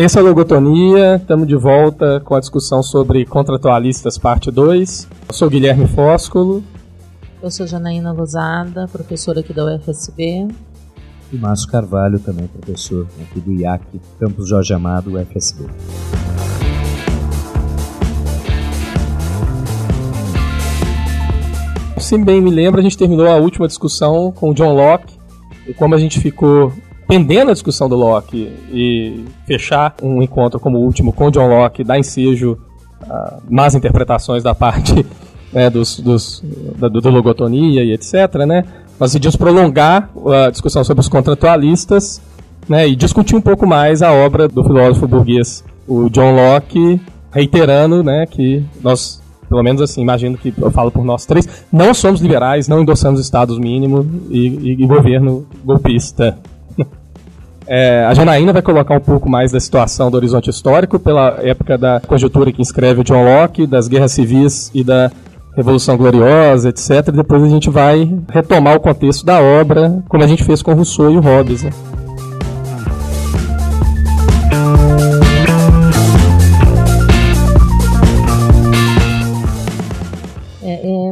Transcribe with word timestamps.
Esse 0.00 0.16
é 0.16 0.22
o 0.22 0.24
Logotonia, 0.24 1.16
estamos 1.16 1.48
de 1.48 1.56
volta 1.56 2.20
com 2.20 2.36
a 2.36 2.38
discussão 2.38 2.84
sobre 2.84 3.26
contratualistas 3.26 4.16
parte 4.16 4.48
2. 4.48 5.08
Eu 5.28 5.34
sou 5.34 5.50
Guilherme 5.50 5.88
Fóscolo. 5.88 6.62
Eu 7.42 7.50
sou 7.50 7.66
Janaína 7.66 8.12
Lozada, 8.12 8.86
professora 8.86 9.40
aqui 9.40 9.52
da 9.52 9.64
UFSB. 9.64 10.46
E 11.32 11.36
Márcio 11.36 11.68
Carvalho, 11.68 12.20
também 12.20 12.46
professor 12.46 13.08
aqui 13.20 13.40
do 13.40 13.52
IAC, 13.52 14.00
Campus 14.20 14.48
Jorge 14.48 14.72
Amado, 14.72 15.16
UFSB. 15.16 15.64
Se 21.98 22.16
bem 22.18 22.40
me 22.40 22.52
lembro, 22.52 22.78
a 22.78 22.84
gente 22.84 22.96
terminou 22.96 23.26
a 23.26 23.34
última 23.34 23.66
discussão 23.66 24.30
com 24.30 24.50
o 24.50 24.54
John 24.54 24.76
Locke 24.76 25.18
e 25.66 25.74
como 25.74 25.96
a 25.96 25.98
gente 25.98 26.20
ficou 26.20 26.72
pendendo 27.08 27.50
a 27.50 27.54
discussão 27.54 27.88
do 27.88 27.96
Locke 27.96 28.52
e 28.70 29.24
fechar 29.46 29.94
um 30.02 30.22
encontro 30.22 30.60
como 30.60 30.76
o 30.76 30.82
último 30.82 31.10
com 31.10 31.30
John 31.30 31.48
Locke, 31.48 31.82
dar 31.82 31.98
ensejo 31.98 32.58
a 33.02 33.38
más 33.48 33.74
interpretações 33.74 34.42
da 34.42 34.54
parte 34.54 35.06
né, 35.50 35.70
dos, 35.70 35.98
dos, 35.98 36.44
da, 36.76 36.86
do, 36.86 37.00
do 37.00 37.08
logotonia 37.08 37.82
e 37.82 37.92
etc., 37.92 38.44
né? 38.46 38.62
Nós 39.00 39.12
decidimos 39.12 39.36
prolongar 39.36 40.10
a 40.46 40.50
discussão 40.50 40.84
sobre 40.84 41.00
os 41.00 41.08
contratualistas 41.08 42.20
né, 42.68 42.86
e 42.86 42.94
discutir 42.94 43.34
um 43.34 43.40
pouco 43.40 43.66
mais 43.66 44.02
a 44.02 44.12
obra 44.12 44.46
do 44.46 44.62
filósofo 44.62 45.06
burguês, 45.06 45.64
o 45.86 46.10
John 46.10 46.34
Locke, 46.34 47.00
reiterando 47.32 48.02
né, 48.02 48.26
que 48.26 48.62
nós 48.82 49.22
pelo 49.48 49.62
menos 49.62 49.80
assim, 49.80 50.02
imagino 50.02 50.36
que 50.36 50.52
eu 50.58 50.70
falo 50.70 50.90
por 50.90 51.02
nós 51.02 51.24
três, 51.24 51.48
não 51.72 51.94
somos 51.94 52.20
liberais, 52.20 52.68
não 52.68 52.82
endossamos 52.82 53.18
estados 53.18 53.58
mínimos 53.58 54.04
e, 54.28 54.46
e, 54.46 54.72
e 54.72 54.86
governo 54.86 55.46
golpista. 55.64 56.36
É, 57.70 58.06
a 58.06 58.14
Janaína 58.14 58.50
vai 58.50 58.62
colocar 58.62 58.96
um 58.96 59.00
pouco 59.00 59.28
mais 59.28 59.52
da 59.52 59.60
situação 59.60 60.10
do 60.10 60.16
horizonte 60.16 60.48
histórico 60.48 60.98
pela 60.98 61.36
época 61.42 61.76
da 61.76 62.00
conjuntura 62.00 62.50
que 62.50 62.62
inscreve 62.62 63.02
o 63.02 63.04
John 63.04 63.22
Locke, 63.22 63.66
das 63.66 63.88
guerras 63.88 64.12
civis 64.12 64.70
e 64.72 64.82
da 64.82 65.12
Revolução 65.54 65.94
Gloriosa, 65.96 66.70
etc. 66.70 67.10
Depois 67.12 67.42
a 67.42 67.48
gente 67.48 67.68
vai 67.68 68.10
retomar 68.30 68.74
o 68.74 68.80
contexto 68.80 69.26
da 69.26 69.38
obra, 69.40 70.02
como 70.08 70.24
a 70.24 70.26
gente 70.26 70.44
fez 70.44 70.62
com 70.62 70.72
Rousseau 70.72 71.10
e 71.10 71.18
o 71.18 71.20
Hobbes. 71.20 71.64
Né? 71.64 71.70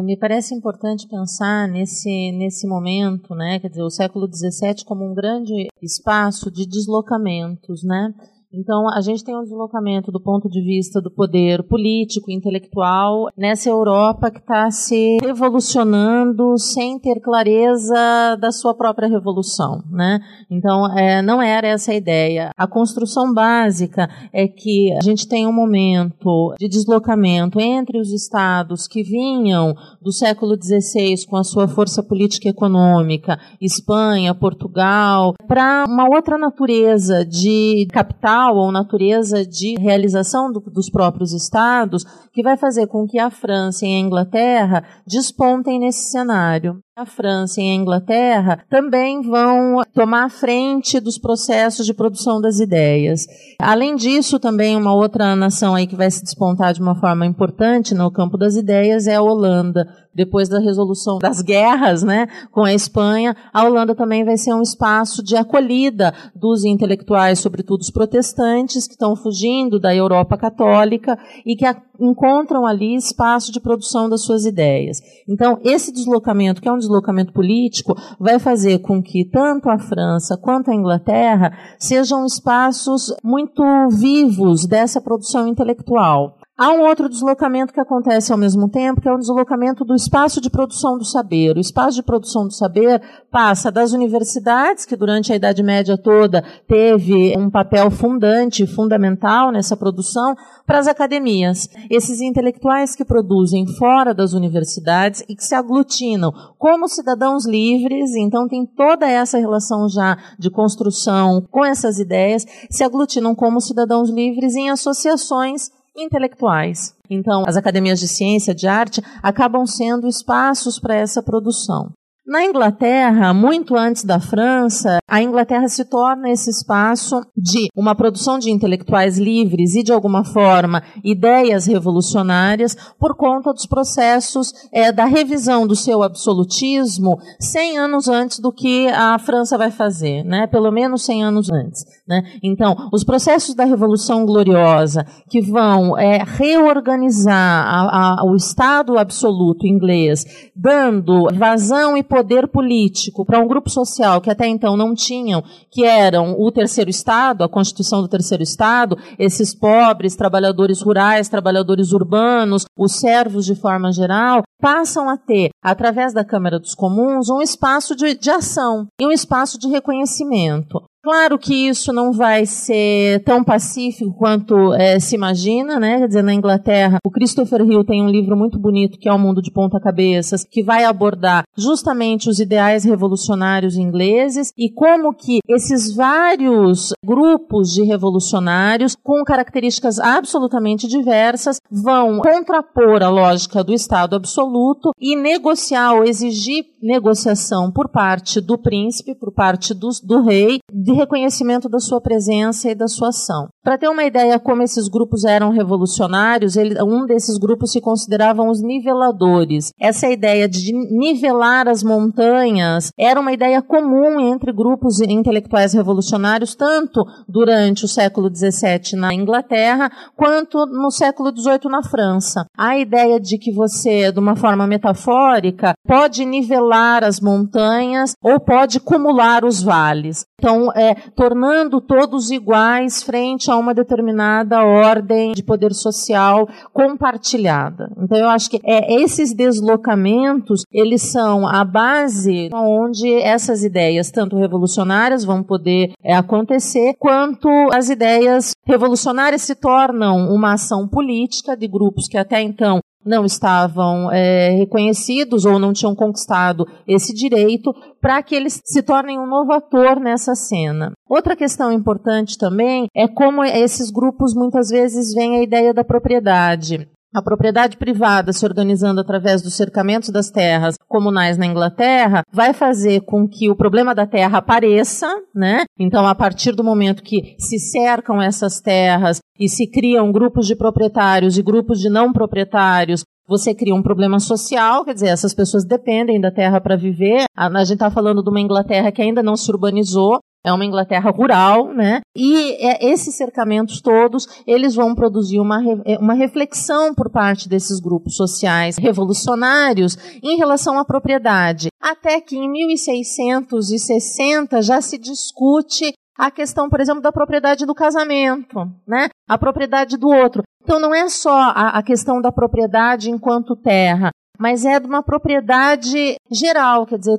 Me 0.06 0.16
parece 0.16 0.54
importante 0.54 1.08
pensar 1.08 1.68
nesse, 1.68 2.30
nesse 2.32 2.66
momento, 2.66 3.34
né, 3.34 3.58
quer 3.58 3.68
dizer, 3.68 3.82
o 3.82 3.90
século 3.90 4.28
XVII 4.32 4.84
como 4.86 5.04
um 5.04 5.14
grande 5.14 5.66
espaço 5.82 6.50
de 6.50 6.64
deslocamentos, 6.64 7.82
né, 7.82 8.14
então, 8.56 8.88
a 8.88 9.00
gente 9.00 9.22
tem 9.22 9.36
um 9.36 9.42
deslocamento 9.42 10.10
do 10.10 10.20
ponto 10.20 10.48
de 10.48 10.60
vista 10.62 11.00
do 11.00 11.10
poder 11.10 11.62
político, 11.64 12.30
intelectual, 12.30 13.28
nessa 13.36 13.68
Europa 13.68 14.30
que 14.30 14.38
está 14.38 14.70
se 14.70 15.18
revolucionando 15.22 16.58
sem 16.58 16.98
ter 16.98 17.20
clareza 17.20 18.36
da 18.40 18.50
sua 18.50 18.74
própria 18.74 19.08
revolução. 19.08 19.82
Né? 19.90 20.20
Então, 20.50 20.90
é, 20.96 21.20
não 21.20 21.42
era 21.42 21.68
essa 21.68 21.92
a 21.92 21.94
ideia. 21.94 22.50
A 22.56 22.66
construção 22.66 23.32
básica 23.32 24.08
é 24.32 24.48
que 24.48 24.92
a 24.92 25.02
gente 25.02 25.28
tem 25.28 25.46
um 25.46 25.52
momento 25.52 26.54
de 26.58 26.68
deslocamento 26.68 27.60
entre 27.60 28.00
os 28.00 28.12
estados 28.12 28.88
que 28.88 29.02
vinham 29.02 29.74
do 30.00 30.12
século 30.12 30.56
XVI 30.56 31.26
com 31.28 31.36
a 31.36 31.44
sua 31.44 31.68
força 31.68 32.02
política 32.02 32.48
e 32.48 32.50
econômica, 32.50 33.38
Espanha, 33.60 34.34
Portugal, 34.34 35.34
para 35.46 35.84
uma 35.86 36.08
outra 36.08 36.38
natureza 36.38 37.24
de 37.24 37.86
capital 37.92 38.45
ou 38.52 38.70
natureza 38.70 39.44
de 39.44 39.74
realização 39.78 40.52
do, 40.52 40.60
dos 40.60 40.88
próprios 40.88 41.32
estados 41.32 42.04
que 42.36 42.42
vai 42.42 42.54
fazer 42.58 42.86
com 42.86 43.06
que 43.06 43.18
a 43.18 43.30
França 43.30 43.86
e 43.86 43.94
a 43.94 43.98
Inglaterra 43.98 44.84
despontem 45.06 45.80
nesse 45.80 46.10
cenário. 46.10 46.78
A 46.98 47.04
França 47.06 47.60
e 47.60 47.70
a 47.70 47.74
Inglaterra 47.74 48.64
também 48.70 49.20
vão 49.20 49.82
tomar 49.94 50.24
a 50.24 50.28
frente 50.30 50.98
dos 51.00 51.18
processos 51.18 51.84
de 51.84 51.92
produção 51.92 52.40
das 52.40 52.58
ideias. 52.58 53.26
Além 53.58 53.96
disso, 53.96 54.38
também 54.38 54.76
uma 54.76 54.94
outra 54.94 55.36
nação 55.36 55.74
aí 55.74 55.86
que 55.86 55.96
vai 55.96 56.10
se 56.10 56.22
despontar 56.22 56.72
de 56.72 56.80
uma 56.80 56.94
forma 56.94 57.26
importante 57.26 57.94
no 57.94 58.10
campo 58.10 58.38
das 58.38 58.56
ideias 58.56 59.06
é 59.06 59.16
a 59.16 59.22
Holanda. 59.22 59.86
Depois 60.14 60.48
da 60.48 60.58
resolução 60.58 61.18
das 61.18 61.42
guerras, 61.42 62.02
né, 62.02 62.26
com 62.50 62.64
a 62.64 62.72
Espanha, 62.72 63.36
a 63.52 63.64
Holanda 63.64 63.94
também 63.94 64.24
vai 64.24 64.38
ser 64.38 64.54
um 64.54 64.62
espaço 64.62 65.22
de 65.22 65.36
acolhida 65.36 66.14
dos 66.34 66.64
intelectuais, 66.64 67.38
sobretudo 67.38 67.82
os 67.82 67.90
protestantes, 67.90 68.86
que 68.86 68.94
estão 68.94 69.14
fugindo 69.14 69.78
da 69.78 69.94
Europa 69.94 70.38
católica 70.38 71.18
e 71.44 71.54
que 71.54 71.66
encontram 72.00 72.66
ali 72.66 72.94
espaço 72.94 73.52
de 73.52 73.60
produção 73.60 74.08
das 74.08 74.22
suas 74.22 74.44
ideias. 74.44 75.00
Então, 75.28 75.58
esse 75.64 75.92
deslocamento, 75.92 76.60
que 76.60 76.68
é 76.68 76.72
um 76.72 76.78
deslocamento 76.78 77.32
político, 77.32 77.94
vai 78.18 78.38
fazer 78.38 78.78
com 78.80 79.02
que 79.02 79.24
tanto 79.24 79.68
a 79.68 79.78
França 79.78 80.36
quanto 80.36 80.70
a 80.70 80.74
Inglaterra 80.74 81.52
sejam 81.78 82.24
espaços 82.24 83.14
muito 83.22 83.62
vivos 83.90 84.66
dessa 84.66 85.00
produção 85.00 85.46
intelectual. 85.46 86.35
Há 86.58 86.70
um 86.70 86.86
outro 86.86 87.06
deslocamento 87.06 87.70
que 87.70 87.80
acontece 87.80 88.32
ao 88.32 88.38
mesmo 88.38 88.66
tempo, 88.66 88.98
que 88.98 89.08
é 89.08 89.12
o 89.12 89.18
deslocamento 89.18 89.84
do 89.84 89.94
espaço 89.94 90.40
de 90.40 90.48
produção 90.48 90.96
do 90.96 91.04
saber. 91.04 91.54
O 91.54 91.60
espaço 91.60 91.96
de 91.96 92.02
produção 92.02 92.46
do 92.46 92.54
saber 92.54 93.02
passa 93.30 93.70
das 93.70 93.92
universidades, 93.92 94.86
que 94.86 94.96
durante 94.96 95.30
a 95.30 95.36
Idade 95.36 95.62
Média 95.62 95.98
toda 95.98 96.42
teve 96.66 97.36
um 97.36 97.50
papel 97.50 97.90
fundante, 97.90 98.66
fundamental 98.66 99.52
nessa 99.52 99.76
produção, 99.76 100.34
para 100.64 100.78
as 100.78 100.86
academias. 100.86 101.68
Esses 101.90 102.22
intelectuais 102.22 102.96
que 102.96 103.04
produzem 103.04 103.66
fora 103.76 104.14
das 104.14 104.32
universidades 104.32 105.22
e 105.28 105.36
que 105.36 105.44
se 105.44 105.54
aglutinam 105.54 106.32
como 106.56 106.88
cidadãos 106.88 107.44
livres, 107.44 108.16
então 108.16 108.48
tem 108.48 108.64
toda 108.64 109.06
essa 109.06 109.36
relação 109.36 109.90
já 109.90 110.16
de 110.38 110.48
construção 110.48 111.46
com 111.50 111.62
essas 111.62 111.98
ideias, 111.98 112.46
se 112.70 112.82
aglutinam 112.82 113.34
como 113.34 113.60
cidadãos 113.60 114.08
livres 114.08 114.56
em 114.56 114.70
associações 114.70 115.70
intelectuais. 115.96 116.94
Então, 117.08 117.44
as 117.46 117.56
academias 117.56 117.98
de 117.98 118.08
ciência, 118.08 118.54
de 118.54 118.66
arte, 118.66 119.02
acabam 119.22 119.66
sendo 119.66 120.06
espaços 120.08 120.78
para 120.78 120.94
essa 120.94 121.22
produção. 121.22 121.90
Na 122.26 122.44
Inglaterra, 122.44 123.32
muito 123.32 123.76
antes 123.76 124.02
da 124.02 124.18
França, 124.18 124.98
a 125.08 125.22
Inglaterra 125.22 125.68
se 125.68 125.84
torna 125.84 126.28
esse 126.28 126.50
espaço 126.50 127.20
de 127.36 127.68
uma 127.72 127.94
produção 127.94 128.36
de 128.36 128.50
intelectuais 128.50 129.16
livres 129.16 129.76
e, 129.76 129.82
de 129.84 129.92
alguma 129.92 130.24
forma, 130.24 130.82
ideias 131.04 131.66
revolucionárias 131.66 132.76
por 132.98 133.14
conta 133.14 133.52
dos 133.52 133.64
processos 133.64 134.52
é, 134.72 134.90
da 134.90 135.04
revisão 135.04 135.68
do 135.68 135.76
seu 135.76 136.02
absolutismo 136.02 137.16
100 137.38 137.78
anos 137.78 138.08
antes 138.08 138.40
do 138.40 138.52
que 138.52 138.88
a 138.88 139.16
França 139.20 139.56
vai 139.56 139.70
fazer, 139.70 140.24
né? 140.24 140.48
pelo 140.48 140.72
menos 140.72 141.04
100 141.04 141.22
anos 141.22 141.48
antes. 141.48 141.84
Né? 142.08 142.22
Então, 142.42 142.88
os 142.92 143.04
processos 143.04 143.54
da 143.54 143.64
Revolução 143.64 144.26
Gloriosa 144.26 145.06
que 145.30 145.40
vão 145.40 145.96
é, 145.96 146.24
reorganizar 146.24 147.36
a, 147.36 148.20
a, 148.20 148.24
o 148.24 148.34
Estado 148.34 148.98
absoluto 148.98 149.64
inglês, 149.64 150.50
dando 150.56 151.28
vazão 151.32 151.96
e 151.96 152.02
poder 152.16 152.48
político 152.48 153.26
para 153.26 153.38
um 153.38 153.46
grupo 153.46 153.68
social 153.68 154.22
que 154.22 154.30
até 154.30 154.46
então 154.46 154.74
não 154.74 154.94
tinham, 154.94 155.44
que 155.70 155.84
eram 155.84 156.34
o 156.40 156.50
terceiro 156.50 156.88
Estado, 156.88 157.44
a 157.44 157.48
Constituição 157.48 158.00
do 158.00 158.08
terceiro 158.08 158.42
Estado, 158.42 158.96
esses 159.18 159.54
pobres, 159.54 160.16
trabalhadores 160.16 160.80
rurais, 160.80 161.28
trabalhadores 161.28 161.92
urbanos, 161.92 162.64
os 162.74 162.92
servos 162.98 163.44
de 163.44 163.54
forma 163.54 163.92
geral, 163.92 164.42
passam 164.58 165.10
a 165.10 165.18
ter, 165.18 165.50
através 165.62 166.14
da 166.14 166.24
Câmara 166.24 166.58
dos 166.58 166.74
Comuns, 166.74 167.28
um 167.28 167.42
espaço 167.42 167.94
de, 167.94 168.14
de 168.14 168.30
ação 168.30 168.86
e 168.98 169.06
um 169.06 169.12
espaço 169.12 169.58
de 169.58 169.68
reconhecimento. 169.68 170.82
Claro 171.06 171.38
que 171.38 171.68
isso 171.68 171.92
não 171.92 172.12
vai 172.12 172.44
ser 172.46 173.22
tão 173.22 173.44
pacífico 173.44 174.12
quanto 174.18 174.74
é, 174.74 174.98
se 174.98 175.14
imagina, 175.14 175.78
né? 175.78 176.00
Quer 176.00 176.08
dizer, 176.08 176.22
na 176.22 176.34
Inglaterra, 176.34 176.98
o 177.06 177.12
Christopher 177.12 177.60
Hill 177.60 177.84
tem 177.84 178.02
um 178.02 178.08
livro 178.08 178.36
muito 178.36 178.58
bonito 178.58 178.98
que 178.98 179.08
é 179.08 179.12
O 179.12 179.18
Mundo 179.18 179.40
de 179.40 179.52
Ponta 179.52 179.78
Cabeças, 179.78 180.42
que 180.42 180.64
vai 180.64 180.82
abordar 180.82 181.44
justamente 181.56 182.28
os 182.28 182.40
ideais 182.40 182.82
revolucionários 182.82 183.76
ingleses 183.76 184.52
e 184.58 184.68
como 184.68 185.14
que 185.14 185.38
esses 185.48 185.94
vários 185.94 186.92
grupos 187.04 187.72
de 187.72 187.84
revolucionários 187.84 188.96
com 189.00 189.22
características 189.22 190.00
absolutamente 190.00 190.88
diversas 190.88 191.60
vão 191.70 192.18
contrapor 192.18 193.00
a 193.04 193.08
lógica 193.08 193.62
do 193.62 193.72
Estado 193.72 194.16
absoluto 194.16 194.90
e 195.00 195.14
negociar 195.14 195.94
ou 195.94 196.02
exigir 196.02 196.64
negociação 196.82 197.70
por 197.70 197.88
parte 197.88 198.40
do 198.40 198.58
príncipe, 198.58 199.14
por 199.14 199.32
parte 199.32 199.72
do, 199.72 199.88
do 200.02 200.22
rei, 200.22 200.58
de 200.72 200.95
reconhecimento 200.96 201.68
da 201.68 201.78
sua 201.78 202.00
presença 202.00 202.70
e 202.70 202.74
da 202.74 202.88
sua 202.88 203.08
ação. 203.08 203.48
Para 203.62 203.78
ter 203.78 203.88
uma 203.88 204.04
ideia 204.04 204.38
como 204.38 204.62
esses 204.62 204.88
grupos 204.88 205.24
eram 205.24 205.50
revolucionários, 205.50 206.56
ele, 206.56 206.80
um 206.82 207.04
desses 207.04 207.36
grupos 207.38 207.72
se 207.72 207.80
consideravam 207.80 208.48
os 208.48 208.62
niveladores. 208.62 209.70
Essa 209.80 210.08
ideia 210.08 210.48
de 210.48 210.72
nivelar 210.72 211.68
as 211.68 211.82
montanhas 211.82 212.90
era 212.98 213.20
uma 213.20 213.32
ideia 213.32 213.60
comum 213.60 214.20
entre 214.20 214.52
grupos 214.52 215.00
intelectuais 215.00 215.72
revolucionários, 215.72 216.54
tanto 216.54 217.04
durante 217.28 217.84
o 217.84 217.88
século 217.88 218.30
XVII 218.34 218.98
na 218.98 219.12
Inglaterra, 219.12 219.90
quanto 220.16 220.64
no 220.66 220.90
século 220.90 221.30
XVIII 221.36 221.70
na 221.70 221.82
França. 221.82 222.46
A 222.56 222.78
ideia 222.78 223.18
de 223.18 223.36
que 223.36 223.52
você, 223.52 224.12
de 224.12 224.18
uma 224.18 224.36
forma 224.36 224.66
metafórica, 224.66 225.74
pode 225.86 226.24
nivelar 226.24 227.04
as 227.04 227.20
montanhas 227.20 228.12
ou 228.22 228.38
pode 228.38 228.78
acumular 228.78 229.44
os 229.44 229.62
vales. 229.62 230.24
Então, 230.38 230.70
é, 230.76 230.94
tornando 231.14 231.80
todos 231.80 232.30
iguais 232.30 233.02
frente 233.02 233.50
a 233.50 233.56
uma 233.56 233.74
determinada 233.74 234.62
ordem 234.62 235.32
de 235.32 235.42
poder 235.42 235.72
social 235.72 236.48
compartilhada. 236.72 237.90
Então, 237.98 238.18
eu 238.18 238.28
acho 238.28 238.50
que 238.50 238.60
é, 238.64 238.94
esses 239.02 239.34
deslocamentos, 239.34 240.62
eles 240.70 241.02
são 241.02 241.48
a 241.48 241.64
base 241.64 242.50
onde 242.52 243.12
essas 243.14 243.64
ideias, 243.64 244.10
tanto 244.10 244.36
revolucionárias, 244.36 245.24
vão 245.24 245.42
poder 245.42 245.92
é, 246.02 246.14
acontecer, 246.14 246.94
quanto 246.98 247.48
as 247.72 247.88
ideias 247.88 248.52
revolucionárias 248.64 249.42
se 249.42 249.54
tornam 249.54 250.28
uma 250.32 250.54
ação 250.54 250.86
política 250.86 251.56
de 251.56 251.66
grupos 251.66 252.08
que 252.08 252.18
até 252.18 252.42
então 252.42 252.80
não 253.06 253.24
estavam 253.24 254.10
é, 254.12 254.50
reconhecidos 254.50 255.44
ou 255.44 255.58
não 255.58 255.72
tinham 255.72 255.94
conquistado 255.94 256.66
esse 256.86 257.14
direito, 257.14 257.74
para 258.00 258.22
que 258.22 258.34
eles 258.34 258.60
se 258.64 258.82
tornem 258.82 259.18
um 259.18 259.26
novo 259.26 259.52
ator 259.52 260.00
nessa 260.00 260.34
cena. 260.34 260.92
Outra 261.08 261.36
questão 261.36 261.72
importante 261.72 262.36
também 262.36 262.86
é 262.94 263.06
como 263.06 263.44
esses 263.44 263.90
grupos 263.90 264.34
muitas 264.34 264.68
vezes 264.68 265.14
veem 265.14 265.36
a 265.36 265.42
ideia 265.42 265.72
da 265.72 265.84
propriedade. 265.84 266.88
A 267.16 267.22
propriedade 267.22 267.78
privada 267.78 268.30
se 268.30 268.44
organizando 268.44 269.00
através 269.00 269.40
dos 269.40 269.56
cercamentos 269.56 270.10
das 270.10 270.28
terras 270.28 270.76
comunais 270.86 271.38
na 271.38 271.46
Inglaterra 271.46 272.22
vai 272.30 272.52
fazer 272.52 273.00
com 273.06 273.26
que 273.26 273.48
o 273.48 273.56
problema 273.56 273.94
da 273.94 274.06
terra 274.06 274.36
apareça, 274.36 275.08
né? 275.34 275.64
Então, 275.80 276.06
a 276.06 276.14
partir 276.14 276.54
do 276.54 276.62
momento 276.62 277.02
que 277.02 277.34
se 277.38 277.58
cercam 277.58 278.20
essas 278.20 278.60
terras 278.60 279.18
e 279.40 279.48
se 279.48 279.66
criam 279.66 280.12
grupos 280.12 280.46
de 280.46 280.54
proprietários 280.54 281.38
e 281.38 281.42
grupos 281.42 281.80
de 281.80 281.88
não 281.88 282.12
proprietários, 282.12 283.02
você 283.26 283.54
cria 283.54 283.74
um 283.74 283.82
problema 283.82 284.20
social, 284.20 284.84
quer 284.84 284.92
dizer, 284.92 285.08
essas 285.08 285.34
pessoas 285.34 285.64
dependem 285.64 286.20
da 286.20 286.30
terra 286.30 286.60
para 286.60 286.76
viver. 286.76 287.24
A, 287.34 287.46
a 287.46 287.64
gente 287.64 287.76
está 287.76 287.90
falando 287.90 288.22
de 288.22 288.28
uma 288.28 288.40
Inglaterra 288.40 288.92
que 288.92 289.00
ainda 289.00 289.22
não 289.22 289.36
se 289.36 289.50
urbanizou, 289.50 290.20
é 290.46 290.52
uma 290.52 290.64
Inglaterra 290.64 291.10
rural, 291.10 291.74
né? 291.74 292.00
E 292.14 292.52
é, 292.64 292.92
esses 292.92 293.16
cercamentos 293.16 293.80
todos, 293.80 294.28
eles 294.46 294.76
vão 294.76 294.94
produzir 294.94 295.40
uma, 295.40 295.60
é, 295.84 295.98
uma 295.98 296.14
reflexão 296.14 296.94
por 296.94 297.10
parte 297.10 297.48
desses 297.48 297.80
grupos 297.80 298.14
sociais 298.14 298.78
revolucionários 298.78 299.98
em 300.22 300.36
relação 300.36 300.78
à 300.78 300.84
propriedade. 300.84 301.68
Até 301.82 302.20
que 302.20 302.36
em 302.36 302.48
1660 302.48 304.62
já 304.62 304.80
se 304.80 304.96
discute 304.96 305.92
a 306.16 306.30
questão, 306.30 306.70
por 306.70 306.80
exemplo, 306.80 307.02
da 307.02 307.12
propriedade 307.12 307.66
do 307.66 307.74
casamento, 307.74 308.70
né? 308.86 309.08
A 309.28 309.36
propriedade 309.36 309.96
do 309.96 310.08
outro. 310.08 310.42
Então 310.62 310.80
não 310.80 310.94
é 310.94 311.08
só 311.08 311.32
a, 311.32 311.78
a 311.78 311.82
questão 311.82 312.20
da 312.20 312.32
propriedade 312.32 313.10
enquanto 313.10 313.56
terra, 313.56 314.10
mas 314.38 314.64
é 314.64 314.78
de 314.78 314.86
uma 314.86 315.02
propriedade 315.02 316.16
geral, 316.30 316.86
quer 316.86 316.98
dizer, 316.98 317.18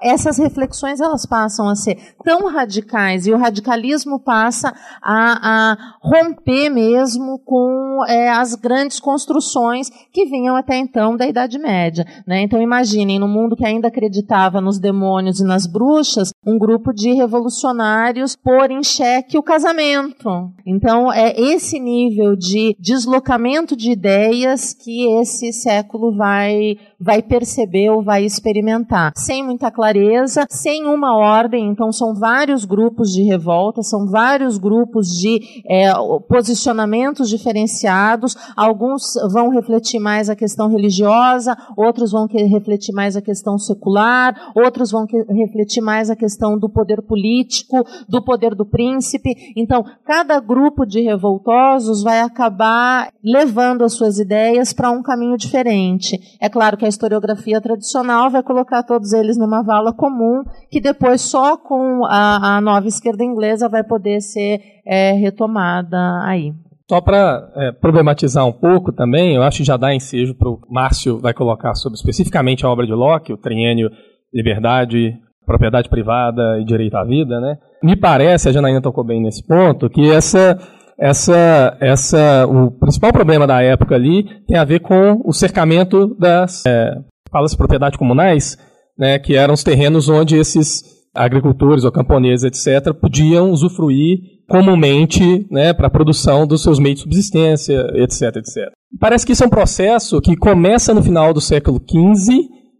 essas 0.00 0.38
reflexões 0.38 1.00
elas 1.00 1.26
passam 1.26 1.68
a 1.68 1.74
ser 1.74 1.96
tão 2.24 2.46
radicais 2.46 3.26
e 3.26 3.32
o 3.32 3.38
radicalismo 3.38 4.18
passa 4.18 4.74
a, 5.02 5.72
a 5.72 5.76
romper 6.00 6.70
mesmo 6.70 7.38
com 7.38 8.04
é, 8.08 8.30
as 8.30 8.54
grandes 8.54 8.98
construções 8.98 9.90
que 10.12 10.26
vinham 10.26 10.56
até 10.56 10.76
então 10.76 11.16
da 11.16 11.26
Idade 11.26 11.58
Média. 11.58 12.06
Né? 12.26 12.42
Então 12.42 12.60
imaginem, 12.60 13.18
no 13.18 13.28
mundo 13.28 13.56
que 13.56 13.66
ainda 13.66 13.88
acreditava 13.88 14.60
nos 14.60 14.78
demônios 14.78 15.40
e 15.40 15.44
nas 15.44 15.66
bruxas, 15.66 16.30
um 16.44 16.58
grupo 16.58 16.92
de 16.92 17.12
revolucionários 17.12 18.34
pôr 18.34 18.70
em 18.70 18.82
xeque 18.82 19.38
o 19.38 19.42
casamento. 19.42 20.50
Então 20.66 21.12
é 21.12 21.38
esse 21.38 21.78
nível 21.78 22.34
de 22.34 22.76
deslocamento 22.78 23.76
de 23.76 23.92
ideias 23.92 24.72
que 24.72 25.06
esse 25.20 25.52
século 25.52 26.16
vai 26.16 26.31
vai, 26.32 26.78
vai 27.02 27.20
perceber 27.20 27.90
ou 27.90 28.02
vai 28.02 28.24
experimentar. 28.24 29.12
Sem 29.16 29.44
muita 29.44 29.70
clareza, 29.70 30.46
sem 30.48 30.86
uma 30.86 31.16
ordem, 31.16 31.68
então 31.68 31.92
são 31.92 32.14
vários 32.14 32.64
grupos 32.64 33.12
de 33.12 33.22
revolta, 33.22 33.82
são 33.82 34.06
vários 34.06 34.56
grupos 34.56 35.08
de 35.08 35.62
é, 35.68 35.92
posicionamentos 36.28 37.28
diferenciados, 37.28 38.36
alguns 38.56 39.14
vão 39.32 39.48
refletir 39.48 39.98
mais 39.98 40.30
a 40.30 40.36
questão 40.36 40.68
religiosa, 40.68 41.56
outros 41.76 42.12
vão 42.12 42.26
refletir 42.26 42.94
mais 42.94 43.16
a 43.16 43.22
questão 43.22 43.58
secular, 43.58 44.52
outros 44.54 44.92
vão 44.92 45.04
refletir 45.28 45.82
mais 45.82 46.08
a 46.08 46.16
questão 46.16 46.56
do 46.56 46.68
poder 46.68 47.02
político, 47.02 47.84
do 48.08 48.22
poder 48.22 48.54
do 48.54 48.64
príncipe. 48.64 49.52
Então, 49.56 49.84
cada 50.04 50.38
grupo 50.38 50.86
de 50.86 51.00
revoltosos 51.00 52.02
vai 52.02 52.20
acabar 52.20 53.10
levando 53.24 53.82
as 53.82 53.94
suas 53.94 54.18
ideias 54.18 54.72
para 54.72 54.90
um 54.90 55.02
caminho 55.02 55.36
diferente. 55.36 56.18
É 56.40 56.48
claro 56.48 56.76
que 56.76 56.84
a 56.84 56.91
historiografia 56.92 57.60
tradicional 57.60 58.30
vai 58.30 58.42
colocar 58.42 58.82
todos 58.82 59.12
eles 59.12 59.36
numa 59.36 59.62
vala 59.62 59.92
comum, 59.92 60.42
que 60.70 60.80
depois 60.80 61.20
só 61.20 61.56
com 61.56 62.04
a, 62.04 62.56
a 62.56 62.60
nova 62.60 62.86
esquerda 62.86 63.24
inglesa 63.24 63.68
vai 63.68 63.82
poder 63.82 64.20
ser 64.20 64.60
é, 64.86 65.12
retomada 65.12 65.98
aí. 66.24 66.52
Só 66.88 67.00
para 67.00 67.50
é, 67.56 67.72
problematizar 67.72 68.46
um 68.46 68.52
pouco 68.52 68.92
também, 68.92 69.34
eu 69.34 69.42
acho 69.42 69.58
que 69.58 69.64
já 69.64 69.76
dá 69.76 69.94
ensejo 69.94 70.34
para 70.34 70.48
o 70.48 70.60
Márcio 70.70 71.18
vai 71.18 71.32
colocar 71.32 71.74
sobre 71.74 71.96
especificamente 71.96 72.66
a 72.66 72.68
obra 72.68 72.86
de 72.86 72.92
Locke, 72.92 73.32
o 73.32 73.38
triênio 73.38 73.88
Liberdade, 74.32 75.14
Propriedade 75.46 75.88
Privada 75.88 76.58
e 76.60 76.64
Direito 76.64 76.96
à 76.96 77.04
Vida, 77.04 77.40
né? 77.40 77.56
Me 77.82 77.96
parece, 77.96 78.48
a 78.48 78.52
Janaína 78.52 78.80
tocou 78.80 79.04
bem 79.04 79.20
nesse 79.20 79.46
ponto, 79.46 79.88
que 79.88 80.10
essa 80.10 80.58
essa, 81.02 81.76
essa, 81.80 82.46
o 82.46 82.70
principal 82.70 83.12
problema 83.12 83.44
da 83.44 83.60
época 83.60 83.96
ali 83.96 84.24
tem 84.46 84.56
a 84.56 84.64
ver 84.64 84.78
com 84.78 85.20
o 85.24 85.32
cercamento 85.32 86.14
das 86.16 86.62
é, 86.64 86.94
falas 87.28 87.56
propriedades 87.56 87.98
comunais, 87.98 88.56
né, 88.96 89.18
que 89.18 89.34
eram 89.34 89.52
os 89.52 89.64
terrenos 89.64 90.08
onde 90.08 90.36
esses 90.36 90.84
agricultores 91.12 91.82
ou 91.82 91.90
camponeses, 91.90 92.44
etc., 92.44 92.94
podiam 92.94 93.50
usufruir 93.50 94.18
comumente 94.48 95.44
né, 95.50 95.72
para 95.72 95.88
a 95.88 95.90
produção 95.90 96.46
dos 96.46 96.62
seus 96.62 96.78
meios 96.78 96.98
de 96.98 97.02
subsistência, 97.02 97.84
etc, 97.96 98.36
etc. 98.36 98.70
Parece 99.00 99.26
que 99.26 99.32
isso 99.32 99.42
é 99.42 99.46
um 99.46 99.50
processo 99.50 100.20
que 100.20 100.36
começa 100.36 100.94
no 100.94 101.02
final 101.02 101.34
do 101.34 101.40
século 101.40 101.80
XV 101.80 102.32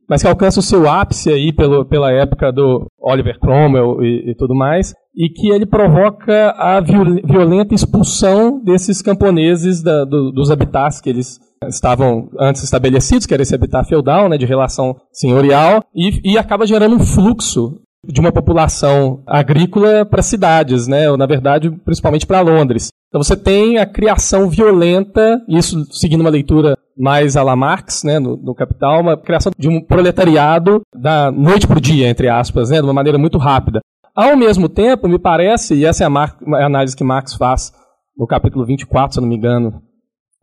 mas 0.08 0.22
que 0.22 0.28
alcança 0.28 0.60
o 0.60 0.62
seu 0.62 0.88
ápice 0.88 1.30
aí 1.30 1.52
pelo, 1.52 1.84
pela 1.84 2.12
época 2.12 2.52
do 2.52 2.86
Oliver 3.00 3.38
Cromwell 3.38 4.02
e, 4.02 4.30
e 4.30 4.34
tudo 4.34 4.54
mais, 4.54 4.94
e 5.14 5.28
que 5.28 5.50
ele 5.50 5.66
provoca 5.66 6.50
a 6.50 6.80
violenta 6.80 7.74
expulsão 7.74 8.62
desses 8.62 9.02
camponeses 9.02 9.82
da, 9.82 10.04
do, 10.04 10.32
dos 10.32 10.50
habitats 10.50 11.00
que 11.00 11.10
eles 11.10 11.38
estavam 11.68 12.28
antes 12.38 12.62
estabelecidos, 12.62 13.26
que 13.26 13.34
era 13.34 13.42
esse 13.42 13.54
habitat 13.54 13.88
feudal, 13.88 14.28
né, 14.28 14.36
de 14.36 14.46
relação 14.46 14.96
senhorial, 15.12 15.82
e, 15.94 16.32
e 16.32 16.38
acaba 16.38 16.66
gerando 16.66 16.96
um 16.96 17.00
fluxo 17.00 17.80
de 18.04 18.20
uma 18.20 18.32
população 18.32 19.22
agrícola 19.26 20.04
para 20.04 20.22
cidades, 20.22 20.88
né, 20.88 21.10
ou 21.10 21.16
na 21.16 21.26
verdade 21.26 21.70
principalmente 21.84 22.26
para 22.26 22.40
Londres. 22.40 22.88
Então 23.08 23.22
você 23.22 23.36
tem 23.36 23.78
a 23.78 23.86
criação 23.86 24.48
violenta, 24.48 25.40
isso 25.48 25.84
seguindo 25.92 26.22
uma 26.22 26.30
leitura 26.30 26.76
mais 26.96 27.36
a 27.36 27.42
la 27.42 27.56
Marx, 27.56 28.02
né, 28.04 28.18
no, 28.18 28.36
no, 28.36 28.54
Capital, 28.54 29.00
uma 29.00 29.16
criação 29.16 29.52
de 29.58 29.68
um 29.68 29.80
proletariado 29.80 30.82
da 30.94 31.30
noite 31.30 31.66
para 31.66 31.78
o 31.78 31.80
dia, 31.80 32.08
entre 32.08 32.28
aspas, 32.28 32.70
né, 32.70 32.78
de 32.78 32.84
uma 32.84 32.92
maneira 32.92 33.18
muito 33.18 33.38
rápida. 33.38 33.80
Ao 34.14 34.36
mesmo 34.36 34.68
tempo, 34.68 35.08
me 35.08 35.18
parece, 35.18 35.74
e 35.74 35.84
essa 35.84 36.04
é 36.04 36.06
a, 36.06 36.10
Mar 36.10 36.36
a 36.54 36.66
análise 36.66 36.96
que 36.96 37.04
Marx 37.04 37.34
faz 37.34 37.72
no 38.16 38.26
capítulo 38.26 38.66
24, 38.66 39.14
se 39.14 39.20
não 39.20 39.28
me 39.28 39.36
engano, 39.36 39.82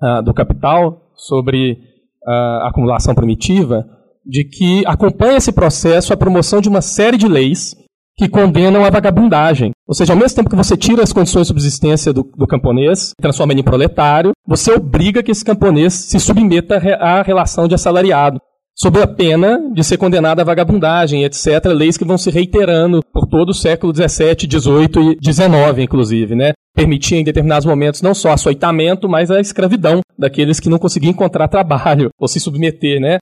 uh, 0.02 0.24
do 0.24 0.34
Capital, 0.34 1.00
sobre 1.16 1.74
uh, 1.74 2.64
a 2.64 2.70
acumulação 2.70 3.14
primitiva, 3.14 3.86
de 4.26 4.44
que 4.44 4.84
acompanha 4.88 5.38
esse 5.38 5.52
processo 5.52 6.14
a 6.14 6.18
promoção 6.18 6.62
de 6.62 6.70
uma 6.70 6.82
série 6.82 7.18
de 7.18 7.28
leis 7.28 7.76
que 8.20 8.28
condenam 8.28 8.84
a 8.84 8.90
vagabundagem. 8.90 9.72
Ou 9.88 9.96
seja, 9.96 10.12
ao 10.12 10.20
mesmo 10.20 10.36
tempo 10.36 10.50
que 10.50 10.56
você 10.56 10.76
tira 10.76 11.02
as 11.02 11.14
condições 11.14 11.44
de 11.44 11.48
subsistência 11.48 12.12
do, 12.12 12.30
do 12.36 12.46
camponês, 12.46 13.14
transforma 13.22 13.54
ele 13.54 13.62
em 13.62 13.64
proletário, 13.64 14.34
você 14.46 14.74
obriga 14.74 15.24
que 15.24 15.32
esse 15.32 15.46
camponês 15.46 15.94
se 15.94 16.20
submeta 16.20 16.76
à 17.00 17.22
relação 17.22 17.66
de 17.66 17.76
assalariado 17.76 18.42
sob 18.76 19.02
a 19.02 19.08
pena 19.08 19.60
de 19.74 19.84
ser 19.84 19.98
condenado 19.98 20.42
à 20.42 20.44
vagabundagem, 20.44 21.24
etc., 21.24 21.66
leis 21.68 21.98
que 21.98 22.06
vão 22.06 22.18
se 22.18 22.30
reiterando 22.30 23.02
por 23.14 23.26
todo 23.26 23.50
o 23.50 23.54
século 23.54 23.94
XVII, 23.94 24.50
XVIII 24.50 25.18
e 25.22 25.32
XIX, 25.32 25.80
inclusive, 25.80 26.36
né? 26.36 26.54
Permitia 26.80 27.20
em 27.20 27.24
determinados 27.24 27.66
momentos 27.66 28.02
não 28.02 28.14
só 28.14 28.32
açoitamento, 28.32 29.10
mas 29.10 29.30
a 29.30 29.42
escravidão 29.42 30.00
daqueles 30.18 30.60
que 30.60 30.70
não 30.70 30.80
conseguiam 30.80 31.12
encontrar 31.12 31.48
trabalho 31.48 32.10
ou 32.20 32.28
se 32.28 32.40
submeter, 32.40 33.02
né? 33.02 33.18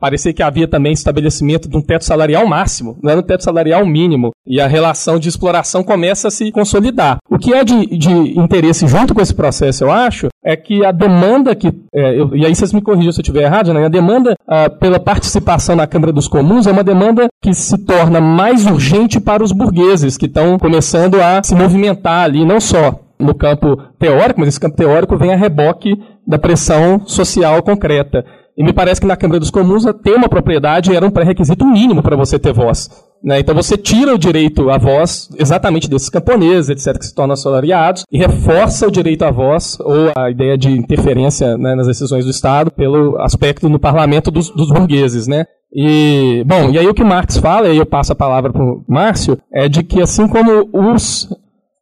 Parecia 0.00 0.32
que 0.32 0.42
havia 0.42 0.66
também 0.66 0.92
estabelecimento 0.92 1.68
de 1.68 1.76
um 1.76 1.82
teto 1.82 2.04
salarial 2.04 2.46
máximo, 2.46 2.98
não 3.02 3.10
era 3.10 3.20
um 3.20 3.24
teto 3.24 3.44
salarial 3.44 3.84
mínimo, 3.86 4.30
e 4.46 4.60
a 4.60 4.66
relação 4.66 5.18
de 5.18 5.28
exploração 5.28 5.82
começa 5.82 6.28
a 6.28 6.30
se 6.30 6.50
consolidar. 6.50 7.18
O 7.30 7.38
que 7.38 7.52
é 7.52 7.64
de, 7.64 7.86
de 7.96 8.10
interesse 8.38 8.86
junto 8.86 9.14
com 9.14 9.20
esse 9.20 9.34
processo, 9.34 9.84
eu 9.84 9.90
acho, 9.90 10.28
é 10.44 10.56
que 10.56 10.84
a 10.84 10.90
demanda 10.90 11.54
que, 11.54 11.68
é, 11.94 12.20
eu, 12.20 12.34
e 12.34 12.44
aí 12.44 12.54
vocês 12.54 12.72
me 12.72 12.82
corrigam 12.82 13.12
se 13.12 13.20
eu 13.20 13.22
estiver 13.22 13.44
errado, 13.44 13.72
né? 13.72 13.84
A 13.84 13.88
demanda 13.88 14.34
pela 14.80 14.98
participação 14.98 15.76
na 15.76 15.86
Câmara 15.86 16.12
dos 16.12 16.28
Comuns 16.28 16.66
é 16.66 16.72
uma 16.72 16.84
demanda 16.84 17.28
que 17.42 17.54
se 17.54 17.78
torna 17.78 18.20
mais 18.20 18.66
urgente 18.66 19.20
para 19.20 19.42
os 19.42 19.52
burgueses 19.52 20.16
que 20.16 20.26
estão 20.26 20.58
começando 20.58 21.20
a 21.20 21.42
se 21.42 21.54
movimentar 21.54 22.24
ali, 22.24 22.44
não 22.44 22.60
só 22.60 23.01
no 23.22 23.34
campo 23.34 23.76
teórico, 23.98 24.40
mas 24.40 24.48
esse 24.48 24.60
campo 24.60 24.76
teórico 24.76 25.16
vem 25.16 25.32
a 25.32 25.36
reboque 25.36 25.90
da 26.26 26.38
pressão 26.38 27.06
social 27.06 27.62
concreta. 27.62 28.24
E 28.56 28.62
me 28.62 28.72
parece 28.72 29.00
que 29.00 29.06
na 29.06 29.16
Câmara 29.16 29.40
dos 29.40 29.50
Comuns 29.50 29.84
ter 30.02 30.14
uma 30.14 30.28
propriedade 30.28 30.94
era 30.94 31.06
um 31.06 31.10
pré-requisito 31.10 31.64
mínimo 31.64 32.02
para 32.02 32.16
você 32.16 32.38
ter 32.38 32.52
voz. 32.52 32.90
Né? 33.24 33.40
Então 33.40 33.54
você 33.54 33.78
tira 33.78 34.14
o 34.14 34.18
direito 34.18 34.68
à 34.68 34.76
voz 34.76 35.28
exatamente 35.38 35.88
desses 35.88 36.10
camponeses, 36.10 36.68
etc., 36.68 36.98
que 36.98 37.06
se 37.06 37.14
tornam 37.14 37.34
assalariados, 37.34 38.04
e 38.10 38.18
reforça 38.18 38.86
o 38.86 38.90
direito 38.90 39.22
à 39.22 39.30
voz 39.30 39.78
ou 39.80 40.10
a 40.16 40.30
ideia 40.30 40.58
de 40.58 40.70
interferência 40.70 41.56
né, 41.56 41.74
nas 41.74 41.86
decisões 41.86 42.24
do 42.24 42.30
Estado 42.30 42.70
pelo 42.70 43.18
aspecto 43.22 43.68
no 43.68 43.78
parlamento 43.78 44.30
dos, 44.30 44.50
dos 44.50 44.68
burgueses. 44.68 45.26
Né? 45.26 45.46
E, 45.74 46.44
bom, 46.46 46.70
e 46.70 46.78
aí 46.78 46.86
o 46.86 46.92
que 46.92 47.04
Marx 47.04 47.38
fala, 47.38 47.68
e 47.68 47.70
aí 47.70 47.78
eu 47.78 47.86
passo 47.86 48.12
a 48.12 48.16
palavra 48.16 48.52
para 48.52 48.62
o 48.62 48.84
Márcio, 48.86 49.38
é 49.50 49.68
de 49.68 49.82
que 49.82 50.02
assim 50.02 50.28
como 50.28 50.68
os, 50.72 51.28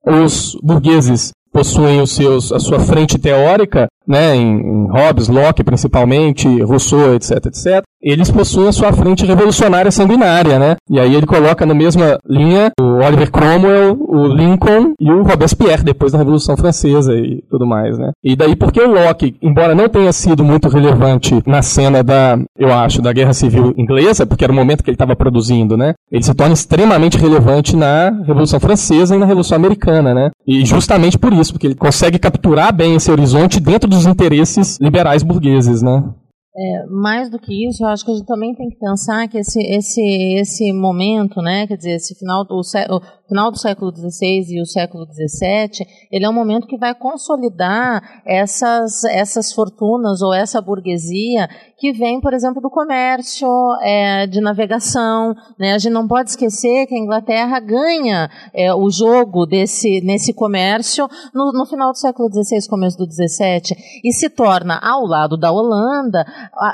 os 0.04 0.56
burgueses 0.62 1.32
possuem 1.52 2.00
os 2.00 2.12
seus, 2.12 2.52
a 2.52 2.60
sua 2.60 2.80
frente 2.80 3.18
teórica, 3.18 3.88
né, 4.06 4.34
em, 4.36 4.60
em 4.60 4.86
Hobbes, 4.88 5.28
Locke 5.28 5.64
principalmente, 5.64 6.46
Rousseau, 6.62 7.14
etc, 7.14 7.46
etc, 7.46 7.82
eles 8.02 8.30
possuem 8.30 8.68
a 8.68 8.72
sua 8.72 8.92
frente 8.92 9.24
revolucionária 9.24 9.90
sanguinária, 9.90 10.58
né? 10.58 10.76
E 10.88 10.98
aí 10.98 11.14
ele 11.14 11.26
coloca 11.26 11.66
na 11.66 11.74
mesma 11.74 12.18
linha 12.26 12.70
o 12.80 13.04
Oliver 13.04 13.30
Cromwell, 13.30 13.96
o 14.00 14.26
Lincoln 14.26 14.94
e 14.98 15.10
o 15.10 15.22
Robespierre, 15.22 15.82
depois 15.82 16.12
da 16.12 16.18
Revolução 16.18 16.56
Francesa 16.56 17.14
e 17.14 17.42
tudo 17.50 17.66
mais, 17.66 17.98
né? 17.98 18.12
E 18.24 18.34
daí 18.34 18.56
porque 18.56 18.80
o 18.80 18.90
Locke, 18.90 19.36
embora 19.42 19.74
não 19.74 19.88
tenha 19.88 20.12
sido 20.12 20.44
muito 20.44 20.68
relevante 20.68 21.42
na 21.46 21.62
cena 21.62 22.02
da, 22.02 22.38
eu 22.58 22.72
acho, 22.72 23.02
da 23.02 23.12
Guerra 23.12 23.32
Civil 23.32 23.74
Inglesa, 23.76 24.26
porque 24.26 24.44
era 24.44 24.52
o 24.52 24.56
momento 24.56 24.82
que 24.82 24.90
ele 24.90 24.94
estava 24.94 25.16
produzindo, 25.16 25.76
né? 25.76 25.94
Ele 26.10 26.22
se 26.22 26.34
torna 26.34 26.54
extremamente 26.54 27.18
relevante 27.18 27.76
na 27.76 28.10
Revolução 28.26 28.60
Francesa 28.60 29.14
e 29.14 29.18
na 29.18 29.26
Revolução 29.26 29.56
Americana, 29.56 30.14
né? 30.14 30.30
E 30.46 30.64
justamente 30.64 31.18
por 31.18 31.32
isso, 31.32 31.52
porque 31.52 31.66
ele 31.66 31.74
consegue 31.74 32.18
capturar 32.18 32.72
bem 32.72 32.94
esse 32.94 33.10
horizonte 33.10 33.60
dentro 33.60 33.88
dos 33.88 34.06
interesses 34.06 34.78
liberais 34.80 35.22
burgueses, 35.22 35.82
né? 35.82 36.02
É, 36.52 36.86
mais 36.86 37.30
do 37.30 37.38
que 37.38 37.68
isso, 37.68 37.84
eu 37.84 37.88
acho 37.88 38.04
que 38.04 38.10
a 38.10 38.14
gente 38.14 38.26
também 38.26 38.52
tem 38.56 38.68
que 38.68 38.76
pensar 38.76 39.28
que 39.28 39.38
esse, 39.38 39.62
esse, 39.62 40.02
esse 40.34 40.72
momento, 40.72 41.40
né, 41.40 41.64
quer 41.64 41.76
dizer, 41.76 41.92
esse 41.92 42.12
final 42.16 42.44
do, 42.44 42.56
o 42.56 43.00
final 43.28 43.52
do 43.52 43.56
século 43.56 43.94
XVI 43.94 44.44
e 44.48 44.60
o 44.60 44.66
século 44.66 45.06
XVII, 45.06 45.86
ele 46.10 46.24
é 46.24 46.28
um 46.28 46.34
momento 46.34 46.66
que 46.66 46.76
vai 46.76 46.92
consolidar 46.92 48.02
essas, 48.26 49.04
essas 49.04 49.52
fortunas 49.52 50.22
ou 50.22 50.34
essa 50.34 50.60
burguesia 50.60 51.48
que 51.80 51.92
vem, 51.92 52.20
por 52.20 52.34
exemplo, 52.34 52.60
do 52.60 52.68
comércio, 52.68 53.48
é, 53.80 54.26
de 54.26 54.38
navegação. 54.38 55.34
Né? 55.58 55.72
A 55.72 55.78
gente 55.78 55.94
não 55.94 56.06
pode 56.06 56.28
esquecer 56.28 56.86
que 56.86 56.94
a 56.94 56.98
Inglaterra 56.98 57.58
ganha 57.58 58.30
é, 58.52 58.72
o 58.74 58.90
jogo 58.90 59.46
desse, 59.46 60.02
nesse 60.02 60.34
comércio 60.34 61.08
no, 61.32 61.50
no, 61.52 61.64
final 61.64 61.90
do 61.90 61.96
século 61.96 62.28
XVI, 62.30 62.68
começo 62.68 62.98
do 62.98 63.10
XVII, 63.10 63.74
e 64.04 64.12
se 64.12 64.28
torna, 64.28 64.78
ao 64.82 65.06
lado 65.06 65.38
da 65.38 65.50
Holanda, 65.50 66.26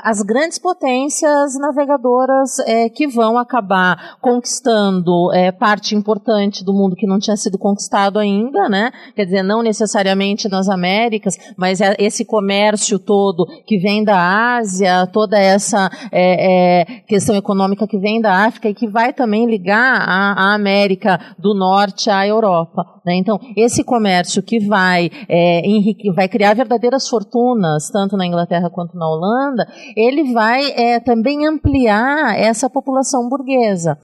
as 0.03 0.21
grandes 0.21 0.59
potências 0.59 1.57
navegadoras 1.57 2.59
é, 2.67 2.89
que 2.89 3.07
vão 3.07 3.37
acabar 3.37 4.17
conquistando 4.19 5.31
é, 5.33 5.53
parte 5.53 5.95
importante 5.95 6.65
do 6.65 6.73
mundo 6.73 6.97
que 6.97 7.07
não 7.07 7.17
tinha 7.17 7.37
sido 7.37 7.57
conquistado 7.57 8.19
ainda, 8.19 8.67
né? 8.67 8.91
quer 9.15 9.23
dizer, 9.23 9.43
não 9.43 9.63
necessariamente 9.63 10.49
nas 10.49 10.67
Américas, 10.67 11.37
mas 11.55 11.79
é 11.79 11.95
esse 11.97 12.25
comércio 12.25 12.99
todo 12.99 13.45
que 13.65 13.77
vem 13.77 14.03
da 14.03 14.57
Ásia, 14.57 14.96
toda 15.05 15.37
essa 15.37 15.89
é, 16.11 16.81
é, 16.81 16.85
questão 17.07 17.35
econômica 17.35 17.87
que 17.87 17.97
vem 17.99 18.21
da 18.21 18.45
África 18.45 18.69
e 18.69 18.73
que 18.73 18.87
vai 18.87 19.13
também 19.13 19.45
ligar 19.45 20.01
a, 20.01 20.33
a 20.33 20.55
América 20.55 21.19
do 21.37 21.53
Norte 21.53 22.09
à 22.09 22.25
Europa. 22.25 22.83
Né? 23.05 23.15
Então, 23.15 23.39
esse 23.55 23.83
comércio 23.83 24.41
que 24.41 24.59
vai, 24.59 25.09
é, 25.29 25.67
enrique, 25.67 26.11
vai 26.11 26.27
criar 26.27 26.53
verdadeiras 26.53 27.07
fortunas, 27.07 27.89
tanto 27.91 28.17
na 28.17 28.25
Inglaterra 28.25 28.69
quanto 28.69 28.97
na 28.97 29.07
Holanda, 29.07 29.67
ele 29.95 30.33
vai 30.33 30.71
é, 30.71 30.99
também 30.99 31.45
ampliar 31.47 32.37
essa 32.39 32.69
população 32.69 33.27
burguesa. 33.29 33.97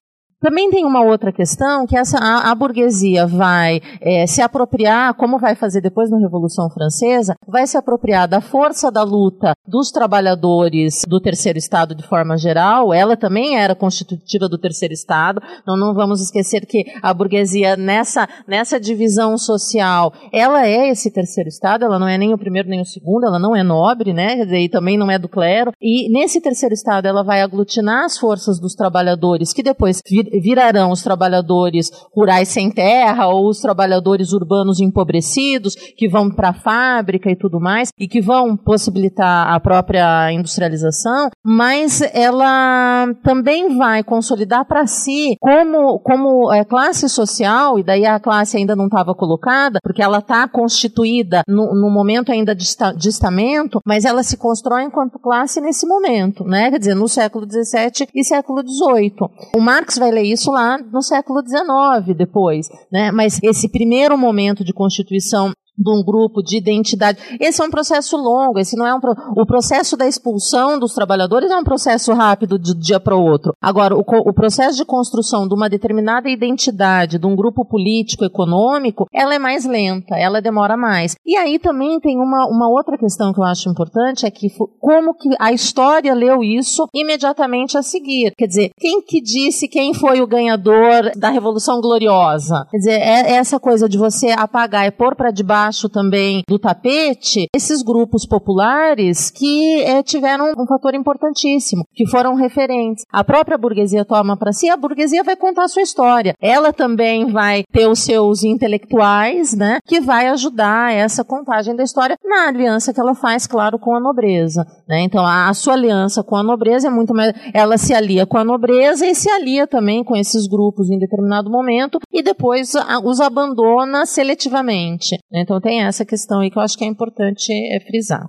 Também 0.44 0.70
tem 0.70 0.86
uma 0.86 1.02
outra 1.02 1.32
questão 1.32 1.88
que 1.88 1.96
essa, 1.96 2.18
a, 2.18 2.52
a 2.52 2.56
burguesia 2.56 3.26
vai 3.26 3.80
é, 4.02 4.28
se 4.28 4.42
apropriar, 4.42 5.14
como 5.14 5.40
vai 5.40 5.56
fazer 5.56 5.80
depois 5.80 6.12
na 6.12 6.18
Revolução 6.18 6.70
Francesa, 6.70 7.34
vai 7.48 7.66
se 7.66 7.78
apropriar 7.78 8.28
da 8.28 8.42
força 8.42 8.92
da 8.92 9.04
luta 9.04 9.54
dos 9.66 9.90
trabalhadores 9.90 11.04
do 11.08 11.22
terceiro 11.22 11.58
Estado 11.58 11.96
de 11.96 12.06
forma 12.06 12.38
geral. 12.38 12.94
Ela 12.94 13.16
também 13.16 13.56
era 13.56 13.74
constitutiva 13.74 14.50
do 14.50 14.58
terceiro 14.58 14.94
Estado. 14.94 15.42
Então 15.62 15.78
não 15.78 15.94
vamos 15.94 16.22
esquecer 16.22 16.66
que 16.66 16.84
a 17.02 17.14
burguesia 17.14 17.78
nessa, 17.78 18.28
nessa 18.46 18.78
divisão 18.78 19.38
social, 19.38 20.12
ela 20.34 20.68
é 20.68 20.90
esse 20.90 21.10
terceiro 21.10 21.48
Estado. 21.48 21.86
Ela 21.86 21.98
não 21.98 22.08
é 22.10 22.18
nem 22.18 22.34
o 22.34 22.38
primeiro 22.38 22.68
nem 22.68 22.82
o 22.82 22.86
segundo. 22.86 23.26
Ela 23.26 23.40
não 23.40 23.56
é 23.56 23.64
nobre, 23.64 24.12
né? 24.12 24.42
E 24.62 24.68
também 24.68 24.98
não 24.98 25.10
é 25.10 25.18
do 25.18 25.30
clero. 25.30 25.72
E 25.82 26.12
nesse 26.12 26.42
terceiro 26.42 26.74
Estado 26.74 27.08
ela 27.08 27.24
vai 27.24 27.42
aglutinar 27.42 28.04
as 28.04 28.18
forças 28.18 28.60
dos 28.60 28.76
trabalhadores 28.76 29.54
que 29.54 29.64
depois 29.64 30.02
virarão 30.40 30.92
os 30.92 31.02
trabalhadores 31.02 31.92
rurais 32.16 32.48
sem 32.48 32.72
terra 32.72 33.28
ou 33.28 33.48
os 33.48 33.60
trabalhadores 33.60 34.34
urbanos 34.34 34.80
empobrecidos 34.80 35.76
que 35.98 36.08
vão 36.08 36.30
para 36.30 36.50
a 36.50 36.54
fábrica 36.54 37.30
e 37.30 37.36
tudo 37.36 37.60
mais 37.60 37.90
e 37.98 38.08
que 38.08 38.22
vão 38.22 38.56
possibilitar 38.56 39.54
a 39.54 39.60
própria 39.60 40.32
industrialização, 40.32 41.30
mas 41.44 42.02
ela 42.14 43.08
também 43.24 43.78
vai 43.78 44.04
consolidar 44.04 44.66
para 44.66 44.88
si 44.88 45.36
como, 45.40 46.00
como 46.00 46.54
é, 46.54 46.64
classe 46.64 47.08
social, 47.10 47.80
e 47.80 47.84
daí 47.84 48.06
a 48.06 48.20
classe 48.20 48.58
ainda 48.58 48.76
não 48.76 48.86
estava 48.86 49.14
colocada, 49.14 49.80
porque 49.84 50.02
ela 50.02 50.20
está 50.20 50.48
constituída 50.48 51.44
no, 51.48 51.74
no, 51.74 51.90
momento 51.90 52.32
ainda 52.32 52.56
de, 52.56 52.66
de 52.98 53.10
estamento, 53.10 53.80
mas 53.86 54.06
ela 54.06 54.24
se 54.24 54.38
constrói 54.38 54.84
enquanto 54.84 55.20
classe 55.20 55.62
nesse 55.62 55.86
momento, 55.86 56.44
né? 56.44 56.72
quer 56.72 56.80
dizer, 56.80 56.96
no 56.96 57.08
século 57.08 57.46
XVII 57.46 58.08
e 58.14 58.24
século 58.24 58.62
XVIII. 58.62 59.14
O 59.56 59.62
Marx 59.62 59.98
vai 59.98 60.12
ler 60.12 60.23
isso 60.24 60.52
lá 60.52 60.78
no 60.78 61.02
século 61.02 61.42
XIX 61.42 62.16
depois, 62.16 62.70
né? 62.92 63.12
Mas 63.12 63.40
esse 63.44 63.70
primeiro 63.70 64.18
momento 64.18 64.64
de 64.64 64.74
constituição 64.74 65.52
de 65.78 65.90
um 65.90 66.04
grupo 66.04 66.42
de 66.42 66.58
identidade. 66.58 67.20
Esse 67.40 67.62
é 67.62 67.66
um 67.66 67.70
processo 67.70 68.16
longo, 68.18 68.60
esse 68.60 68.78
não 68.78 68.86
é 68.86 68.94
um 68.94 69.00
pro... 69.00 69.16
o 69.36 69.46
processo 69.46 69.98
da 69.98 70.08
expulsão 70.08 70.80
dos 70.80 70.94
trabalhadores 70.94 71.50
é 71.50 71.58
um 71.58 71.64
processo 71.64 72.14
rápido 72.14 72.60
de 72.60 72.74
dia 72.74 73.00
para 73.00 73.16
o 73.16 73.24
outro. 73.24 73.54
Agora, 73.62 73.96
o, 73.96 74.02
o, 74.02 74.34
processo 74.34 74.78
de 74.78 74.86
construção 74.86 75.48
de 75.48 75.54
uma 75.54 75.70
determinada 75.70 76.30
identidade 76.30 77.18
de 77.18 77.26
um 77.26 77.36
grupo 77.36 77.66
político 77.66 78.24
econômico, 78.24 79.08
ela 79.14 79.34
é 79.34 79.40
mais 79.40 79.66
lenta, 79.66 80.16
ela 80.16 80.42
demora 80.42 80.78
mais. 80.78 81.16
E 81.26 81.36
aí 81.36 81.58
também 81.58 82.00
tem 82.00 82.18
uma, 82.18 82.48
uma 82.48 82.70
outra 82.70 82.98
questão 82.98 83.34
que 83.34 83.40
eu 83.40 83.46
acho 83.46 83.70
importante 83.70 84.26
é 84.26 84.32
que 84.32 84.50
como 84.80 85.16
que 85.16 85.30
a 85.40 85.52
história 85.52 86.14
leu 86.14 86.44
isso 86.44 86.88
imediatamente 86.94 87.78
a 87.78 87.82
seguir. 87.82 88.34
Quer 88.38 88.48
dizer, 88.48 88.72
quem 88.78 89.02
que 89.02 89.22
disse 89.22 89.68
quem 89.68 89.94
foi 89.94 90.22
o 90.22 90.28
ganhador 90.28 91.12
da 91.16 91.30
Revolução 91.30 91.82
Gloriosa? 91.82 92.68
Quer 92.70 92.78
dizer, 92.78 93.00
é, 93.00 93.32
é 93.32 93.36
essa 93.36 93.60
coisa 93.60 93.90
de 93.90 93.98
você 93.98 94.32
apagar 94.32 94.86
e 94.88 94.92
pôr 94.92 95.16
para 95.16 95.32
debaixo 95.32 95.63
também 95.90 96.44
do 96.48 96.60
tapete 96.60 97.48
esses 97.56 97.82
grupos 97.82 98.26
populares 98.26 99.30
que 99.30 99.82
é, 99.82 100.02
tiveram 100.04 100.52
um 100.58 100.66
fator 100.66 100.94
importantíssimo, 100.94 101.86
que 101.94 102.08
foram 102.08 102.36
referentes. 102.36 103.06
A 103.12 103.24
própria 103.24 103.58
burguesia 103.58 104.06
toma 104.06 104.38
para 104.38 104.52
si, 104.52 104.70
a 104.70 104.78
burguesia 104.78 105.24
vai 105.24 105.36
contar 105.36 105.64
a 105.64 105.68
sua 105.68 105.82
história. 105.82 106.36
Ela 106.42 106.74
também 106.74 107.32
vai 107.32 107.64
ter 107.72 107.88
os 107.88 108.00
seus 108.00 108.44
intelectuais, 108.44 109.54
né, 109.54 109.80
que 109.86 110.02
vai 110.02 110.28
ajudar 110.28 110.94
essa 110.94 111.24
contagem 111.24 111.76
da 111.76 111.84
história 111.84 112.18
na 112.24 112.48
aliança 112.48 112.94
que 112.94 113.00
ela 113.00 113.16
faz, 113.16 113.48
claro, 113.48 113.80
com 113.80 113.96
a 113.96 114.00
nobreza. 114.00 114.66
Né? 114.88 115.02
Então, 115.02 115.26
a, 115.26 115.50
a 115.50 115.54
sua 115.54 115.74
aliança 115.74 116.24
com 116.24 116.36
a 116.36 116.44
nobreza 116.44 116.88
é 116.88 116.92
muito 116.92 117.14
mais. 117.14 117.34
Ela 117.54 117.78
se 117.78 117.94
alia 117.94 118.26
com 118.26 118.38
a 118.38 118.44
nobreza 118.44 119.06
e 119.06 119.16
se 119.16 119.30
alia 119.30 119.68
também 119.68 120.04
com 120.04 120.16
esses 120.16 120.48
grupos 120.48 120.90
em 120.90 121.00
determinado 121.00 121.50
momento 121.50 122.00
e 122.12 122.22
depois 122.22 122.74
os 123.04 123.20
abandona 123.20 124.06
seletivamente. 124.06 125.18
Né? 125.32 125.42
Então, 125.42 125.53
então 125.54 125.62
tem 125.62 125.84
essa 125.84 126.04
questão 126.04 126.40
aí 126.40 126.50
que 126.50 126.58
eu 126.58 126.64
acho 126.64 126.76
que 126.76 126.84
é 126.84 126.88
importante 126.88 127.52
é, 127.52 127.80
frisar. 127.80 128.28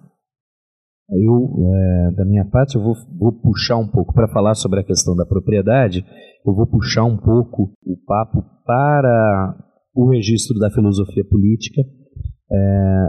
Eu, 1.09 1.49
é, 1.73 2.11
da 2.17 2.25
minha 2.25 2.45
parte, 2.45 2.77
eu 2.77 2.83
vou, 2.83 2.95
vou 3.19 3.33
puxar 3.33 3.79
um 3.79 3.89
pouco 3.89 4.13
para 4.13 4.29
falar 4.29 4.55
sobre 4.55 4.81
a 4.81 4.85
questão 4.85 5.17
da 5.17 5.25
propriedade. 5.25 6.05
Eu 6.47 6.55
vou 6.55 6.67
puxar 6.67 7.05
um 7.05 7.17
pouco 7.17 7.73
o 7.83 7.97
papo 8.07 8.45
para 8.67 9.57
o 9.95 10.11
registro 10.11 10.59
da 10.59 10.71
filosofia 10.71 11.25
política, 11.25 11.81
é, 12.53 13.09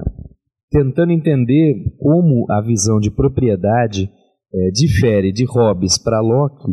tentando 0.72 1.12
entender 1.12 1.76
como 2.00 2.46
a 2.50 2.62
visão 2.62 3.00
de 3.00 3.12
propriedade 3.12 4.10
é, 4.54 4.72
difere 4.72 5.34
de 5.34 5.46
Hobbes 5.46 6.02
para 6.02 6.22
Locke 6.22 6.72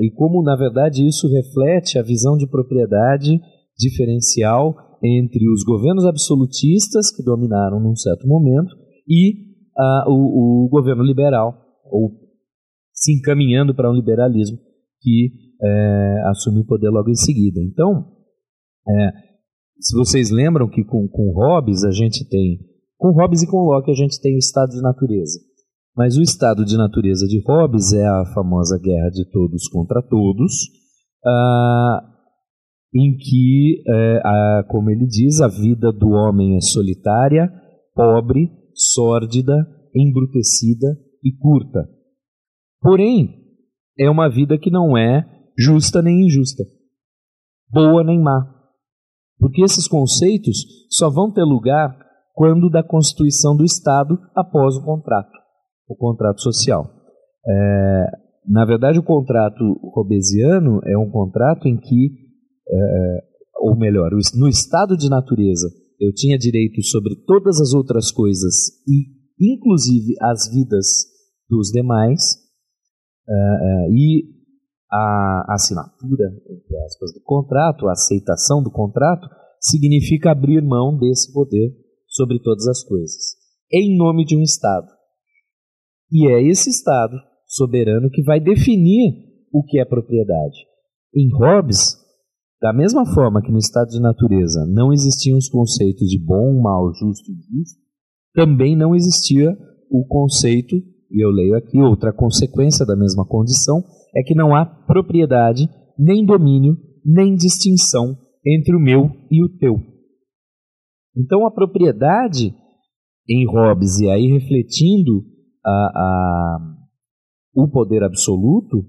e 0.00 0.10
como, 0.14 0.42
na 0.42 0.54
verdade, 0.54 1.04
isso 1.06 1.26
reflete 1.32 1.98
a 1.98 2.02
visão 2.02 2.36
de 2.36 2.46
propriedade 2.46 3.40
diferencial 3.76 4.76
entre 5.02 5.50
os 5.50 5.64
governos 5.64 6.04
absolutistas 6.06 7.14
que 7.14 7.22
dominaram 7.22 7.80
num 7.80 7.96
certo 7.96 8.26
momento 8.26 8.74
e 9.08 9.34
uh, 9.76 10.10
o, 10.10 10.66
o, 10.66 10.68
governo 10.68 11.02
liberal, 11.02 11.54
ou 11.90 12.12
se 12.92 13.12
encaminhando 13.12 13.74
para 13.74 13.90
um 13.90 13.94
liberalismo 13.94 14.58
que 15.00 15.32
é, 15.60 16.22
assume 16.26 16.60
o 16.60 16.66
poder 16.66 16.90
logo 16.90 17.10
em 17.10 17.16
seguida. 17.16 17.60
Então, 17.60 18.06
é, 18.88 19.10
se 19.80 19.96
vocês 19.96 20.30
lembram 20.30 20.68
que 20.68 20.84
com, 20.84 21.08
com 21.08 21.32
Hobbes 21.32 21.82
a 21.84 21.90
gente 21.90 22.28
tem, 22.28 22.60
com 22.96 23.10
Hobbes 23.10 23.42
e 23.42 23.46
com 23.46 23.58
Locke 23.58 23.90
a 23.90 23.94
gente 23.94 24.20
tem 24.20 24.36
o 24.36 24.38
estado 24.38 24.70
de 24.70 24.80
natureza. 24.80 25.40
Mas 25.96 26.16
o 26.16 26.22
estado 26.22 26.64
de 26.64 26.76
natureza 26.76 27.26
de 27.26 27.42
Hobbes 27.46 27.92
é 27.92 28.06
a 28.06 28.24
famosa 28.32 28.78
guerra 28.78 29.10
de 29.10 29.28
todos 29.30 29.68
contra 29.68 30.00
todos, 30.00 30.52
ah, 31.26 32.11
em 32.94 33.16
que, 33.16 33.82
é, 33.86 34.20
a, 34.24 34.64
como 34.68 34.90
ele 34.90 35.06
diz, 35.06 35.40
a 35.40 35.48
vida 35.48 35.92
do 35.92 36.10
homem 36.10 36.56
é 36.56 36.60
solitária, 36.60 37.50
pobre, 37.94 38.50
sórdida, 38.74 39.54
embrutecida 39.94 40.86
e 41.24 41.32
curta. 41.36 41.88
Porém, 42.80 43.30
é 43.98 44.10
uma 44.10 44.28
vida 44.28 44.58
que 44.58 44.70
não 44.70 44.96
é 44.96 45.24
justa 45.58 46.02
nem 46.02 46.26
injusta, 46.26 46.64
boa 47.70 48.02
nem 48.02 48.20
má. 48.20 48.48
Porque 49.38 49.62
esses 49.62 49.88
conceitos 49.88 50.58
só 50.90 51.10
vão 51.10 51.32
ter 51.32 51.44
lugar 51.44 51.96
quando 52.34 52.70
da 52.70 52.82
constituição 52.82 53.56
do 53.56 53.64
Estado 53.64 54.18
após 54.34 54.76
o 54.76 54.84
contrato 54.84 55.42
o 55.92 55.96
contrato 55.96 56.40
social. 56.40 56.90
É, 57.46 58.06
na 58.48 58.64
verdade, 58.64 58.98
o 58.98 59.02
contrato 59.02 59.62
robesiano 59.94 60.80
é 60.84 60.96
um 60.96 61.10
contrato 61.10 61.68
em 61.68 61.76
que, 61.76 62.21
é, 62.68 63.24
ou 63.60 63.76
melhor, 63.76 64.10
no 64.34 64.48
estado 64.48 64.96
de 64.96 65.08
natureza, 65.08 65.68
eu 66.00 66.12
tinha 66.12 66.36
direito 66.36 66.82
sobre 66.82 67.14
todas 67.26 67.60
as 67.60 67.72
outras 67.72 68.10
coisas 68.10 68.54
e, 68.88 69.06
inclusive, 69.40 70.14
as 70.20 70.52
vidas 70.52 70.86
dos 71.48 71.70
demais, 71.70 72.42
é, 73.28 73.88
e 73.90 74.24
a 74.90 75.54
assinatura, 75.54 76.28
entre 76.50 76.76
aspas, 76.84 77.12
do 77.14 77.20
contrato, 77.22 77.88
a 77.88 77.92
aceitação 77.92 78.62
do 78.62 78.70
contrato, 78.70 79.28
significa 79.60 80.32
abrir 80.32 80.60
mão 80.60 80.98
desse 80.98 81.32
poder 81.32 81.72
sobre 82.08 82.40
todas 82.40 82.66
as 82.66 82.82
coisas, 82.82 83.36
em 83.72 83.96
nome 83.96 84.24
de 84.24 84.36
um 84.36 84.42
Estado. 84.42 84.88
E 86.10 86.28
é 86.28 86.42
esse 86.42 86.68
Estado 86.68 87.16
soberano 87.46 88.10
que 88.10 88.22
vai 88.22 88.40
definir 88.40 89.14
o 89.52 89.64
que 89.64 89.78
é 89.78 89.84
propriedade. 89.84 90.58
Em 91.14 91.28
Hobbes, 91.32 91.96
da 92.62 92.72
mesma 92.72 93.04
forma 93.04 93.42
que 93.42 93.50
no 93.50 93.58
estado 93.58 93.88
de 93.88 94.00
natureza 94.00 94.64
não 94.68 94.92
existiam 94.92 95.36
os 95.36 95.48
conceitos 95.48 96.08
de 96.08 96.16
bom, 96.16 96.62
mal, 96.62 96.94
justo 96.94 97.28
e 97.28 97.34
injusto, 97.34 97.82
também 98.32 98.76
não 98.76 98.94
existia 98.94 99.50
o 99.90 100.06
conceito, 100.06 100.76
e 101.10 101.24
eu 101.24 101.30
leio 101.30 101.56
aqui, 101.56 101.80
outra 101.80 102.12
consequência 102.12 102.86
da 102.86 102.94
mesma 102.94 103.26
condição, 103.26 103.82
é 104.14 104.22
que 104.22 104.36
não 104.36 104.54
há 104.54 104.64
propriedade, 104.64 105.68
nem 105.98 106.24
domínio, 106.24 106.76
nem 107.04 107.34
distinção 107.34 108.16
entre 108.46 108.76
o 108.76 108.80
meu 108.80 109.10
e 109.28 109.42
o 109.42 109.48
teu. 109.58 109.74
Então 111.16 111.44
a 111.44 111.50
propriedade 111.50 112.54
em 113.28 113.44
Hobbes, 113.44 113.98
e 113.98 114.08
aí 114.08 114.28
refletindo 114.28 115.24
a, 115.66 115.70
a, 115.70 116.58
o 117.56 117.68
poder 117.68 118.04
absoluto 118.04 118.86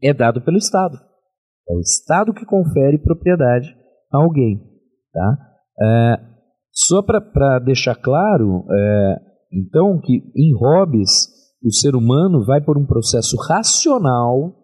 é 0.00 0.14
dado 0.14 0.40
pelo 0.42 0.58
Estado. 0.58 0.96
É 1.68 1.74
o 1.74 1.80
Estado 1.80 2.32
que 2.32 2.44
confere 2.44 2.98
propriedade 2.98 3.74
a 4.12 4.18
alguém. 4.18 4.60
Tá? 5.12 5.38
É, 5.80 6.16
só 6.72 7.02
para 7.02 7.58
deixar 7.58 7.96
claro, 7.96 8.64
é, 8.70 9.16
então, 9.52 10.00
que 10.00 10.22
em 10.36 10.54
Hobbes 10.54 11.28
o 11.62 11.72
ser 11.72 11.96
humano 11.96 12.44
vai 12.44 12.62
por 12.62 12.78
um 12.78 12.86
processo 12.86 13.36
racional, 13.48 14.54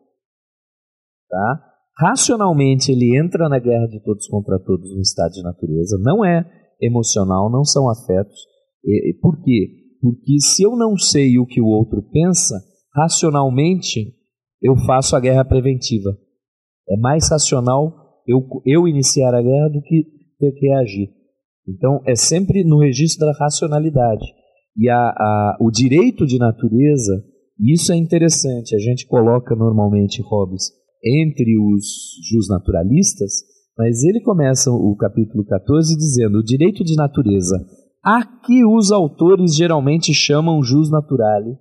tá? 1.28 1.72
racionalmente 1.98 2.92
ele 2.92 3.18
entra 3.18 3.48
na 3.48 3.58
guerra 3.58 3.86
de 3.86 4.00
todos 4.02 4.26
contra 4.28 4.58
todos 4.58 4.94
no 4.94 5.00
estado 5.00 5.32
de 5.32 5.42
natureza, 5.42 5.98
não 6.00 6.24
é 6.24 6.44
emocional, 6.80 7.50
não 7.50 7.64
são 7.64 7.88
afetos. 7.90 8.38
E, 8.84 9.16
por 9.20 9.42
quê? 9.42 9.68
Porque 10.00 10.40
se 10.40 10.64
eu 10.64 10.76
não 10.76 10.96
sei 10.96 11.38
o 11.38 11.46
que 11.46 11.60
o 11.60 11.66
outro 11.66 12.02
pensa, 12.12 12.60
racionalmente 12.94 14.14
eu 14.60 14.76
faço 14.86 15.16
a 15.16 15.20
guerra 15.20 15.44
preventiva. 15.44 16.10
É 16.92 16.96
mais 16.98 17.30
racional 17.30 17.94
eu, 18.26 18.46
eu 18.66 18.86
iniciar 18.86 19.34
a 19.34 19.42
guerra 19.42 19.68
do 19.68 19.80
que 19.82 20.04
ter 20.38 20.52
que 20.52 20.66
reagir. 20.66 21.08
Então 21.68 22.00
é 22.06 22.14
sempre 22.14 22.64
no 22.64 22.80
registro 22.80 23.26
da 23.26 23.32
racionalidade. 23.32 24.26
E 24.76 24.88
a, 24.88 24.96
a, 24.96 25.58
o 25.60 25.70
direito 25.70 26.26
de 26.26 26.38
natureza, 26.38 27.24
isso 27.58 27.92
é 27.92 27.96
interessante, 27.96 28.74
a 28.74 28.78
gente 28.78 29.06
coloca 29.06 29.54
normalmente 29.54 30.22
Hobbes 30.22 30.70
entre 31.04 31.58
os 31.58 31.84
justnaturalistas, 32.30 33.32
mas 33.76 34.02
ele 34.04 34.20
começa 34.20 34.70
o 34.70 34.94
capítulo 34.96 35.44
14 35.44 35.96
dizendo: 35.96 36.38
o 36.38 36.44
direito 36.44 36.84
de 36.84 36.94
natureza 36.94 37.56
a 38.04 38.24
que 38.24 38.64
os 38.64 38.90
autores 38.90 39.54
geralmente 39.54 40.12
chamam 40.12 40.62
jus 40.62 40.90
naturale. 40.90 41.56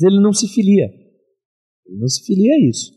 Ele 0.00 0.20
não 0.20 0.32
se 0.32 0.46
filia. 0.48 0.86
Ele 1.86 1.98
não 1.98 2.08
se 2.08 2.24
filia 2.24 2.54
a 2.54 2.68
isso. 2.68 2.92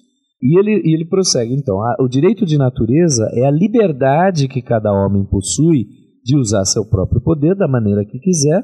E 0.46 0.60
ele, 0.60 0.80
e 0.86 0.94
ele 0.94 1.06
prossegue, 1.06 1.56
então, 1.56 1.82
a, 1.82 1.96
o 2.00 2.08
direito 2.08 2.46
de 2.46 2.56
natureza 2.56 3.28
é 3.34 3.48
a 3.48 3.52
liberdade 3.52 4.48
que 4.48 4.62
cada 4.62 4.92
homem 4.94 5.26
possui 5.26 5.88
de 6.24 6.38
usar 6.38 6.64
seu 6.66 6.88
próprio 6.88 7.20
poder 7.20 7.56
da 7.56 7.68
maneira 7.68 8.06
que 8.06 8.20
quiser 8.20 8.64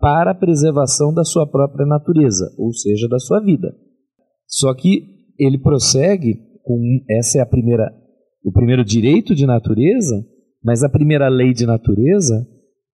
para 0.00 0.32
a 0.32 0.34
preservação 0.34 1.14
da 1.14 1.22
sua 1.22 1.46
própria 1.46 1.86
natureza, 1.86 2.52
ou 2.58 2.72
seja, 2.72 3.06
da 3.08 3.20
sua 3.20 3.38
vida. 3.38 3.72
Só 4.44 4.74
que 4.74 5.04
ele 5.38 5.56
prossegue 5.56 6.34
com 6.64 6.80
essa 7.08 7.38
é 7.38 7.42
a 7.42 7.46
primeira 7.46 7.88
o 8.42 8.50
primeiro 8.50 8.84
direito 8.84 9.32
de 9.32 9.46
natureza, 9.46 10.24
mas 10.64 10.82
a 10.82 10.88
primeira 10.88 11.28
lei 11.28 11.52
de 11.52 11.64
natureza 11.64 12.44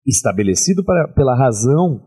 estabelecido 0.06 0.82
para, 0.84 1.08
pela 1.08 1.36
razão. 1.36 2.00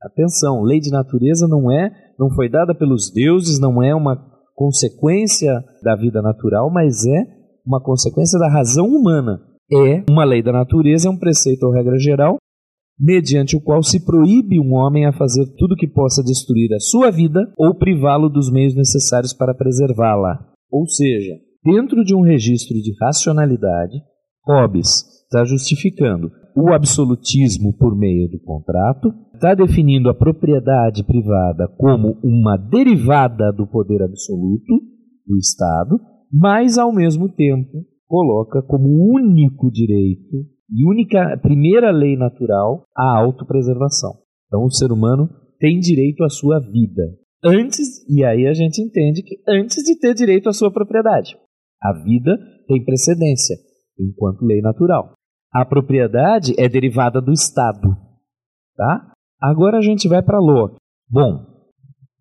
Atenção, 0.00 0.62
lei 0.62 0.80
de 0.80 0.90
natureza 0.90 1.46
não 1.46 1.70
é, 1.70 1.90
não 2.18 2.30
foi 2.30 2.48
dada 2.48 2.74
pelos 2.74 3.12
deuses, 3.12 3.60
não 3.60 3.82
é 3.82 3.94
uma 3.94 4.16
consequência 4.58 5.62
da 5.84 5.94
vida 5.94 6.20
natural, 6.20 6.68
mas 6.68 7.06
é 7.06 7.24
uma 7.64 7.80
consequência 7.80 8.36
da 8.40 8.50
razão 8.50 8.86
humana. 8.88 9.38
É 9.72 10.02
uma 10.10 10.24
lei 10.24 10.42
da 10.42 10.50
natureza, 10.50 11.06
é 11.06 11.10
um 11.10 11.16
preceito 11.16 11.62
ou 11.62 11.72
regra 11.72 11.96
geral, 11.96 12.38
mediante 12.98 13.56
o 13.56 13.60
qual 13.60 13.84
se 13.84 14.04
proíbe 14.04 14.58
um 14.58 14.74
homem 14.74 15.06
a 15.06 15.12
fazer 15.12 15.46
tudo 15.56 15.76
que 15.76 15.86
possa 15.86 16.24
destruir 16.24 16.74
a 16.74 16.80
sua 16.80 17.10
vida 17.12 17.40
ou 17.56 17.78
privá-lo 17.78 18.28
dos 18.28 18.50
meios 18.50 18.74
necessários 18.74 19.32
para 19.32 19.54
preservá-la. 19.54 20.36
Ou 20.72 20.88
seja, 20.88 21.34
dentro 21.64 22.02
de 22.04 22.16
um 22.16 22.22
registro 22.22 22.74
de 22.74 22.92
racionalidade, 23.00 23.96
Hobbes 24.44 25.04
está 25.22 25.44
justificando 25.44 26.32
o 26.60 26.74
absolutismo 26.74 27.72
por 27.72 27.96
meio 27.96 28.28
do 28.28 28.40
contrato, 28.40 29.14
está 29.32 29.54
definindo 29.54 30.10
a 30.10 30.14
propriedade 30.14 31.04
privada 31.04 31.68
como 31.78 32.18
uma 32.20 32.56
derivada 32.56 33.52
do 33.52 33.64
poder 33.64 34.02
absoluto 34.02 34.74
do 35.24 35.36
Estado, 35.36 36.00
mas 36.32 36.76
ao 36.76 36.92
mesmo 36.92 37.28
tempo 37.28 37.84
coloca 38.08 38.60
como 38.62 38.88
único 39.14 39.70
direito 39.70 40.36
e 40.68 40.84
única 40.84 41.38
primeira 41.40 41.92
lei 41.92 42.16
natural 42.16 42.82
a 42.96 43.16
autopreservação. 43.18 44.14
Então 44.48 44.64
o 44.64 44.70
ser 44.70 44.90
humano 44.90 45.28
tem 45.60 45.78
direito 45.78 46.24
à 46.24 46.28
sua 46.28 46.58
vida. 46.58 47.02
Antes, 47.44 48.04
e 48.10 48.24
aí 48.24 48.48
a 48.48 48.52
gente 48.52 48.82
entende 48.82 49.22
que 49.22 49.36
antes 49.48 49.84
de 49.84 49.96
ter 49.96 50.12
direito 50.12 50.48
à 50.48 50.52
sua 50.52 50.72
propriedade. 50.72 51.36
A 51.80 51.92
vida 52.02 52.36
tem 52.66 52.84
precedência 52.84 53.56
enquanto 53.96 54.44
lei 54.44 54.60
natural. 54.60 55.17
A 55.52 55.64
propriedade 55.64 56.54
é 56.58 56.68
derivada 56.68 57.20
do 57.20 57.32
Estado. 57.32 57.88
Tá? 58.76 59.12
Agora 59.40 59.78
a 59.78 59.82
gente 59.82 60.08
vai 60.08 60.22
para 60.22 60.38
Locke. 60.38 60.76
Bom, 61.10 61.46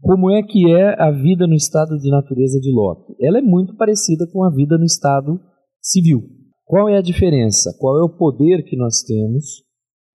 como 0.02 0.32
é 0.32 0.42
que 0.44 0.72
é 0.72 1.02
a 1.02 1.12
vida 1.12 1.48
no 1.48 1.56
estado 1.56 1.98
de 1.98 2.10
natureza 2.10 2.60
de 2.60 2.72
Locke? 2.72 3.16
Ela 3.20 3.40
é 3.40 3.42
muito 3.42 3.76
parecida 3.76 4.26
com 4.32 4.44
a 4.44 4.50
vida 4.50 4.78
no 4.78 4.86
estado 4.86 5.40
civil. 5.82 6.22
Qual 6.66 6.88
é 6.88 6.98
a 6.98 7.02
diferença? 7.02 7.76
Qual 7.80 7.98
é 8.00 8.04
o 8.04 8.18
poder 8.18 8.64
que 8.64 8.78
nós 8.78 9.02
temos 9.02 9.64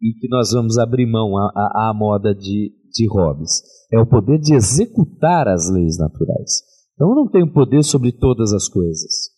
e 0.01 0.12
que 0.18 0.29
nós 0.29 0.53
vamos 0.53 0.79
abrir 0.79 1.07
mão 1.07 1.37
à, 1.37 1.92
moda 1.94 2.35
de, 2.35 2.72
de 2.92 3.09
Hobbes? 3.09 3.62
É 3.92 3.98
o 3.98 4.07
poder 4.07 4.38
de 4.38 4.55
executar 4.55 5.48
as 5.48 5.70
leis 5.70 5.98
naturais. 5.98 6.62
Então 6.94 7.09
eu 7.11 7.14
não 7.14 7.29
tenho 7.29 7.53
poder 7.53 7.83
sobre 7.83 8.12
todas 8.12 8.53
as 8.53 8.68
coisas. 8.68 9.31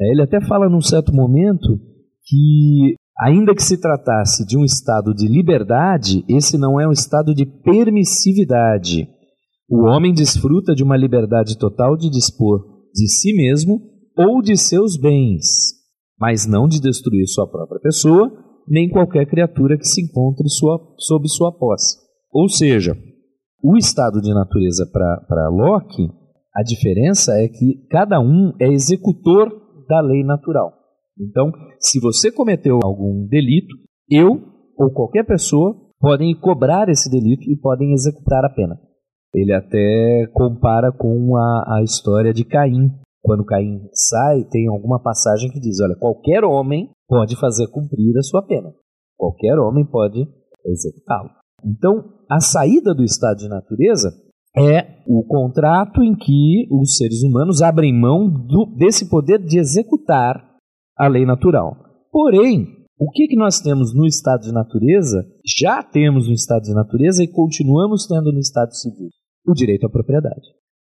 É, 0.00 0.10
ele 0.10 0.22
até 0.22 0.40
fala 0.40 0.68
num 0.68 0.80
certo 0.80 1.12
momento 1.12 1.78
que 2.28 2.96
Ainda 3.20 3.52
que 3.52 3.62
se 3.62 3.80
tratasse 3.80 4.46
de 4.46 4.56
um 4.56 4.64
estado 4.64 5.12
de 5.12 5.26
liberdade, 5.26 6.24
esse 6.28 6.56
não 6.56 6.80
é 6.80 6.86
um 6.86 6.92
estado 6.92 7.34
de 7.34 7.44
permissividade. 7.44 9.08
O 9.68 9.86
homem 9.86 10.14
desfruta 10.14 10.72
de 10.72 10.84
uma 10.84 10.96
liberdade 10.96 11.58
total 11.58 11.96
de 11.96 12.08
dispor 12.08 12.60
de 12.94 13.08
si 13.08 13.34
mesmo 13.34 13.80
ou 14.16 14.40
de 14.40 14.56
seus 14.56 14.96
bens, 14.96 15.44
mas 16.18 16.46
não 16.46 16.68
de 16.68 16.80
destruir 16.80 17.26
sua 17.26 17.48
própria 17.50 17.80
pessoa, 17.80 18.30
nem 18.68 18.88
qualquer 18.88 19.26
criatura 19.26 19.76
que 19.76 19.86
se 19.86 20.00
encontre 20.00 20.48
sua, 20.48 20.78
sob 20.96 21.28
sua 21.28 21.50
posse. 21.50 21.96
Ou 22.32 22.48
seja, 22.48 22.96
o 23.62 23.76
estado 23.76 24.20
de 24.20 24.32
natureza 24.32 24.88
para 24.92 25.48
Locke, 25.48 26.08
a 26.54 26.62
diferença 26.62 27.32
é 27.32 27.48
que 27.48 27.84
cada 27.90 28.20
um 28.20 28.52
é 28.60 28.68
executor 28.68 29.50
da 29.88 30.00
lei 30.00 30.22
natural. 30.22 30.72
Então, 31.20 31.50
se 31.80 32.00
você 32.00 32.30
cometeu 32.30 32.78
algum 32.82 33.26
delito, 33.26 33.74
eu 34.10 34.40
ou 34.76 34.90
qualquer 34.92 35.24
pessoa 35.24 35.74
podem 36.00 36.34
cobrar 36.38 36.88
esse 36.88 37.10
delito 37.10 37.50
e 37.50 37.56
podem 37.56 37.92
executar 37.92 38.44
a 38.44 38.50
pena. 38.50 38.78
Ele 39.34 39.52
até 39.52 40.26
compara 40.32 40.92
com 40.92 41.36
a, 41.36 41.78
a 41.78 41.82
história 41.82 42.32
de 42.32 42.44
Caim. 42.44 42.90
Quando 43.20 43.44
Caim 43.44 43.80
sai, 43.92 44.44
tem 44.44 44.68
alguma 44.68 45.02
passagem 45.02 45.50
que 45.50 45.60
diz: 45.60 45.80
olha, 45.80 45.96
qualquer 45.96 46.44
homem 46.44 46.88
pode 47.06 47.38
fazer 47.38 47.66
cumprir 47.68 48.16
a 48.16 48.22
sua 48.22 48.42
pena. 48.42 48.72
Qualquer 49.16 49.58
homem 49.58 49.84
pode 49.84 50.26
executá-lo. 50.64 51.30
Então, 51.64 52.04
a 52.30 52.40
saída 52.40 52.94
do 52.94 53.02
estado 53.02 53.38
de 53.38 53.48
natureza 53.48 54.10
é 54.56 55.02
o 55.06 55.24
contrato 55.24 56.02
em 56.02 56.14
que 56.14 56.66
os 56.70 56.96
seres 56.96 57.22
humanos 57.22 57.60
abrem 57.60 57.92
mão 57.92 58.28
do, 58.28 58.74
desse 58.76 59.08
poder 59.10 59.42
de 59.42 59.58
executar 59.58 60.47
a 60.98 61.06
lei 61.06 61.24
natural. 61.24 61.76
Porém, 62.10 62.66
o 62.98 63.10
que, 63.10 63.28
que 63.28 63.36
nós 63.36 63.60
temos 63.60 63.94
no 63.94 64.06
estado 64.06 64.42
de 64.42 64.52
natureza? 64.52 65.24
Já 65.46 65.82
temos 65.82 66.26
no 66.26 66.34
estado 66.34 66.62
de 66.62 66.74
natureza 66.74 67.22
e 67.22 67.28
continuamos 67.28 68.06
tendo 68.06 68.32
no 68.32 68.40
estado 68.40 68.74
civil 68.74 69.08
o 69.46 69.52
direito 69.52 69.86
à 69.86 69.90
propriedade. 69.90 70.46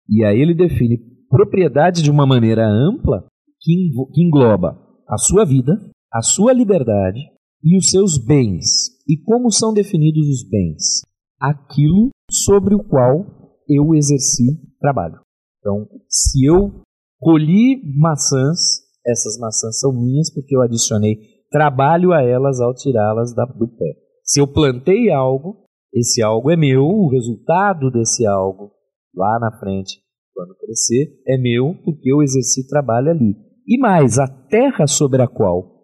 E 0.08 0.24
aí 0.24 0.40
ele 0.40 0.54
define 0.54 1.00
propriedade 1.30 2.04
de 2.04 2.12
uma 2.12 2.28
maneira 2.28 2.68
ampla 2.68 3.26
que, 3.60 3.92
engloba 4.16 4.80
a 5.08 5.18
sua 5.18 5.44
vida, 5.44 5.74
a 6.14 6.22
sua 6.22 6.54
liberdade 6.54 7.20
e 7.64 7.76
os 7.76 7.90
seus 7.90 8.24
bens. 8.24 8.90
E 9.08 9.18
como 9.18 9.52
são 9.52 9.74
definidos 9.74 10.28
os 10.28 10.48
bens? 10.48 11.02
Aquilo 11.42 12.10
sobre 12.30 12.76
o 12.76 12.84
qual 12.84 13.26
eu 13.68 13.96
exerci 13.96 14.44
trabalho. 14.80 15.20
Então, 15.60 15.88
se 16.08 16.46
eu 16.46 16.84
colhi 17.20 17.82
maçãs 17.98 18.75
essas 19.06 19.38
maçãs 19.38 19.80
são 19.80 19.94
minhas 19.94 20.34
porque 20.34 20.56
eu 20.56 20.62
adicionei 20.62 21.18
trabalho 21.52 22.12
a 22.12 22.22
elas 22.22 22.60
ao 22.60 22.74
tirá-las 22.74 23.34
do 23.34 23.68
pé. 23.68 23.96
Se 24.24 24.40
eu 24.40 24.48
plantei 24.48 25.12
algo, 25.12 25.64
esse 25.94 26.22
algo 26.22 26.50
é 26.52 26.58
meu, 26.58 26.84
o 26.84 27.10
resultado 27.10 27.92
desse 27.92 28.26
algo 28.26 28.72
lá 29.16 29.40
na 29.40 29.58
frente, 29.60 30.00
quando 30.34 30.56
crescer, 30.56 31.22
é 31.28 31.38
meu 31.38 31.76
porque 31.84 32.12
eu 32.12 32.22
exerci 32.22 32.68
trabalho 32.68 33.12
ali. 33.12 33.36
E 33.68 33.78
mais, 33.78 34.20
a 34.20 34.28
terra 34.28 34.86
sobre 34.88 35.22
a 35.22 35.28
qual 35.28 35.76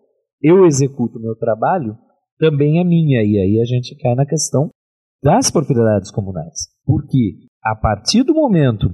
eu 0.41 0.65
executo 0.65 1.19
meu 1.19 1.35
trabalho 1.35 1.95
também 2.37 2.79
é 2.79 2.83
minha. 2.83 3.23
E 3.23 3.37
aí 3.37 3.61
a 3.61 3.65
gente 3.65 3.95
cai 3.97 4.15
na 4.15 4.25
questão 4.25 4.69
das 5.23 5.51
propriedades 5.51 6.11
comunais. 6.11 6.67
Porque 6.83 7.47
a 7.63 7.75
partir 7.75 8.23
do 8.23 8.33
momento, 8.33 8.87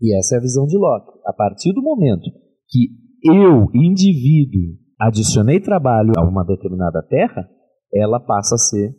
e 0.00 0.16
essa 0.16 0.36
é 0.36 0.38
a 0.38 0.42
visão 0.42 0.64
de 0.64 0.78
Locke, 0.78 1.18
a 1.26 1.32
partir 1.32 1.72
do 1.72 1.82
momento 1.82 2.30
que 2.68 3.03
eu, 3.24 3.70
indivíduo, 3.74 4.76
adicionei 5.00 5.58
trabalho 5.58 6.12
a 6.16 6.22
uma 6.22 6.44
determinada 6.44 7.02
terra, 7.02 7.48
ela 7.92 8.20
passa 8.20 8.54
a 8.54 8.58
ser 8.58 8.94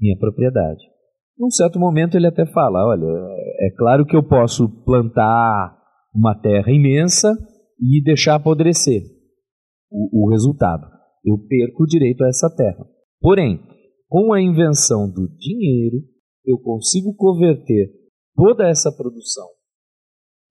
minha 0.00 0.16
propriedade. 0.18 0.82
Num 1.36 1.50
certo 1.50 1.78
momento 1.78 2.16
ele 2.16 2.28
até 2.28 2.46
fala: 2.46 2.86
olha, 2.86 3.06
é 3.06 3.70
claro 3.76 4.06
que 4.06 4.16
eu 4.16 4.22
posso 4.22 4.68
plantar 4.84 5.76
uma 6.14 6.34
terra 6.40 6.70
imensa 6.70 7.36
e 7.80 8.02
deixar 8.02 8.36
apodrecer 8.36 9.02
o, 9.90 10.26
o 10.26 10.30
resultado. 10.30 10.86
Eu 11.24 11.38
perco 11.38 11.82
o 11.82 11.86
direito 11.86 12.22
a 12.22 12.28
essa 12.28 12.48
terra. 12.54 12.86
Porém, 13.20 13.60
com 14.08 14.32
a 14.32 14.40
invenção 14.40 15.10
do 15.10 15.26
dinheiro, 15.36 15.96
eu 16.46 16.58
consigo 16.58 17.14
converter 17.16 17.90
toda 18.36 18.68
essa 18.68 18.92
produção 18.92 19.48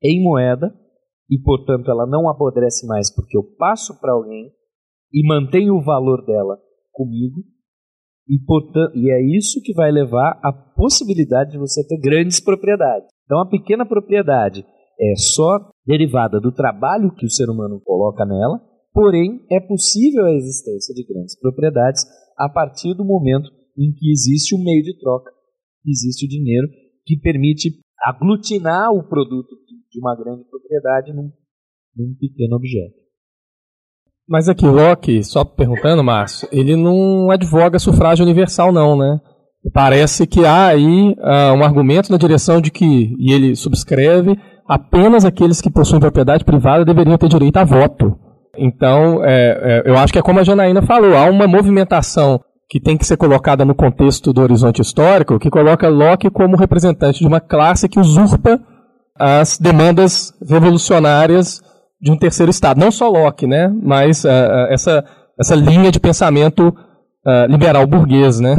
em 0.02 0.22
moeda 0.22 0.74
e, 1.30 1.40
portanto, 1.40 1.90
ela 1.90 2.06
não 2.06 2.30
apodrece 2.30 2.86
mais 2.86 3.14
porque 3.14 3.38
eu 3.38 3.44
passo 3.58 4.00
para 4.00 4.14
alguém 4.14 4.52
e 5.12 5.28
mantenho 5.28 5.76
o 5.76 5.84
valor 5.84 6.26
dela 6.26 6.58
comigo. 6.92 7.44
E, 8.28 8.40
portanto, 8.46 8.96
e 8.96 9.12
é 9.12 9.22
isso 9.38 9.62
que 9.62 9.74
vai 9.74 9.92
levar 9.92 10.40
à 10.44 10.52
possibilidade 10.52 11.52
de 11.52 11.58
você 11.58 11.86
ter 11.86 12.00
grandes 12.00 12.40
propriedades. 12.40 13.10
Então, 13.26 13.40
a 13.42 13.50
pequena 13.50 13.86
propriedade 13.86 14.66
é 15.00 15.16
só 15.16 15.72
derivada 15.86 16.40
do 16.40 16.52
trabalho 16.52 17.14
que 17.16 17.26
o 17.26 17.30
ser 17.30 17.50
humano 17.50 17.82
coloca 17.84 18.26
nela, 18.26 18.62
porém, 18.94 19.46
é 19.52 19.60
possível 19.60 20.26
a 20.26 20.34
existência 20.34 20.94
de 20.94 21.04
grandes 21.06 21.38
propriedades 21.40 22.04
a 22.38 22.50
partir 22.50 22.94
do 22.94 23.04
momento 23.04 23.50
em 23.78 23.92
que 23.92 24.12
existe 24.12 24.56
um 24.56 24.64
meio 24.64 24.84
de 24.84 24.98
troca, 25.00 25.32
existe 25.86 26.26
o 26.26 26.30
dinheiro 26.30 26.68
que 27.06 27.18
permite 27.18 27.70
aglutinar 28.02 28.92
o 28.92 29.08
produto 29.08 29.56
de 29.94 30.00
uma 30.00 30.16
grande 30.16 30.44
propriedade 30.50 31.14
num, 31.14 31.32
num 31.96 32.16
pequeno 32.20 32.56
objeto. 32.56 33.04
Mas 34.28 34.48
aqui, 34.48 34.66
Locke, 34.66 35.24
só 35.24 35.44
perguntando, 35.44 36.04
Márcio, 36.04 36.48
ele 36.52 36.76
não 36.76 37.30
advoga 37.30 37.78
sufrágio 37.78 38.24
universal, 38.24 38.72
não, 38.72 38.98
né? 38.98 39.20
Parece 39.74 40.26
que 40.26 40.46
há 40.46 40.68
aí 40.68 41.12
uh, 41.12 41.54
um 41.56 41.64
argumento 41.64 42.12
na 42.12 42.18
direção 42.18 42.60
de 42.60 42.72
que, 42.72 43.14
e 43.18 43.32
ele 43.32 43.56
subscreve, 43.56 44.38
apenas 44.68 45.26
aqueles 45.26 45.62
que 45.62 45.72
possuem 45.72 46.02
propriedade 46.02 46.44
privada 46.44 46.86
deveriam 46.86 47.18
ter 47.18 47.30
direito 47.30 47.58
a 47.58 47.64
voto. 47.64 48.18
Então, 48.58 49.24
é, 49.24 49.84
é, 49.86 49.90
eu 49.90 49.98
acho 49.98 50.12
que 50.12 50.20
é 50.20 50.22
como 50.22 50.40
a 50.40 50.44
Janaína 50.44 50.82
falou, 50.82 51.16
há 51.16 51.30
uma 51.30 51.48
movimentação 51.48 52.40
que 52.70 52.80
tem 52.80 52.98
que 52.98 53.06
ser 53.06 53.18
colocada 53.18 53.66
no 53.66 53.76
contexto 53.76 54.34
do 54.34 54.42
horizonte 54.42 54.82
histórico, 54.82 55.40
que 55.40 55.50
coloca 55.50 55.90
Locke 55.90 56.30
como 56.30 56.58
representante 56.58 57.20
de 57.20 57.28
uma 57.28 57.40
classe 57.40 57.90
que 57.90 58.00
usurpa 58.00 58.60
as 59.16 59.58
demandas 59.58 60.34
revolucionárias 60.48 61.62
de 62.02 62.12
um 62.12 62.18
terceiro 62.18 62.50
Estado. 62.50 62.80
Não 62.80 62.92
só 62.92 63.08
Locke, 63.10 63.48
né? 63.48 63.68
mas 63.68 64.24
uh, 64.26 64.68
essa, 64.70 65.06
essa 65.40 65.56
linha 65.56 65.92
de 65.92 66.00
pensamento 66.00 66.68
uh, 66.70 67.46
liberal 67.48 67.88
burguês. 67.88 68.40
Né? 68.40 68.56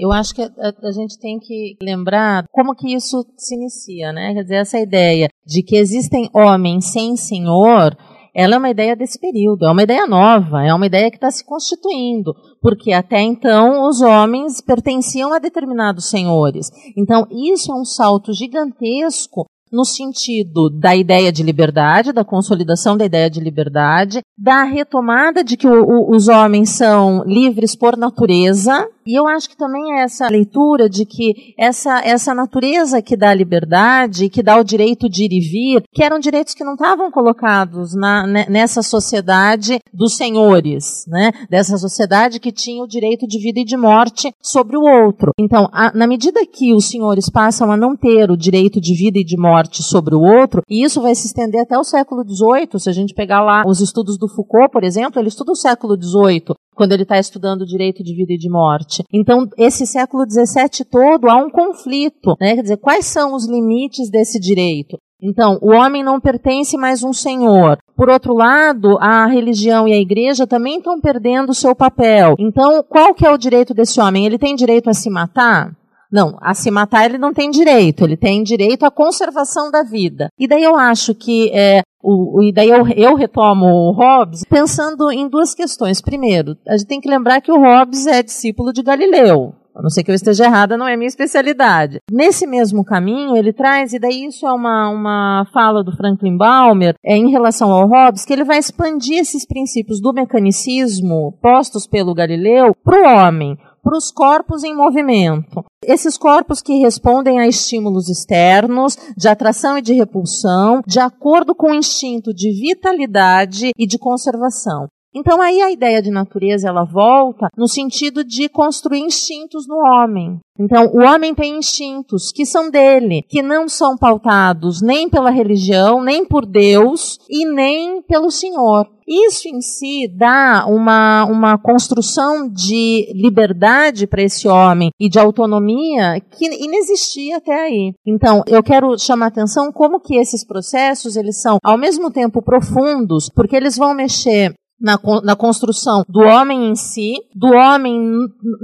Eu 0.00 0.12
acho 0.12 0.34
que 0.34 0.42
a, 0.42 0.48
a, 0.82 0.92
gente 0.92 1.18
tem 1.18 1.38
que 1.38 1.76
lembrar 1.80 2.44
como 2.50 2.74
que 2.74 2.92
isso 2.92 3.24
se 3.36 3.54
inicia, 3.54 4.12
né? 4.12 4.34
Quer 4.34 4.42
dizer, 4.42 4.56
essa 4.56 4.78
ideia 4.78 5.28
de 5.46 5.62
que 5.62 5.76
existem 5.76 6.28
homens 6.34 6.92
sem 6.92 7.16
senhor 7.16 7.96
ela 8.38 8.54
é 8.54 8.58
uma 8.58 8.70
ideia 8.70 8.94
desse 8.94 9.18
período, 9.18 9.66
é 9.66 9.70
uma 9.72 9.82
ideia 9.82 10.06
nova, 10.06 10.62
é 10.64 10.72
uma 10.72 10.86
ideia 10.86 11.10
que 11.10 11.16
está 11.16 11.28
se 11.28 11.44
constituindo, 11.44 12.32
porque 12.62 12.92
até 12.92 13.20
então 13.20 13.88
os 13.88 14.00
homens 14.00 14.60
pertenciam 14.60 15.32
a 15.34 15.40
determinados 15.40 16.08
senhores. 16.08 16.70
Então, 16.96 17.26
isso 17.32 17.72
é 17.72 17.74
um 17.74 17.84
salto 17.84 18.32
gigantesco 18.32 19.44
no 19.72 19.84
sentido 19.84 20.70
da 20.70 20.94
ideia 20.94 21.32
de 21.32 21.42
liberdade, 21.42 22.12
da 22.12 22.24
consolidação 22.24 22.96
da 22.96 23.04
ideia 23.04 23.28
de 23.28 23.40
liberdade, 23.40 24.20
da 24.38 24.62
retomada 24.62 25.42
de 25.42 25.56
que 25.56 25.66
o, 25.66 25.84
o, 25.84 26.14
os 26.14 26.28
homens 26.28 26.70
são 26.70 27.24
livres 27.24 27.74
por 27.74 27.96
natureza, 27.96 28.88
e 29.08 29.18
eu 29.18 29.26
acho 29.26 29.48
que 29.48 29.56
também 29.56 29.94
é 29.94 30.02
essa 30.02 30.28
leitura 30.28 30.86
de 30.86 31.06
que 31.06 31.54
essa, 31.58 32.00
essa 32.04 32.34
natureza 32.34 33.00
que 33.00 33.16
dá 33.16 33.32
liberdade, 33.32 34.28
que 34.28 34.42
dá 34.42 34.60
o 34.60 34.62
direito 34.62 35.08
de 35.08 35.24
ir 35.24 35.32
e 35.32 35.40
vir, 35.40 35.82
que 35.94 36.04
eram 36.04 36.18
direitos 36.18 36.52
que 36.52 36.62
não 36.62 36.74
estavam 36.74 37.10
colocados 37.10 37.94
na, 37.94 38.26
nessa 38.26 38.82
sociedade 38.82 39.80
dos 39.94 40.14
senhores, 40.14 41.06
né? 41.08 41.32
dessa 41.48 41.78
sociedade 41.78 42.38
que 42.38 42.52
tinha 42.52 42.84
o 42.84 42.86
direito 42.86 43.26
de 43.26 43.38
vida 43.38 43.60
e 43.60 43.64
de 43.64 43.78
morte 43.78 44.30
sobre 44.42 44.76
o 44.76 44.82
outro. 44.82 45.32
Então, 45.40 45.70
a, 45.72 45.90
na 45.96 46.06
medida 46.06 46.44
que 46.44 46.74
os 46.74 46.90
senhores 46.90 47.30
passam 47.30 47.72
a 47.72 47.78
não 47.78 47.96
ter 47.96 48.30
o 48.30 48.36
direito 48.36 48.78
de 48.78 48.94
vida 48.94 49.18
e 49.18 49.24
de 49.24 49.38
morte 49.38 49.82
sobre 49.82 50.14
o 50.14 50.20
outro, 50.20 50.60
e 50.68 50.84
isso 50.84 51.00
vai 51.00 51.14
se 51.14 51.28
estender 51.28 51.62
até 51.62 51.78
o 51.78 51.84
século 51.84 52.22
XVIII, 52.22 52.78
se 52.78 52.90
a 52.90 52.92
gente 52.92 53.14
pegar 53.14 53.40
lá 53.40 53.62
os 53.66 53.80
estudos 53.80 54.18
do 54.18 54.28
Foucault, 54.28 54.70
por 54.70 54.84
exemplo, 54.84 55.18
ele 55.18 55.28
estuda 55.28 55.52
o 55.52 55.56
século 55.56 55.96
XVIII, 55.96 56.54
quando 56.78 56.92
ele 56.92 57.02
está 57.02 57.18
estudando 57.18 57.62
o 57.62 57.66
direito 57.66 58.04
de 58.04 58.14
vida 58.14 58.32
e 58.32 58.38
de 58.38 58.48
morte. 58.48 59.02
Então, 59.12 59.48
esse 59.58 59.84
século 59.84 60.24
XVII 60.24 60.86
todo 60.88 61.28
há 61.28 61.36
um 61.36 61.50
conflito, 61.50 62.36
né? 62.40 62.54
Quer 62.54 62.62
dizer, 62.62 62.76
quais 62.76 63.04
são 63.04 63.34
os 63.34 63.46
limites 63.46 64.08
desse 64.08 64.38
direito? 64.38 64.96
Então, 65.20 65.58
o 65.60 65.72
homem 65.72 66.04
não 66.04 66.20
pertence 66.20 66.76
mais 66.76 67.02
um 67.02 67.12
senhor. 67.12 67.78
Por 67.96 68.08
outro 68.08 68.32
lado, 68.32 68.96
a 69.00 69.26
religião 69.26 69.88
e 69.88 69.92
a 69.92 69.98
igreja 69.98 70.46
também 70.46 70.78
estão 70.78 71.00
perdendo 71.00 71.50
o 71.50 71.54
seu 71.54 71.74
papel. 71.74 72.36
Então, 72.38 72.84
qual 72.88 73.12
que 73.12 73.26
é 73.26 73.30
o 73.30 73.36
direito 73.36 73.74
desse 73.74 74.00
homem? 74.00 74.24
Ele 74.24 74.38
tem 74.38 74.54
direito 74.54 74.88
a 74.88 74.94
se 74.94 75.10
matar? 75.10 75.72
Não, 76.10 76.36
a 76.40 76.54
se 76.54 76.70
matar 76.70 77.04
ele 77.04 77.18
não 77.18 77.32
tem 77.32 77.50
direito, 77.50 78.04
ele 78.04 78.16
tem 78.16 78.42
direito 78.42 78.84
à 78.84 78.90
conservação 78.90 79.70
da 79.70 79.82
vida. 79.82 80.28
E 80.38 80.48
daí 80.48 80.62
eu 80.62 80.76
acho 80.76 81.14
que 81.14 81.50
é, 81.52 81.82
o, 82.02 82.42
e 82.42 82.52
daí 82.52 82.70
eu, 82.70 82.86
eu 82.88 83.14
retomo 83.14 83.66
o 83.66 83.92
Hobbes 83.92 84.42
pensando 84.48 85.10
em 85.10 85.28
duas 85.28 85.54
questões. 85.54 86.00
Primeiro, 86.00 86.56
a 86.66 86.76
gente 86.76 86.86
tem 86.86 87.00
que 87.00 87.10
lembrar 87.10 87.40
que 87.40 87.52
o 87.52 87.60
Hobbes 87.60 88.06
é 88.06 88.22
discípulo 88.22 88.72
de 88.72 88.82
Galileu. 88.82 89.54
A 89.78 89.82
não 89.82 89.90
ser 89.90 90.02
que 90.02 90.10
eu 90.10 90.14
esteja 90.14 90.44
errada, 90.44 90.76
não 90.76 90.88
é 90.88 90.96
minha 90.96 91.06
especialidade. 91.06 92.00
Nesse 92.10 92.48
mesmo 92.48 92.84
caminho, 92.84 93.36
ele 93.36 93.52
traz, 93.52 93.92
e 93.92 93.98
daí 94.00 94.26
isso 94.26 94.44
é 94.44 94.52
uma, 94.52 94.88
uma 94.88 95.46
fala 95.52 95.84
do 95.84 95.96
Franklin 95.96 96.36
Balmer, 96.36 96.96
é, 97.04 97.16
em 97.16 97.30
relação 97.30 97.70
ao 97.70 97.86
Hobbes, 97.86 98.24
que 98.24 98.32
ele 98.32 98.42
vai 98.42 98.58
expandir 98.58 99.18
esses 99.18 99.46
princípios 99.46 100.00
do 100.00 100.12
mecanicismo 100.12 101.32
postos 101.40 101.86
pelo 101.86 102.12
Galileu 102.12 102.74
para 102.82 103.00
o 103.00 103.04
homem 103.04 103.56
para 103.82 103.96
os 103.96 104.10
corpos 104.10 104.64
em 104.64 104.74
movimento. 104.74 105.64
Esses 105.84 106.18
corpos 106.18 106.60
que 106.60 106.78
respondem 106.78 107.40
a 107.40 107.46
estímulos 107.46 108.08
externos, 108.08 108.96
de 109.16 109.28
atração 109.28 109.78
e 109.78 109.82
de 109.82 109.92
repulsão, 109.92 110.80
de 110.86 110.98
acordo 111.00 111.54
com 111.54 111.70
o 111.70 111.74
instinto 111.74 112.32
de 112.34 112.50
vitalidade 112.52 113.70
e 113.76 113.86
de 113.86 113.98
conservação. 113.98 114.88
Então 115.14 115.40
aí 115.40 115.62
a 115.62 115.70
ideia 115.70 116.02
de 116.02 116.10
natureza 116.10 116.68
ela 116.68 116.84
volta 116.84 117.48
no 117.56 117.66
sentido 117.66 118.22
de 118.22 118.48
construir 118.48 119.00
instintos 119.00 119.66
no 119.66 119.76
homem. 119.76 120.38
Então 120.58 120.86
o 120.92 121.02
homem 121.02 121.34
tem 121.34 121.58
instintos 121.58 122.30
que 122.30 122.44
são 122.44 122.70
dele, 122.70 123.24
que 123.28 123.42
não 123.42 123.68
são 123.68 123.96
pautados 123.96 124.82
nem 124.82 125.08
pela 125.08 125.30
religião, 125.30 126.02
nem 126.02 126.26
por 126.26 126.44
Deus 126.44 127.18
e 127.28 127.46
nem 127.46 128.02
pelo 128.02 128.30
Senhor. 128.30 128.86
Isso 129.08 129.48
em 129.48 129.62
si 129.62 130.06
dá 130.06 130.66
uma, 130.68 131.24
uma 131.24 131.58
construção 131.58 132.46
de 132.46 133.10
liberdade 133.14 134.06
para 134.06 134.22
esse 134.22 134.46
homem 134.46 134.90
e 135.00 135.08
de 135.08 135.18
autonomia 135.18 136.20
que 136.36 136.44
inexistia 136.44 137.38
até 137.38 137.64
aí. 137.64 137.94
Então, 138.06 138.42
eu 138.46 138.62
quero 138.62 138.98
chamar 138.98 139.28
atenção 139.28 139.72
como 139.72 139.98
que 139.98 140.16
esses 140.16 140.44
processos, 140.44 141.16
eles 141.16 141.40
são 141.40 141.58
ao 141.64 141.78
mesmo 141.78 142.10
tempo 142.10 142.42
profundos, 142.42 143.30
porque 143.34 143.56
eles 143.56 143.78
vão 143.78 143.94
mexer 143.94 144.54
na, 144.80 144.98
na 145.24 145.34
construção 145.34 146.04
do 146.08 146.20
homem 146.20 146.70
em 146.70 146.74
si, 146.76 147.14
do 147.34 147.48
homem 147.48 147.98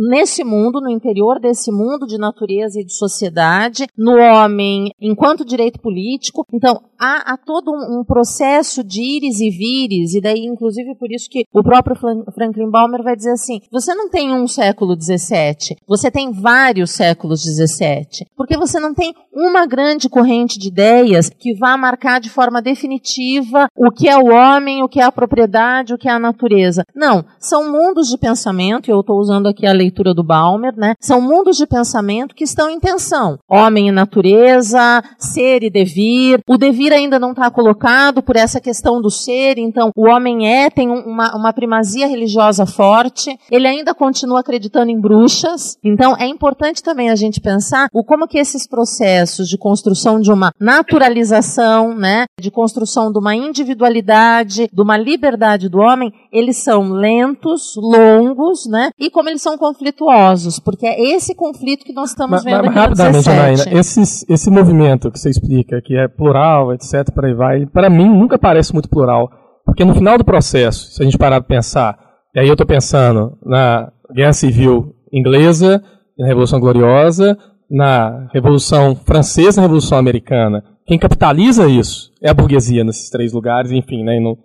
nesse 0.09 0.45
mundo, 0.45 0.81
no 0.81 0.89
interior 0.89 1.41
desse 1.41 1.73
mundo 1.73 2.07
de 2.07 2.19
natureza 2.19 2.81
e 2.81 2.85
de 2.85 2.95
sociedade, 2.95 3.87
no 3.97 4.13
homem 4.13 4.91
enquanto 5.01 5.45
direito 5.45 5.81
político. 5.81 6.47
Então, 6.53 6.81
há, 7.05 7.35
há 7.35 7.37
todo 7.37 7.71
um, 7.71 8.01
um, 8.01 8.05
processo 8.05 8.83
de 8.83 9.01
ires 9.03 9.41
e 9.41 9.51
vires, 9.51 10.15
e 10.15 10.21
daí, 10.21 10.45
inclusive, 10.47 10.95
por 10.95 11.13
isso 11.13 11.29
que 11.29 11.45
o 11.53 11.63
próprio 11.63 11.97
Franklin 11.97 12.71
Balmer 12.71 13.03
vai 13.03 13.15
dizer 13.15 13.33
assim: 13.33 13.61
você 13.71 13.95
não 13.95 14.09
tem 14.09 14.33
um 14.33 14.47
século 14.49 14.97
XVII, 15.01 15.77
você 15.87 16.11
tem 16.11 16.33
vários 16.33 16.91
séculos 16.93 17.43
XVII, 17.43 18.27
porque 18.37 18.57
você 18.57 18.81
não 18.81 18.95
tem 18.95 19.15
uma 19.33 19.67
grande 19.67 20.09
corrente 20.09 20.59
de 20.59 20.69
ideias 20.69 21.29
que 21.29 21.55
vá 21.55 21.77
marcar 21.77 22.21
de 22.21 22.31
forma 22.31 22.63
definitiva 22.63 23.69
o 23.77 23.91
que 23.91 24.09
é 24.09 24.17
o 24.17 24.33
homem, 24.33 24.83
o 24.83 24.89
que 24.89 25.01
é 25.01 25.05
a 25.05 25.13
propriedade, 25.13 25.93
o 25.93 25.99
que 25.99 26.09
é 26.09 26.13
a 26.13 26.19
natureza. 26.19 26.85
Não, 26.95 27.25
são 27.39 27.71
mundos 27.71 28.09
de 28.09 28.17
pensamento, 28.17 28.89
e 28.89 28.93
eu 28.93 29.01
estou 29.01 29.19
usando 29.19 29.49
aqui 29.49 29.67
a 29.67 29.73
leitura 29.73 30.15
do 30.15 30.25
Balmer, 30.25 30.75
né? 30.77 30.95
São 31.01 31.21
mundos 31.21 31.57
de 31.57 31.67
pensamento 31.67 32.35
que 32.35 32.45
estão 32.45 32.71
em 32.71 32.79
tensão. 32.79 33.39
Homem 33.49 33.89
e 33.89 33.93
natureza, 33.93 35.03
ser 35.19 35.63
e 35.63 35.71
devir. 35.71 36.41
O 36.49 36.57
devir 36.57 36.94
ainda 36.95 37.19
não 37.19 37.31
está 37.31 37.51
colocado 37.51 38.23
por 38.23 38.37
essa 38.37 38.61
questão 38.61 39.01
do 39.01 39.11
ser, 39.11 39.59
então 39.59 39.91
o 39.97 40.09
homem 40.09 40.49
é, 40.49 40.71
tem 40.71 40.91
uma, 40.91 41.35
uma 41.37 41.53
primazia 41.53 42.07
religiosa 42.07 42.67
forte, 42.67 43.39
ele 43.51 43.67
ainda 43.67 43.95
continua 43.95 44.41
acreditando 44.41 44.91
em 44.91 45.01
bruxas, 45.01 45.77
então 45.83 46.17
é 46.19 46.27
importante 46.27 46.83
também 46.83 47.11
a 47.11 47.17
gente 47.17 47.41
pensar 47.41 47.89
o 47.93 48.05
como 48.05 48.27
que 48.27 48.39
esses 48.39 48.67
processos 48.67 49.49
de 49.49 49.59
construção 49.59 50.21
de 50.21 50.31
uma 50.31 50.53
naturalização, 50.61 51.95
né, 51.95 52.27
de 52.41 52.51
construção 52.51 53.13
de 53.13 53.19
uma 53.19 53.35
individualidade, 53.35 54.69
de 54.73 54.83
uma 54.83 54.97
liberdade 54.97 55.69
do 55.69 55.79
homem, 55.79 56.13
eles 56.33 56.57
são 56.59 56.91
lentos, 56.91 57.75
longos, 57.77 58.67
né, 58.67 58.91
e 58.99 59.11
como 59.11 59.29
eles 59.29 59.43
são 59.43 59.57
conflituosos, 59.57 60.59
porque 60.59 60.87
é 60.87 61.01
esse 61.15 61.35
conflito 61.35 61.85
que 61.85 61.93
nós 61.93 62.11
estamos 62.11 62.43
mas, 62.43 62.45
vendo 62.45 62.65
mas, 62.65 62.69
aqui 62.69 62.79
rapidamente, 62.79 63.31
Anaína, 63.31 63.65
esse, 63.79 64.25
esse 64.29 64.51
movimento 64.51 65.11
que 65.11 65.19
você 65.19 65.31
explica, 65.31 65.81
que 65.83 65.97
é 65.97 66.09
plural, 66.09 66.73
etc, 66.75 67.13
para 67.15 67.29
aí 67.29 67.35
vai, 67.35 67.67
para 67.67 67.89
mim 67.89 68.09
nunca 68.09 68.39
parece 68.39 68.73
muito 68.73 68.89
plural, 68.89 69.31
porque 69.65 69.85
no 69.85 69.95
final 69.95 70.19
do 70.19 70.25
processo, 70.25 70.93
se 70.93 71.03
a 71.03 71.05
gente 71.05 71.19
parar 71.19 71.41
para 71.41 71.57
pensar, 71.57 71.99
e 72.35 72.41
aí 72.41 72.49
eu 72.49 72.55
estou 72.55 72.67
pensando 72.67 73.39
na 73.45 73.91
Guerra 74.13 74.33
Civil 74.33 74.95
Inglesa, 75.13 75.83
na 76.19 76.27
Revolução 76.27 76.61
Gloriosa, 76.61 77.39
na 77.71 78.29
Revolução 78.33 78.95
Francesa, 78.95 79.61
na 79.61 79.67
Revolução 79.67 79.99
Americana. 79.99 80.63
Quem 80.87 80.99
capitaliza 80.99 81.67
isso 81.67 82.11
é 82.23 82.29
a 82.29 82.35
burguesia 82.35 82.85
nesses 82.85 83.09
três 83.09 83.33
lugares, 83.33 83.71
enfim, 83.71 84.05
né? 84.05 84.21
No, 84.21 84.37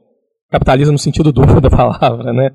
capitaliza 0.50 0.92
no 0.92 0.98
sentido 0.98 1.32
duplo 1.32 1.60
da 1.62 1.70
palavra, 1.70 2.32
né? 2.32 2.52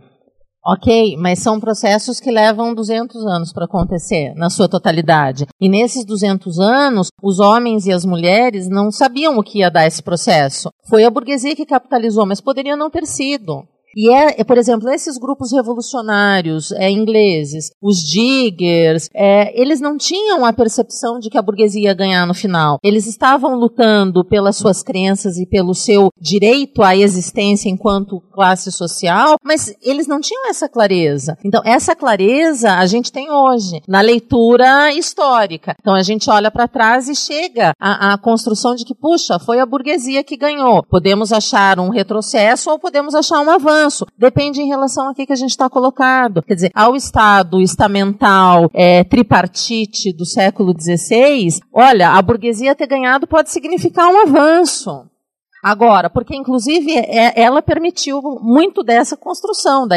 Ok, 0.66 1.18
mas 1.18 1.40
são 1.40 1.60
processos 1.60 2.18
que 2.18 2.30
levam 2.30 2.74
200 2.74 3.26
anos 3.26 3.52
para 3.52 3.66
acontecer, 3.66 4.32
na 4.34 4.48
sua 4.48 4.66
totalidade. 4.66 5.44
E 5.60 5.68
nesses 5.68 6.06
200 6.06 6.58
anos, 6.58 7.08
os 7.22 7.38
homens 7.38 7.84
e 7.84 7.92
as 7.92 8.06
mulheres 8.06 8.66
não 8.66 8.90
sabiam 8.90 9.36
o 9.36 9.42
que 9.42 9.58
ia 9.58 9.70
dar 9.70 9.86
esse 9.86 10.02
processo. 10.02 10.70
Foi 10.88 11.04
a 11.04 11.10
burguesia 11.10 11.54
que 11.54 11.66
capitalizou, 11.66 12.24
mas 12.24 12.40
poderia 12.40 12.76
não 12.76 12.88
ter 12.88 13.06
sido. 13.06 13.62
E 13.96 14.10
é, 14.10 14.40
é, 14.40 14.44
por 14.44 14.58
exemplo, 14.58 14.90
esses 14.90 15.18
grupos 15.18 15.52
revolucionários 15.52 16.72
é, 16.72 16.90
ingleses, 16.90 17.70
os 17.82 17.98
diggers, 17.98 19.08
é, 19.14 19.58
eles 19.60 19.80
não 19.80 19.96
tinham 19.96 20.44
a 20.44 20.52
percepção 20.52 21.18
de 21.18 21.30
que 21.30 21.38
a 21.38 21.42
burguesia 21.42 21.88
ia 21.88 21.94
ganhar 21.94 22.26
no 22.26 22.34
final. 22.34 22.78
Eles 22.82 23.06
estavam 23.06 23.54
lutando 23.54 24.24
pelas 24.24 24.56
suas 24.56 24.82
crenças 24.82 25.36
e 25.38 25.46
pelo 25.46 25.74
seu 25.74 26.08
direito 26.20 26.82
à 26.82 26.96
existência 26.96 27.68
enquanto 27.68 28.20
classe 28.32 28.72
social, 28.72 29.36
mas 29.44 29.74
eles 29.82 30.06
não 30.06 30.20
tinham 30.20 30.48
essa 30.48 30.68
clareza. 30.68 31.36
Então, 31.44 31.62
essa 31.64 31.94
clareza 31.94 32.74
a 32.74 32.86
gente 32.86 33.12
tem 33.12 33.30
hoje, 33.30 33.80
na 33.86 34.00
leitura 34.00 34.92
histórica. 34.92 35.74
Então, 35.80 35.94
a 35.94 36.02
gente 36.02 36.28
olha 36.30 36.50
para 36.50 36.68
trás 36.68 37.08
e 37.08 37.14
chega 37.14 37.72
à, 37.80 38.12
à 38.12 38.18
construção 38.18 38.74
de 38.74 38.84
que, 38.84 38.94
puxa, 38.94 39.38
foi 39.38 39.60
a 39.60 39.66
burguesia 39.66 40.24
que 40.24 40.36
ganhou. 40.36 40.82
Podemos 40.82 41.32
achar 41.32 41.78
um 41.78 41.90
retrocesso 41.90 42.70
ou 42.70 42.78
podemos 42.78 43.14
achar 43.14 43.40
um 43.40 43.50
avanço 43.50 43.83
Depende 44.16 44.60
em 44.60 44.68
relação 44.68 45.08
a 45.08 45.14
que, 45.14 45.26
que 45.26 45.32
a 45.32 45.36
gente 45.36 45.50
está 45.50 45.68
colocado. 45.68 46.42
Quer 46.42 46.54
dizer, 46.54 46.70
ao 46.74 46.94
Estado 46.94 47.60
estamental 47.60 48.70
é, 48.72 49.04
tripartite 49.04 50.12
do 50.12 50.24
século 50.24 50.74
XVI, 50.78 51.60
olha, 51.72 52.10
a 52.10 52.22
burguesia 52.22 52.74
ter 52.74 52.86
ganhado 52.86 53.26
pode 53.26 53.50
significar 53.50 54.08
um 54.08 54.22
avanço. 54.22 55.06
Agora, 55.64 56.10
porque 56.10 56.36
inclusive 56.36 56.92
é, 56.92 57.40
ela 57.40 57.62
permitiu 57.62 58.20
muito 58.42 58.82
dessa 58.82 59.16
construção 59.16 59.88
da, 59.88 59.96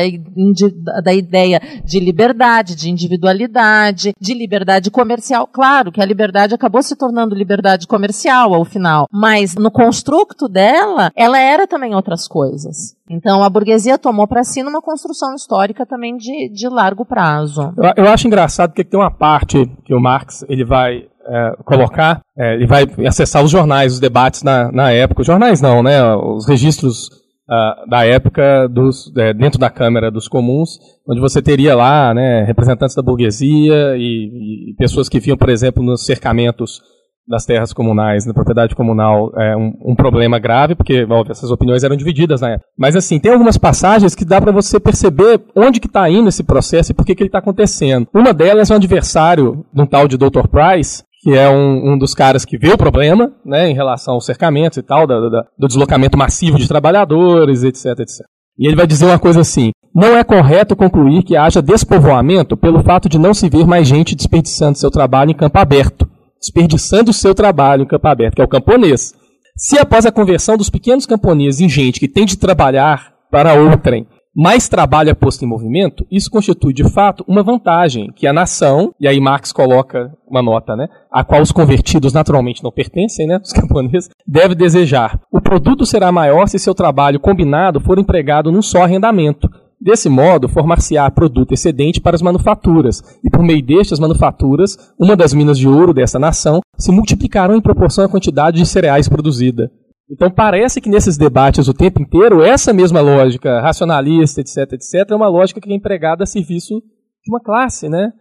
da 1.03 1.13
ideia 1.13 1.61
de 1.83 1.99
liberdade, 1.99 2.73
de 2.73 2.89
individualidade, 2.89 4.13
de 4.17 4.33
liberdade 4.33 4.89
comercial. 4.89 5.45
Claro 5.45 5.91
que 5.91 6.01
a 6.01 6.05
liberdade 6.05 6.55
acabou 6.55 6.81
se 6.81 6.95
tornando 6.95 7.35
liberdade 7.35 7.85
comercial 7.85 8.53
ao 8.53 8.63
final, 8.63 9.07
mas 9.11 9.55
no 9.55 9.69
construto 9.69 10.47
dela, 10.47 11.11
ela 11.13 11.37
era 11.37 11.67
também 11.67 11.93
outras 11.93 12.29
coisas. 12.29 12.95
Então 13.09 13.43
a 13.43 13.49
burguesia 13.49 13.97
tomou 13.97 14.25
para 14.25 14.45
si 14.45 14.63
numa 14.63 14.81
construção 14.81 15.35
histórica 15.35 15.85
também 15.85 16.15
de, 16.15 16.47
de 16.47 16.69
largo 16.69 17.03
prazo. 17.03 17.73
Eu, 17.75 18.05
eu 18.05 18.09
acho 18.09 18.25
engraçado 18.25 18.69
porque 18.69 18.85
tem 18.85 18.97
uma 18.97 19.11
parte 19.11 19.69
que 19.83 19.93
o 19.93 19.99
Marx 19.99 20.45
ele 20.47 20.63
vai 20.63 21.07
é, 21.27 21.51
colocar, 21.65 22.21
é, 22.37 22.55
ele 22.55 22.67
vai 22.67 22.85
acessar 23.05 23.43
os 23.43 23.51
jornais, 23.51 23.93
os 23.93 23.99
debates 23.99 24.43
na, 24.43 24.71
na 24.71 24.91
época. 24.91 25.21
Os 25.21 25.27
jornais 25.27 25.61
não, 25.61 25.83
né? 25.83 26.01
Os 26.15 26.47
registros 26.47 27.07
uh, 27.49 27.89
da 27.89 28.05
época 28.05 28.67
dos, 28.67 29.11
é, 29.17 29.33
dentro 29.33 29.59
da 29.59 29.69
Câmara 29.69 30.11
dos 30.11 30.27
Comuns, 30.27 30.79
onde 31.07 31.21
você 31.21 31.41
teria 31.41 31.75
lá 31.75 32.13
né, 32.13 32.43
representantes 32.43 32.95
da 32.95 33.01
burguesia 33.01 33.95
e, 33.97 34.71
e 34.71 34.75
pessoas 34.77 35.09
que 35.09 35.19
viam, 35.19 35.37
por 35.37 35.49
exemplo, 35.49 35.83
nos 35.83 36.05
cercamentos 36.05 36.81
das 37.27 37.45
terras 37.45 37.73
comunais, 37.73 38.25
na 38.25 38.33
propriedade 38.33 38.73
comunal, 38.73 39.31
é 39.37 39.55
um, 39.55 39.73
um 39.85 39.95
problema 39.95 40.39
grave, 40.39 40.75
porque 40.75 41.03
óbvio, 41.03 41.33
essas 41.33 41.51
opiniões 41.51 41.83
eram 41.83 41.97
divididas 41.97 42.39
na 42.39 42.51
época. 42.51 42.69
Mas 42.77 42.95
assim, 42.95 43.19
tem 43.19 43.33
algumas 43.33 43.57
passagens 43.57 44.15
que 44.15 44.23
dá 44.23 44.39
para 44.39 44.51
você 44.51 44.79
perceber 44.79 45.41
onde 45.53 45.81
que 45.81 45.87
está 45.87 46.09
indo 46.09 46.29
esse 46.29 46.43
processo 46.43 46.91
e 46.91 46.95
por 46.95 47.05
que, 47.05 47.13
que 47.13 47.21
ele 47.21 47.27
está 47.27 47.39
acontecendo. 47.39 48.07
Uma 48.13 48.33
delas 48.33 48.71
é 48.71 48.73
um 48.73 48.77
adversário 48.77 49.65
de 49.73 49.81
um 49.81 49.85
tal 49.85 50.07
de 50.07 50.17
Dr. 50.17 50.47
Price, 50.49 51.03
que 51.27 51.33
é 51.33 51.49
um, 51.49 51.91
um, 51.91 51.97
dos 51.97 52.13
caras 52.13 52.45
que 52.45 52.57
vê 52.57 52.71
o 52.71 52.77
problema, 52.77 53.33
né, 53.45 53.69
em 53.69 53.73
relação 53.73 54.13
aos 54.13 54.25
cercamentos 54.25 54.77
e 54.77 54.81
tal, 54.81 55.05
da, 55.05 55.19
da, 55.27 55.43
do 55.59 55.67
deslocamento 55.67 56.17
massivo 56.17 56.57
de 56.57 56.69
trabalhadores, 56.69 57.63
etc, 57.63 57.87
etc. 57.99 58.25
E 58.57 58.65
ele 58.65 58.77
vai 58.77 58.87
dizer 58.87 59.07
uma 59.07 59.19
coisa 59.19 59.41
assim: 59.41 59.71
não 59.93 60.15
é 60.15 60.23
correto 60.23 60.73
concluir 60.73 61.23
que 61.23 61.35
haja 61.35 61.61
despovoamento 61.61 62.55
pelo 62.55 62.81
fato 62.81 63.09
de 63.09 63.19
não 63.19 63.33
se 63.33 63.49
ver 63.49 63.67
mais 63.67 63.85
gente 63.85 64.15
desperdiçando 64.15 64.77
seu 64.77 64.89
trabalho 64.89 65.31
em 65.31 65.35
campo 65.35 65.59
aberto, 65.59 66.09
desperdiçando 66.39 67.11
seu 67.11 67.35
trabalho 67.35 67.83
em 67.83 67.87
campo 67.87 68.07
aberto, 68.07 68.35
que 68.35 68.41
é 68.41 68.45
o 68.45 68.47
camponês. 68.47 69.13
Se 69.57 69.77
após 69.77 70.05
a 70.05 70.13
conversão 70.13 70.55
dos 70.55 70.69
pequenos 70.69 71.05
camponeses 71.05 71.59
em 71.59 71.67
gente 71.67 71.99
que 71.99 72.07
tem 72.07 72.25
de 72.25 72.37
trabalhar 72.37 73.11
para 73.29 73.53
outrem, 73.53 74.07
mais 74.39 74.69
trabalho 74.69 75.09
é 75.09 75.15
posto 75.15 75.43
em 75.43 75.47
movimento, 75.47 76.05
isso 76.11 76.29
constitui 76.29 76.71
de 76.71 76.87
fato 76.87 77.25
uma 77.27 77.41
vantagem 77.41 78.11
que 78.15 78.27
a 78.27 78.31
nação, 78.31 78.93
e 79.01 79.07
aí 79.07 79.19
Marx 79.19 79.51
coloca 79.51 80.13
uma 80.29 80.43
nota, 80.43 80.75
né, 80.75 80.87
a 81.11 81.23
qual 81.23 81.41
os 81.41 81.51
convertidos 81.51 82.13
naturalmente 82.13 82.63
não 82.63 82.71
pertencem, 82.71 83.25
né, 83.25 83.41
os 83.43 83.49
camponeses, 83.59 84.11
deve 84.27 84.53
desejar. 84.53 85.19
O 85.31 85.41
produto 85.41 85.87
será 85.87 86.11
maior 86.11 86.47
se 86.47 86.59
seu 86.59 86.75
trabalho 86.75 87.19
combinado 87.19 87.79
for 87.79 87.97
empregado 87.97 88.51
num 88.51 88.61
só 88.61 88.83
arrendamento. 88.83 89.49
Desse 89.81 90.07
modo, 90.07 90.47
formar-se-á 90.47 91.09
produto 91.09 91.53
excedente 91.53 91.99
para 91.99 92.15
as 92.15 92.21
manufaturas, 92.21 93.01
e 93.23 93.31
por 93.31 93.41
meio 93.41 93.65
destas 93.65 93.99
manufaturas, 93.99 94.77
uma 94.99 95.15
das 95.15 95.33
minas 95.33 95.57
de 95.57 95.67
ouro 95.67 95.95
dessa 95.95 96.19
nação 96.19 96.61
se 96.77 96.91
multiplicarão 96.91 97.55
em 97.55 97.61
proporção 97.61 98.05
à 98.05 98.09
quantidade 98.09 98.57
de 98.57 98.67
cereais 98.67 99.09
produzida. 99.09 99.71
Então 100.09 100.31
parece 100.31 100.79
que 100.79 100.89
nesses 100.89 101.17
debates 101.17 101.67
o 101.67 101.73
tempo 101.73 102.01
inteiro, 102.01 102.41
essa 102.41 102.73
mesma 102.73 103.01
lógica 103.01 103.59
racionalista, 103.59 104.39
etc, 104.39 104.73
etc, 104.73 105.11
é 105.11 105.15
uma 105.15 105.27
lógica 105.27 105.59
que 105.59 105.69
é 105.69 105.75
empregada 105.75 106.23
a 106.23 106.27
serviço 106.27 106.79
de 106.79 107.29
uma 107.29 107.41
classe, 107.41 107.89
né? 107.89 108.13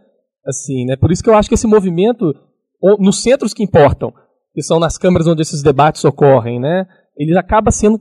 Assim, 0.44 0.84
né? 0.84 0.96
Por 0.96 1.12
isso 1.12 1.22
que 1.22 1.30
eu 1.30 1.36
acho 1.36 1.48
que 1.48 1.54
esse 1.54 1.66
movimento, 1.66 2.34
nos 2.98 3.22
centros 3.22 3.54
que 3.54 3.62
importam, 3.62 4.12
que 4.52 4.62
são 4.62 4.80
nas 4.80 4.98
câmaras 4.98 5.26
onde 5.26 5.42
esses 5.42 5.62
debates 5.62 6.04
ocorrem, 6.04 6.58
né? 6.58 6.86
Ele 7.16 7.36
acaba 7.38 7.70
sendo 7.70 8.00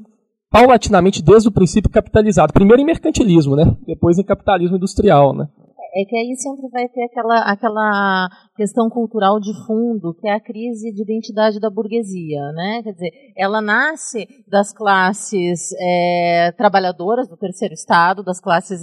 paulatinamente 0.50 1.22
desde 1.22 1.50
o 1.50 1.52
princípio 1.52 1.92
capitalizado. 1.92 2.54
Primeiro 2.54 2.82
em 2.82 2.86
mercantilismo, 2.86 3.56
né? 3.56 3.76
Depois 3.86 4.18
em 4.18 4.24
capitalismo 4.24 4.78
industrial, 4.78 5.36
né? 5.36 5.48
É 5.96 6.04
que 6.04 6.18
aí 6.18 6.36
sempre 6.36 6.68
vai 6.70 6.90
ter 6.90 7.06
aquela, 7.06 7.40
aquela 7.50 8.30
questão 8.58 8.90
cultural 8.90 9.40
de 9.40 9.54
fundo, 9.66 10.14
que 10.14 10.28
é 10.28 10.34
a 10.34 10.42
crise 10.42 10.92
de 10.92 11.02
identidade 11.02 11.58
da 11.58 11.70
burguesia, 11.70 12.52
né? 12.52 12.82
Quer 12.84 12.92
dizer, 12.92 13.12
ela 13.38 13.62
nasce 13.62 14.28
das 14.46 14.74
classes 14.74 15.72
é, 15.80 16.52
trabalhadoras 16.58 17.30
do 17.30 17.38
terceiro 17.38 17.74
estado, 17.74 18.24
das 18.24 18.42
classes 18.42 18.82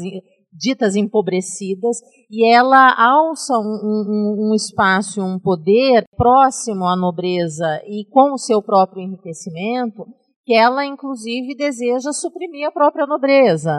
ditas 0.50 0.96
empobrecidas, 0.96 1.98
e 2.30 2.50
ela 2.50 2.94
alça 2.98 3.58
um, 3.58 3.60
um, 3.84 4.50
um 4.50 4.54
espaço, 4.54 5.22
um 5.22 5.38
poder 5.38 6.04
próximo 6.16 6.86
à 6.86 6.96
nobreza 6.96 7.82
e 7.86 8.06
com 8.10 8.32
o 8.32 8.38
seu 8.38 8.62
próprio 8.62 9.02
enriquecimento, 9.02 10.06
que 10.44 10.54
ela, 10.54 10.84
inclusive, 10.84 11.54
deseja 11.54 12.12
suprimir 12.12 12.66
a 12.66 12.72
própria 12.72 13.06
nobreza, 13.06 13.72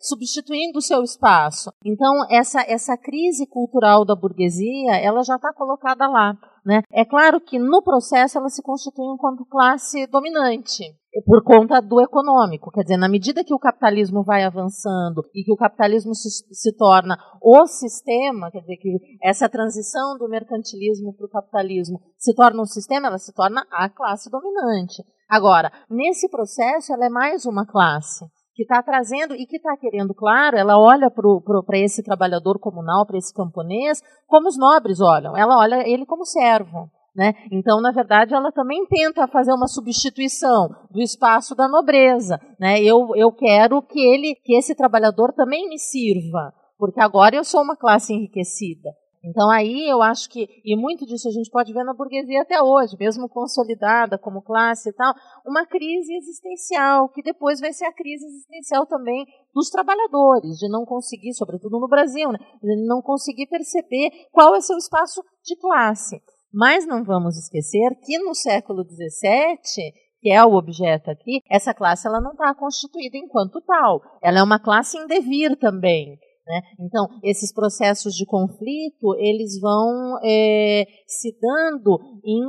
substituindo 0.00 0.78
o 0.78 0.82
seu 0.82 1.02
espaço. 1.02 1.70
Então, 1.84 2.14
essa, 2.30 2.62
essa 2.62 2.96
crise 2.96 3.46
cultural 3.46 4.04
da 4.04 4.16
burguesia, 4.16 4.96
ela 4.96 5.22
já 5.22 5.36
está 5.36 5.52
colocada 5.52 6.08
lá. 6.08 6.34
Né? 6.64 6.82
É 6.92 7.04
claro 7.04 7.40
que, 7.40 7.58
no 7.58 7.82
processo, 7.82 8.38
ela 8.38 8.48
se 8.48 8.62
constitui 8.62 9.06
enquanto 9.14 9.44
classe 9.46 10.06
dominante 10.06 10.84
por 11.24 11.42
conta 11.42 11.80
do 11.80 12.00
econômico. 12.00 12.70
Quer 12.70 12.82
dizer, 12.82 12.96
na 12.96 13.08
medida 13.08 13.44
que 13.44 13.54
o 13.54 13.58
capitalismo 13.58 14.22
vai 14.22 14.44
avançando 14.44 15.24
e 15.34 15.42
que 15.42 15.52
o 15.52 15.56
capitalismo 15.56 16.14
se, 16.14 16.28
se 16.52 16.76
torna 16.76 17.16
o 17.42 17.66
sistema, 17.66 18.50
quer 18.50 18.60
dizer, 18.60 18.76
que 18.76 18.98
essa 19.22 19.48
transição 19.48 20.16
do 20.18 20.28
mercantilismo 20.28 21.14
para 21.14 21.26
o 21.26 21.30
capitalismo 21.30 22.00
se 22.16 22.34
torna 22.34 22.62
um 22.62 22.66
sistema, 22.66 23.08
ela 23.08 23.18
se 23.18 23.32
torna 23.32 23.66
a 23.70 23.88
classe 23.88 24.30
dominante. 24.30 25.02
Agora, 25.28 25.70
nesse 25.90 26.28
processo, 26.28 26.92
ela 26.92 27.06
é 27.06 27.10
mais 27.10 27.44
uma 27.44 27.66
classe 27.66 28.24
que 28.54 28.62
está 28.62 28.82
trazendo 28.82 29.34
e 29.36 29.46
que 29.46 29.56
está 29.56 29.76
querendo, 29.76 30.12
claro, 30.12 30.56
ela 30.56 30.76
olha 30.76 31.08
para 31.10 31.78
esse 31.78 32.02
trabalhador 32.02 32.58
comunal, 32.58 33.06
para 33.06 33.16
esse 33.16 33.32
camponês, 33.32 34.02
como 34.26 34.48
os 34.48 34.58
nobres 34.58 35.00
olham. 35.00 35.36
Ela 35.36 35.56
olha 35.58 35.88
ele 35.88 36.04
como 36.04 36.24
servo. 36.24 36.90
Né? 37.14 37.34
Então, 37.52 37.80
na 37.80 37.92
verdade, 37.92 38.34
ela 38.34 38.50
também 38.50 38.86
tenta 38.86 39.26
fazer 39.28 39.52
uma 39.52 39.66
substituição 39.66 40.68
do 40.90 41.00
espaço 41.00 41.54
da 41.54 41.68
nobreza. 41.68 42.40
Né? 42.58 42.82
Eu, 42.82 43.14
eu 43.14 43.30
quero 43.32 43.82
que 43.82 44.00
ele, 44.00 44.34
que 44.44 44.56
esse 44.56 44.74
trabalhador 44.74 45.32
também 45.32 45.68
me 45.68 45.78
sirva, 45.78 46.52
porque 46.76 47.00
agora 47.00 47.36
eu 47.36 47.44
sou 47.44 47.62
uma 47.62 47.76
classe 47.76 48.12
enriquecida. 48.12 48.90
Então 49.24 49.50
aí 49.50 49.88
eu 49.88 50.00
acho 50.00 50.28
que, 50.30 50.48
e 50.64 50.76
muito 50.76 51.04
disso 51.04 51.28
a 51.28 51.32
gente 51.32 51.50
pode 51.50 51.72
ver 51.72 51.84
na 51.84 51.92
burguesia 51.92 52.42
até 52.42 52.62
hoje, 52.62 52.96
mesmo 52.98 53.28
consolidada 53.28 54.16
como 54.16 54.42
classe 54.42 54.90
e 54.90 54.92
tal, 54.92 55.14
uma 55.44 55.66
crise 55.66 56.14
existencial, 56.14 57.08
que 57.08 57.22
depois 57.22 57.60
vai 57.60 57.72
ser 57.72 57.86
a 57.86 57.92
crise 57.92 58.24
existencial 58.24 58.86
também 58.86 59.26
dos 59.54 59.70
trabalhadores, 59.70 60.56
de 60.58 60.68
não 60.68 60.84
conseguir, 60.84 61.34
sobretudo 61.34 61.80
no 61.80 61.88
Brasil, 61.88 62.30
né, 62.30 62.38
de 62.62 62.86
não 62.86 63.02
conseguir 63.02 63.46
perceber 63.48 64.10
qual 64.30 64.54
é 64.54 64.60
seu 64.60 64.76
espaço 64.76 65.22
de 65.44 65.56
classe. 65.56 66.20
Mas 66.52 66.86
não 66.86 67.04
vamos 67.04 67.36
esquecer 67.36 67.94
que 68.04 68.18
no 68.18 68.34
século 68.34 68.82
XVII, 68.84 69.92
que 70.20 70.30
é 70.30 70.44
o 70.44 70.54
objeto 70.54 71.10
aqui, 71.10 71.42
essa 71.50 71.74
classe 71.74 72.06
ela 72.06 72.20
não 72.20 72.32
está 72.32 72.54
constituída 72.54 73.16
enquanto 73.16 73.60
tal. 73.60 74.00
Ela 74.22 74.38
é 74.38 74.42
uma 74.42 74.58
classe 74.58 74.96
em 74.96 75.06
devir 75.06 75.56
também. 75.56 76.18
Né? 76.48 76.62
Então, 76.80 77.06
esses 77.22 77.52
processos 77.52 78.14
de 78.14 78.24
conflito, 78.24 79.14
eles 79.18 79.60
vão 79.60 80.18
é, 80.24 80.86
se 81.06 81.36
dando 81.38 82.00
em 82.24 82.40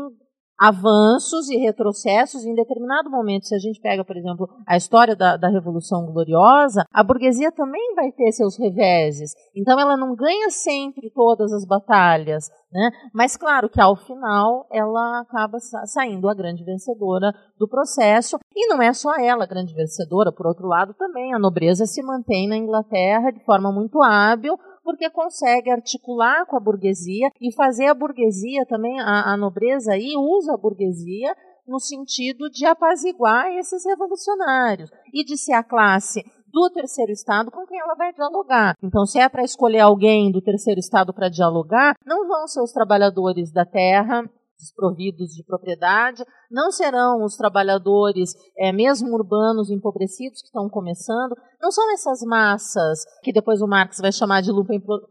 avanços 0.59 1.49
e 1.49 1.57
retrocessos 1.57 2.43
em 2.43 2.53
determinado 2.53 3.09
momento. 3.09 3.47
Se 3.47 3.55
a 3.55 3.59
gente 3.59 3.79
pega, 3.79 4.03
por 4.03 4.17
exemplo, 4.17 4.49
a 4.67 4.75
história 4.75 5.15
da, 5.15 5.37
da, 5.37 5.47
Revolução 5.47 6.05
Gloriosa, 6.05 6.85
a 6.91 7.03
burguesia 7.03 7.51
também 7.51 7.95
vai 7.95 8.11
ter 8.11 8.31
seus 8.31 8.57
reveses. 8.57 9.33
Então 9.55 9.79
ela 9.79 9.95
não 9.95 10.15
ganha 10.15 10.49
sempre 10.49 11.09
todas 11.09 11.53
as 11.53 11.65
batalhas, 11.65 12.49
né? 12.71 12.91
Mas 13.13 13.37
claro 13.37 13.69
que 13.69 13.79
ao 13.79 13.95
final 13.95 14.67
ela 14.71 15.21
acaba 15.21 15.59
saindo 15.85 16.27
a 16.27 16.35
grande 16.35 16.63
vencedora 16.63 17.33
do 17.57 17.67
processo. 17.67 18.37
E 18.55 18.67
não 18.67 18.81
é 18.81 18.91
só 18.93 19.15
ela 19.17 19.45
a 19.45 19.47
grande 19.47 19.73
vencedora, 19.73 20.31
por 20.31 20.45
outro 20.45 20.67
lado 20.67 20.93
também 20.93 21.33
a 21.33 21.39
nobreza 21.39 21.85
se 21.85 22.03
mantém 22.03 22.47
na 22.47 22.57
Inglaterra 22.57 23.31
de 23.31 23.43
forma 23.45 23.71
muito 23.71 24.01
hábil, 24.01 24.57
porque 24.89 25.07
consegue 25.07 25.69
articular 25.69 26.47
com 26.47 26.57
a 26.57 26.59
burguesia 26.59 27.29
e 27.39 27.53
fazer 27.53 27.85
a 27.85 27.93
burguesia 27.93 28.65
também, 28.65 28.99
a, 28.99 29.33
a 29.33 29.37
nobreza 29.37 29.93
aí 29.93 30.15
usa 30.17 30.55
a 30.55 30.57
burguesia 30.57 31.35
no 31.67 31.79
sentido 31.79 32.49
de 32.49 32.65
apaziguar 32.65 33.51
esses 33.51 33.85
revolucionários 33.85 34.89
e 35.13 35.23
de 35.23 35.37
ser 35.37 35.53
a 35.53 35.61
classe 35.61 36.23
do 36.51 36.71
terceiro 36.71 37.11
estado 37.11 37.51
com 37.51 37.67
quem 37.67 37.79
ela 37.79 37.93
vai 37.93 38.11
dialogar. 38.11 38.75
Então, 38.81 39.05
se 39.05 39.19
é 39.19 39.29
para 39.29 39.43
escolher 39.43 39.81
alguém 39.81 40.31
do 40.31 40.41
terceiro 40.41 40.79
estado 40.79 41.13
para 41.13 41.29
dialogar, 41.29 41.95
não 42.03 42.27
vão 42.27 42.47
ser 42.47 42.63
os 42.63 42.71
trabalhadores 42.71 43.51
da 43.51 43.65
terra 43.65 44.27
desprovidos 44.59 45.29
de 45.29 45.43
propriedade, 45.43 46.23
não 46.51 46.71
serão 46.71 47.23
os 47.23 47.35
trabalhadores, 47.35 48.33
é, 48.57 48.71
mesmo 48.71 49.13
urbanos 49.13 49.71
empobrecidos 49.71 50.41
que 50.41 50.47
estão 50.47 50.69
começando, 50.69 51.35
não 51.61 51.71
são 51.71 51.91
essas 51.93 52.21
massas 52.21 52.99
que 53.23 53.31
depois 53.31 53.61
o 53.61 53.67
Marx 53.67 53.99
vai 53.99 54.11
chamar 54.11 54.41
de 54.41 54.51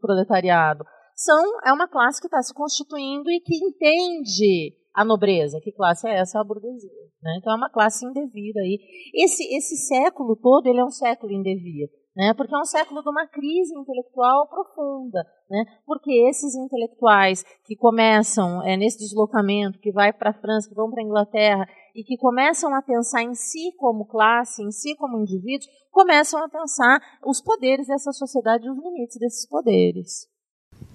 proletariado. 0.01 0.85
São, 1.17 1.61
é 1.65 1.73
uma 1.73 1.89
classe 1.89 2.21
que 2.21 2.27
está 2.27 2.41
se 2.43 2.55
constituindo 2.55 3.29
e 3.31 3.41
que 3.41 3.57
entende 3.57 4.77
a 4.95 5.05
nobreza. 5.05 5.61
Que 5.61 5.73
classe 5.73 6.07
é 6.09 6.19
essa? 6.19 6.41
A 6.41 6.45
burguesia. 6.45 6.91
Né? 7.21 7.39
Então 7.39 7.53
é 7.53 7.57
uma 7.57 7.71
classe 7.71 8.07
indevida 8.07 8.61
aí. 8.61 8.79
Esse, 9.15 9.43
esse 9.57 9.77
século 9.89 10.37
todo 10.37 10.69
ele 10.69 10.79
é 10.79 10.85
um 10.85 10.91
século 10.91 11.33
indevido 11.33 11.93
né? 12.19 12.35
porque 12.35 12.53
é 12.53 12.59
um 12.59 12.65
século 12.65 13.01
de 13.01 13.09
uma 13.09 13.29
crise 13.29 13.73
intelectual 13.73 14.49
profunda, 14.49 15.25
né? 15.49 15.65
porque 15.87 16.11
esses 16.29 16.57
intelectuais 16.57 17.45
que 17.65 17.77
começam 17.77 18.61
é, 18.65 18.77
nesse 18.77 18.99
deslocamento, 18.99 19.79
que 19.79 19.93
vai 19.93 20.13
para 20.13 20.31
a 20.31 20.35
França, 20.35 20.69
que 20.69 20.75
vão 20.75 20.91
para 20.91 21.01
a 21.01 21.07
Inglaterra, 21.07 21.65
e 21.95 22.03
que 22.03 22.17
começam 22.17 22.75
a 22.75 22.83
pensar 22.83 23.23
em 23.23 23.35
si 23.37 23.73
como 23.79 24.05
classe, 24.05 24.63
em 24.63 24.73
si 24.73 24.97
como 24.97 25.21
indivíduos, 25.21 25.71
começam 25.93 26.43
a 26.43 26.49
pensar 26.49 27.01
os 27.25 27.41
poderes 27.41 27.87
dessa 27.87 28.11
sociedade 28.11 28.67
e 28.67 28.71
os 28.71 28.77
limites 28.77 29.17
desses 29.19 29.49
poderes. 29.49 30.27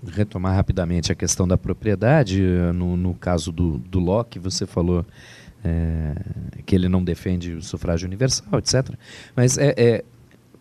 Retomar 0.05 0.55
rapidamente 0.55 1.11
a 1.11 1.15
questão 1.15 1.47
da 1.47 1.57
propriedade, 1.57 2.41
no, 2.73 2.97
no 2.97 3.13
caso 3.13 3.51
do, 3.51 3.77
do 3.79 3.99
Locke, 3.99 4.39
você 4.39 4.65
falou 4.65 5.05
é, 5.63 6.61
que 6.65 6.75
ele 6.75 6.89
não 6.89 7.03
defende 7.03 7.53
o 7.53 7.61
sufrágio 7.61 8.07
universal, 8.07 8.59
etc. 8.59 8.95
Mas 9.35 9.57
é, 9.57 9.73
é 9.77 10.03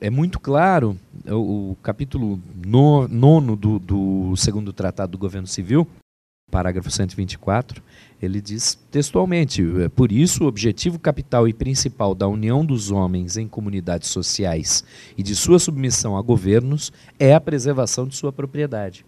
é 0.03 0.11
muito 0.11 0.41
claro, 0.41 0.99
o, 1.27 1.71
o 1.71 1.77
capítulo 1.81 2.41
no, 2.67 3.07
nono 3.07 3.55
do, 3.55 3.79
do 3.79 4.37
segundo 4.37 4.73
tratado 4.73 5.13
do 5.13 5.19
governo 5.19 5.47
civil, 5.47 5.87
parágrafo 6.51 6.91
124, 6.91 7.81
ele 8.21 8.41
diz 8.41 8.77
textualmente: 8.91 9.63
é, 9.81 9.89
por 9.89 10.11
isso, 10.11 10.43
o 10.43 10.49
objetivo 10.49 10.99
capital 10.99 11.47
e 11.47 11.53
principal 11.53 12.17
da 12.17 12.27
união 12.27 12.67
dos 12.67 12.91
homens 12.91 13.37
em 13.37 13.47
comunidades 13.47 14.09
sociais 14.09 14.85
e 15.17 15.23
de 15.23 15.37
sua 15.37 15.61
submissão 15.61 16.17
a 16.17 16.21
governos 16.21 16.93
é 17.17 17.33
a 17.33 17.41
preservação 17.41 18.07
de 18.07 18.17
sua 18.17 18.33
propriedade. 18.33 19.07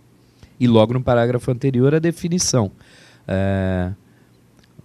E 0.61 0.69
logo 0.69 0.95
no 0.95 1.03
parágrafo 1.03 1.51
anterior, 1.51 1.93
a 1.93 1.99
definição. 1.99 2.71
É, 3.27 3.93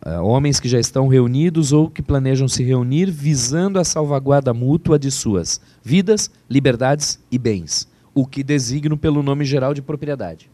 uh, 0.06 0.24
homens 0.24 0.60
que 0.60 0.68
já 0.68 0.80
estão 0.80 1.08
reunidos 1.08 1.72
ou 1.72 1.90
que 1.90 2.02
planejam 2.02 2.48
se 2.48 2.64
reunir 2.64 3.10
visando 3.10 3.80
a 3.80 3.84
salvaguarda 3.84 4.54
mútua 4.54 4.98
de 4.98 5.12
suas 5.12 5.62
vidas, 5.84 6.30
liberdades 6.50 7.20
e 7.32 7.38
bens, 7.38 7.88
o 8.14 8.26
que 8.26 8.44
designo 8.44 8.98
pelo 8.98 9.23
nome 9.23 9.46
geral 9.46 9.73
de 9.73 9.82
propriedade. 9.82 10.50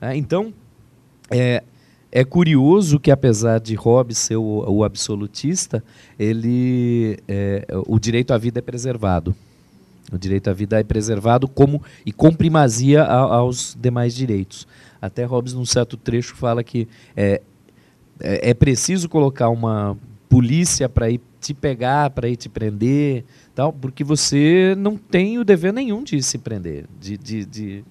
Uh, 0.00 0.12
então, 0.14 0.52
é, 1.30 1.62
é 2.10 2.24
curioso 2.24 2.98
que, 2.98 3.10
apesar 3.10 3.60
de 3.60 3.74
Hobbes 3.74 4.18
ser 4.18 4.36
o, 4.36 4.64
o 4.66 4.84
absolutista, 4.84 5.84
ele, 6.18 7.18
é, 7.28 7.66
o 7.86 7.98
direito 7.98 8.32
à 8.32 8.38
vida 8.38 8.60
é 8.60 8.62
preservado. 8.62 9.34
O 10.10 10.16
direito 10.16 10.48
à 10.48 10.54
vida 10.54 10.80
é 10.80 10.82
preservado 10.82 11.46
como 11.46 11.82
e 12.06 12.12
com 12.12 12.32
primazia 12.32 13.04
aos 13.04 13.76
demais 13.78 14.14
direitos. 14.14 14.66
Até 15.02 15.24
Hobbes, 15.24 15.52
num 15.52 15.66
certo 15.66 15.98
trecho, 15.98 16.34
fala 16.34 16.64
que 16.64 16.88
é, 17.14 17.42
é, 18.20 18.50
é 18.50 18.54
preciso 18.54 19.08
colocar 19.08 19.48
uma 19.48 19.96
polícia 20.28 20.88
para 20.88 21.10
ir 21.10 21.20
te 21.40 21.54
pegar, 21.54 22.10
para 22.10 22.28
ir 22.28 22.36
te 22.36 22.48
prender, 22.48 23.24
tal, 23.54 23.72
porque 23.72 24.04
você 24.04 24.74
não 24.76 24.96
tem 24.96 25.38
o 25.38 25.44
dever 25.44 25.72
nenhum 25.72 26.02
de 26.02 26.22
se 26.22 26.38
prender, 26.38 26.84
de, 27.00 27.16
de, 27.16 27.44
de 27.44 27.84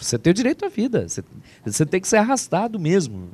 você 0.00 0.18
tem 0.18 0.30
o 0.30 0.34
direito 0.34 0.64
à 0.64 0.68
vida, 0.68 1.08
você, 1.08 1.22
você 1.64 1.86
tem 1.86 2.00
que 2.00 2.08
ser 2.08 2.16
arrastado 2.16 2.78
mesmo, 2.78 3.28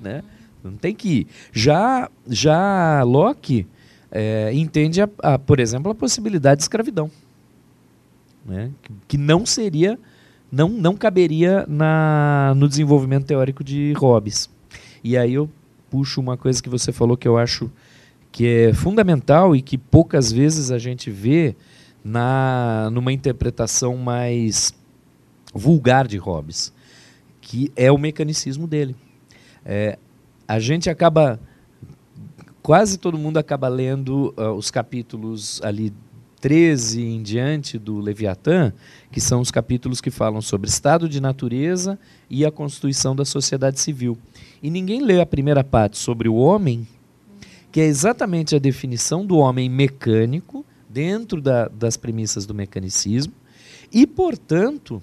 né? 0.00 0.22
Não 0.62 0.76
tem 0.76 0.94
que 0.94 1.08
ir. 1.08 1.26
Já, 1.52 2.08
já 2.28 3.02
Locke 3.02 3.66
é, 4.10 4.52
entende, 4.54 5.02
a, 5.02 5.08
a, 5.22 5.38
por 5.38 5.58
exemplo, 5.58 5.90
a 5.90 5.94
possibilidade 5.94 6.58
de 6.58 6.64
escravidão, 6.64 7.10
né? 8.46 8.70
que, 8.80 8.92
que 9.08 9.18
não 9.18 9.44
seria, 9.44 9.98
não, 10.50 10.68
não 10.68 10.94
caberia 10.94 11.64
na, 11.66 12.52
no 12.56 12.68
desenvolvimento 12.68 13.26
teórico 13.26 13.64
de 13.64 13.92
Hobbes. 13.96 14.48
E 15.02 15.16
aí 15.16 15.34
eu 15.34 15.50
puxo 15.90 16.20
uma 16.20 16.36
coisa 16.36 16.62
que 16.62 16.68
você 16.68 16.92
falou 16.92 17.16
que 17.16 17.28
eu 17.28 17.36
acho 17.36 17.70
que 18.30 18.46
é 18.46 18.72
fundamental 18.72 19.54
e 19.54 19.60
que 19.60 19.76
poucas 19.76 20.32
vezes 20.32 20.70
a 20.70 20.78
gente 20.78 21.10
vê 21.10 21.54
na 22.04 22.88
numa 22.90 23.12
interpretação 23.12 23.96
mais 23.96 24.74
vulgar 25.54 26.08
de 26.08 26.16
Hobbes, 26.16 26.72
que 27.40 27.70
é 27.76 27.92
o 27.92 27.98
mecanicismo 27.98 28.66
dele. 28.66 28.96
É, 29.64 29.98
a 30.48 30.58
gente 30.58 30.88
acaba 30.88 31.38
quase 32.62 32.96
todo 32.96 33.18
mundo 33.18 33.38
acaba 33.38 33.68
lendo 33.68 34.32
uh, 34.38 34.52
os 34.52 34.70
capítulos 34.70 35.60
ali 35.62 35.92
13 36.40 37.02
em 37.02 37.22
diante 37.22 37.78
do 37.78 38.00
Leviatã, 38.00 38.72
que 39.10 39.20
são 39.20 39.40
os 39.40 39.50
capítulos 39.50 40.00
que 40.00 40.10
falam 40.10 40.40
sobre 40.40 40.68
estado 40.68 41.08
de 41.08 41.20
natureza 41.20 41.98
e 42.28 42.44
a 42.44 42.50
constituição 42.50 43.14
da 43.14 43.24
sociedade 43.24 43.78
civil. 43.78 44.18
E 44.62 44.70
ninguém 44.70 45.02
lê 45.02 45.20
a 45.20 45.26
primeira 45.26 45.64
parte 45.64 45.98
sobre 45.98 46.28
o 46.28 46.36
homem, 46.36 46.86
que 47.72 47.80
é 47.80 47.84
exatamente 47.84 48.54
a 48.54 48.58
definição 48.58 49.26
do 49.26 49.38
homem 49.38 49.68
mecânico, 49.68 50.64
dentro 50.88 51.40
da, 51.40 51.68
das 51.68 51.96
premissas 51.96 52.46
do 52.46 52.54
mecanicismo, 52.54 53.32
e, 53.90 54.06
portanto, 54.06 55.02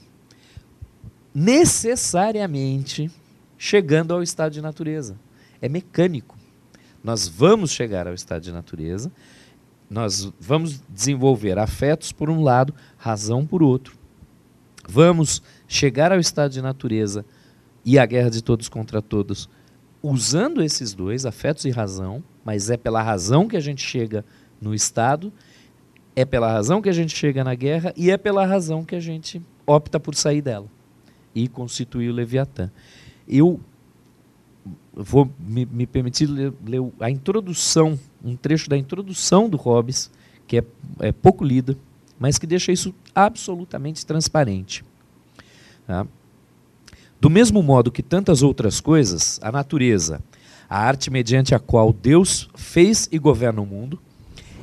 necessariamente 1.34 3.12
chegando 3.58 4.14
ao 4.14 4.24
estado 4.24 4.54
de 4.54 4.62
natureza. 4.62 5.20
É 5.62 5.68
mecânico. 5.68 6.38
Nós 7.04 7.28
vamos 7.28 7.72
chegar 7.72 8.08
ao 8.08 8.14
estado 8.14 8.44
de 8.44 8.52
natureza, 8.52 9.12
nós 9.90 10.32
vamos 10.40 10.82
desenvolver 10.88 11.58
afetos 11.58 12.12
por 12.12 12.30
um 12.30 12.44
lado, 12.44 12.74
razão 12.98 13.46
por 13.46 13.64
outro. 13.64 13.98
Vamos 14.88 15.42
chegar 15.68 16.12
ao 16.12 16.20
estado 16.20 16.52
de 16.52 16.62
natureza 16.62 17.26
e 17.90 17.98
a 17.98 18.06
guerra 18.06 18.30
de 18.30 18.44
todos 18.44 18.70
contra 18.70 19.02
todos, 19.02 19.50
usando 20.04 20.62
esses 20.62 20.94
dois, 20.94 21.26
afetos 21.26 21.66
e 21.66 21.72
razão, 21.72 22.24
mas 22.46 22.70
é 22.70 22.78
pela 22.78 23.02
razão 23.02 23.48
que 23.48 23.58
a 23.58 23.60
gente 23.60 23.82
chega 23.82 24.24
no 24.62 24.76
Estado, 24.76 25.34
é 26.16 26.24
pela 26.24 26.52
razão 26.52 26.84
que 26.84 26.90
a 26.90 26.94
gente 26.94 27.18
chega 27.18 27.44
na 27.44 27.56
guerra 27.56 27.92
e 27.98 28.12
é 28.12 28.16
pela 28.16 28.46
razão 28.46 28.86
que 28.86 28.96
a 28.96 29.00
gente 29.00 29.42
opta 29.66 30.00
por 30.00 30.14
sair 30.14 30.40
dela 30.40 30.68
e 31.34 31.48
constituir 31.48 32.12
o 32.12 32.14
Leviatã. 32.14 32.70
Eu 33.28 33.60
vou 34.94 35.28
me, 35.40 35.66
me 35.66 35.88
permitir 35.88 36.28
ler, 36.28 36.54
ler, 36.64 36.82
a 37.00 37.10
introdução, 37.10 37.98
um 38.24 38.36
trecho 38.36 38.70
da 38.70 38.78
introdução 38.78 39.50
do 39.50 39.58
Hobbes, 39.58 40.12
que 40.46 40.60
é, 40.60 40.64
é 41.00 41.12
pouco 41.12 41.44
lida, 41.44 41.76
mas 42.20 42.38
que 42.38 42.46
deixa 42.46 42.72
isso 42.72 42.94
absolutamente 43.16 44.06
transparente. 44.06 44.86
Tá? 45.88 46.06
Do 47.20 47.30
mesmo 47.30 47.62
modo 47.62 47.92
que 47.92 48.02
tantas 48.02 48.42
outras 48.42 48.80
coisas, 48.80 49.40
a 49.44 49.52
natureza, 49.52 50.22
a 50.70 50.80
arte 50.80 51.12
mediante 51.12 51.54
a 51.54 51.60
qual 51.60 51.92
Deus 51.92 52.50
fez 52.56 53.10
e 53.12 53.20
governa 53.20 53.62
o 53.62 53.66
mundo, 53.66 54.00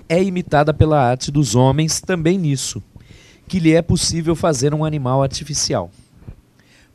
é 0.09 0.23
imitada 0.23 0.73
pela 0.73 0.99
arte 0.99 1.31
dos 1.31 1.55
homens 1.55 2.01
também 2.01 2.39
nisso, 2.39 2.83
que 3.47 3.59
lhe 3.59 3.75
é 3.75 3.83
possível 3.83 4.35
fazer 4.35 4.73
um 4.73 4.85
animal 4.85 5.23
artificial. 5.23 5.91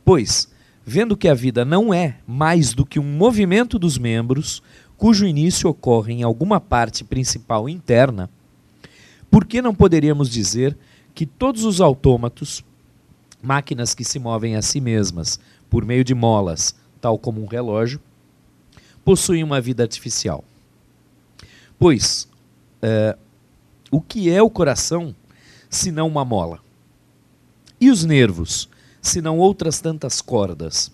Pois, 0.04 0.48
vendo 0.84 1.16
que 1.16 1.28
a 1.28 1.34
vida 1.34 1.64
não 1.64 1.94
é 1.94 2.16
mais 2.26 2.74
do 2.74 2.84
que 2.84 2.98
um 2.98 3.04
movimento 3.16 3.78
dos 3.78 3.96
membros, 3.98 4.62
cujo 4.96 5.26
início 5.26 5.70
ocorre 5.70 6.12
em 6.12 6.22
alguma 6.22 6.60
parte 6.60 7.04
principal 7.04 7.68
interna, 7.68 8.28
por 9.30 9.44
que 9.44 9.62
não 9.62 9.74
poderíamos 9.74 10.28
dizer 10.28 10.76
que 11.14 11.24
todos 11.24 11.64
os 11.64 11.80
autômatos, 11.80 12.64
máquinas 13.42 13.94
que 13.94 14.04
se 14.04 14.18
movem 14.18 14.54
a 14.54 14.62
si 14.62 14.80
mesmas 14.80 15.40
por 15.68 15.84
meio 15.84 16.04
de 16.04 16.14
molas, 16.14 16.74
tal 17.00 17.18
como 17.18 17.42
um 17.42 17.46
relógio, 17.46 18.00
possuem 19.04 19.42
uma 19.42 19.60
vida 19.60 19.82
artificial. 19.82 20.44
Pois, 21.78 22.28
é, 22.80 23.16
o 23.90 24.00
que 24.00 24.30
é 24.30 24.40
o 24.40 24.48
coração 24.48 25.14
senão 25.68 26.06
uma 26.06 26.24
mola? 26.24 26.60
E 27.80 27.90
os 27.90 28.04
nervos, 28.04 28.68
senão 29.00 29.38
outras 29.38 29.80
tantas 29.80 30.20
cordas? 30.20 30.92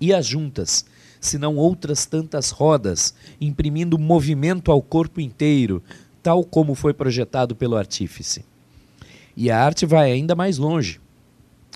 E 0.00 0.12
as 0.12 0.26
juntas, 0.26 0.84
senão 1.20 1.54
outras 1.56 2.04
tantas 2.04 2.50
rodas, 2.50 3.14
imprimindo 3.40 3.96
movimento 3.96 4.72
ao 4.72 4.82
corpo 4.82 5.20
inteiro, 5.20 5.80
tal 6.20 6.42
como 6.42 6.74
foi 6.74 6.92
projetado 6.92 7.54
pelo 7.54 7.76
artífice? 7.76 8.44
E 9.36 9.50
a 9.50 9.64
arte 9.64 9.86
vai 9.86 10.10
ainda 10.10 10.34
mais 10.34 10.58
longe 10.58 11.00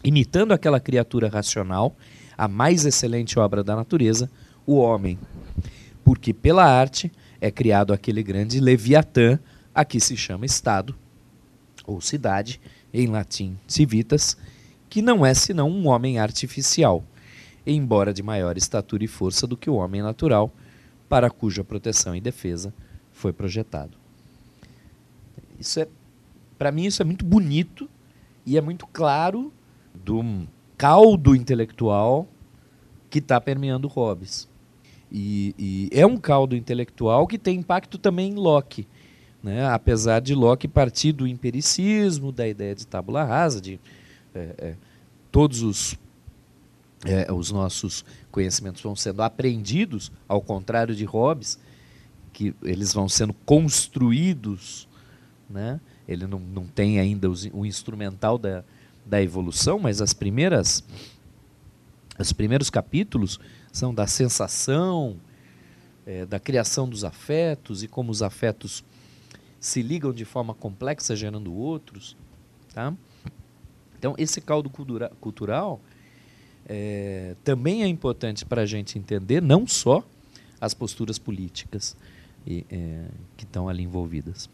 imitando 0.03 0.53
aquela 0.53 0.81
criatura 0.81 1.29
racional, 1.29 1.97
a 2.37 2.47
mais 2.47 2.85
excelente 2.85 3.39
obra 3.39 3.65
da 3.65 3.75
natureza, 3.75 4.31
o 4.67 4.77
homem. 4.77 5.19
Porque 6.05 6.33
pela 6.33 6.65
arte 6.65 7.13
é 7.41 7.51
criado 7.51 7.93
aquele 7.93 8.23
grande 8.23 8.61
Leviatã, 8.61 9.39
a 9.75 9.85
que 9.85 10.01
se 10.01 10.17
chama 10.17 10.47
Estado, 10.47 10.95
ou 11.87 12.01
cidade, 12.01 12.61
em 12.93 13.07
latim 13.07 13.59
civitas, 13.67 14.37
que 14.89 15.03
não 15.03 15.25
é 15.25 15.35
senão 15.35 15.71
um 15.71 15.89
homem 15.89 16.19
artificial, 16.19 17.05
embora 17.67 18.15
de 18.15 18.23
maior 18.23 18.57
estatura 18.57 19.05
e 19.05 19.09
força 19.09 19.47
do 19.47 19.57
que 19.57 19.69
o 19.69 19.75
homem 19.75 20.03
natural, 20.03 20.53
para 21.09 21.31
cuja 21.31 21.65
proteção 21.65 22.15
e 22.15 22.21
defesa 22.21 22.73
foi 23.13 23.33
projetado. 23.33 23.97
Isso 25.59 25.81
é, 25.81 25.89
para 26.59 26.71
mim, 26.71 26.87
isso 26.87 27.03
é 27.03 27.05
muito 27.05 27.25
bonito 27.25 27.89
e 28.47 28.57
é 28.57 28.61
muito 28.61 28.87
claro 28.87 29.53
do 30.09 30.49
caldo 30.75 31.37
intelectual 31.37 32.27
que 33.11 33.19
está 33.19 33.39
permeando 33.39 33.87
Hobbes. 33.87 34.49
E, 35.13 35.55
e, 35.59 35.91
é 35.93 36.07
um 36.07 36.17
caldo 36.17 36.57
intelectual 36.57 37.27
que 37.27 37.37
tem 37.39 37.59
impacto 37.59 37.99
também 37.99 38.33
em 38.33 38.35
Locke. 38.35 38.89
Né? 39.43 39.67
Apesar 39.67 40.21
de 40.21 40.35
Locke 40.35 40.67
partir 40.67 41.13
do 41.13 41.27
empiricismo, 41.27 42.33
da 42.33 42.49
ideia 42.49 42.75
de 42.75 42.87
tábula 42.87 43.23
rasa, 43.23 43.61
de 43.61 43.79
é, 44.35 44.55
é, 44.57 44.75
todos 45.31 45.63
os, 45.63 45.95
é, 47.05 47.31
os 47.31 47.51
nossos 47.51 48.03
conhecimentos 48.31 48.81
vão 48.81 48.97
sendo 48.97 49.23
aprendidos, 49.23 50.11
ao 50.27 50.41
contrário 50.41 50.95
de 50.95 51.05
Hobbes, 51.05 51.59
que 52.33 52.55
eles 52.63 52.95
vão 52.95 53.11
sendo 53.11 53.35
construídos. 53.45 54.89
Né? 55.51 55.79
Ele 56.07 56.27
não, 56.27 56.39
não 56.39 56.67
tem 56.67 56.99
ainda 56.99 57.29
os, 57.29 57.47
o 57.53 57.67
instrumental 57.67 58.39
da, 58.39 58.65
da 59.09 59.23
evolução, 59.23 59.79
mas 59.79 60.01
as 60.01 60.13
primeiras 60.13 60.85
os 62.19 62.33
primeiros 62.33 62.69
capítulos 62.69 63.39
são 63.73 63.95
da 63.95 64.07
sensação, 64.07 65.17
é, 66.05 66.27
da 66.27 66.41
criação 66.41 66.89
dos 66.89 67.05
afetos 67.05 67.83
e 67.83 67.89
como 67.89 68.11
os 68.11 68.23
afetos 68.23 68.85
se 69.61 69.83
ligam 69.83 70.13
de 70.13 70.25
forma 70.25 70.53
complexa 70.53 71.15
gerando 71.15 71.55
outros, 71.55 72.17
tá? 72.75 72.93
Então 73.99 74.15
esse 74.19 74.41
caldo 74.41 74.69
cultura 74.69 75.11
cultural 75.21 75.81
é, 76.67 77.35
também 77.45 77.83
é 77.83 77.87
importante 77.87 78.45
para 78.45 78.63
a 78.63 78.67
gente 78.67 78.99
entender 78.99 79.41
não 79.41 79.67
só 79.67 80.05
as 80.61 80.75
posturas 80.75 81.19
políticas 81.19 81.97
e, 82.47 82.67
é, 82.69 83.07
que 83.37 83.45
estão 83.45 83.69
ali 83.69 83.85
envolvidas. 83.85 84.51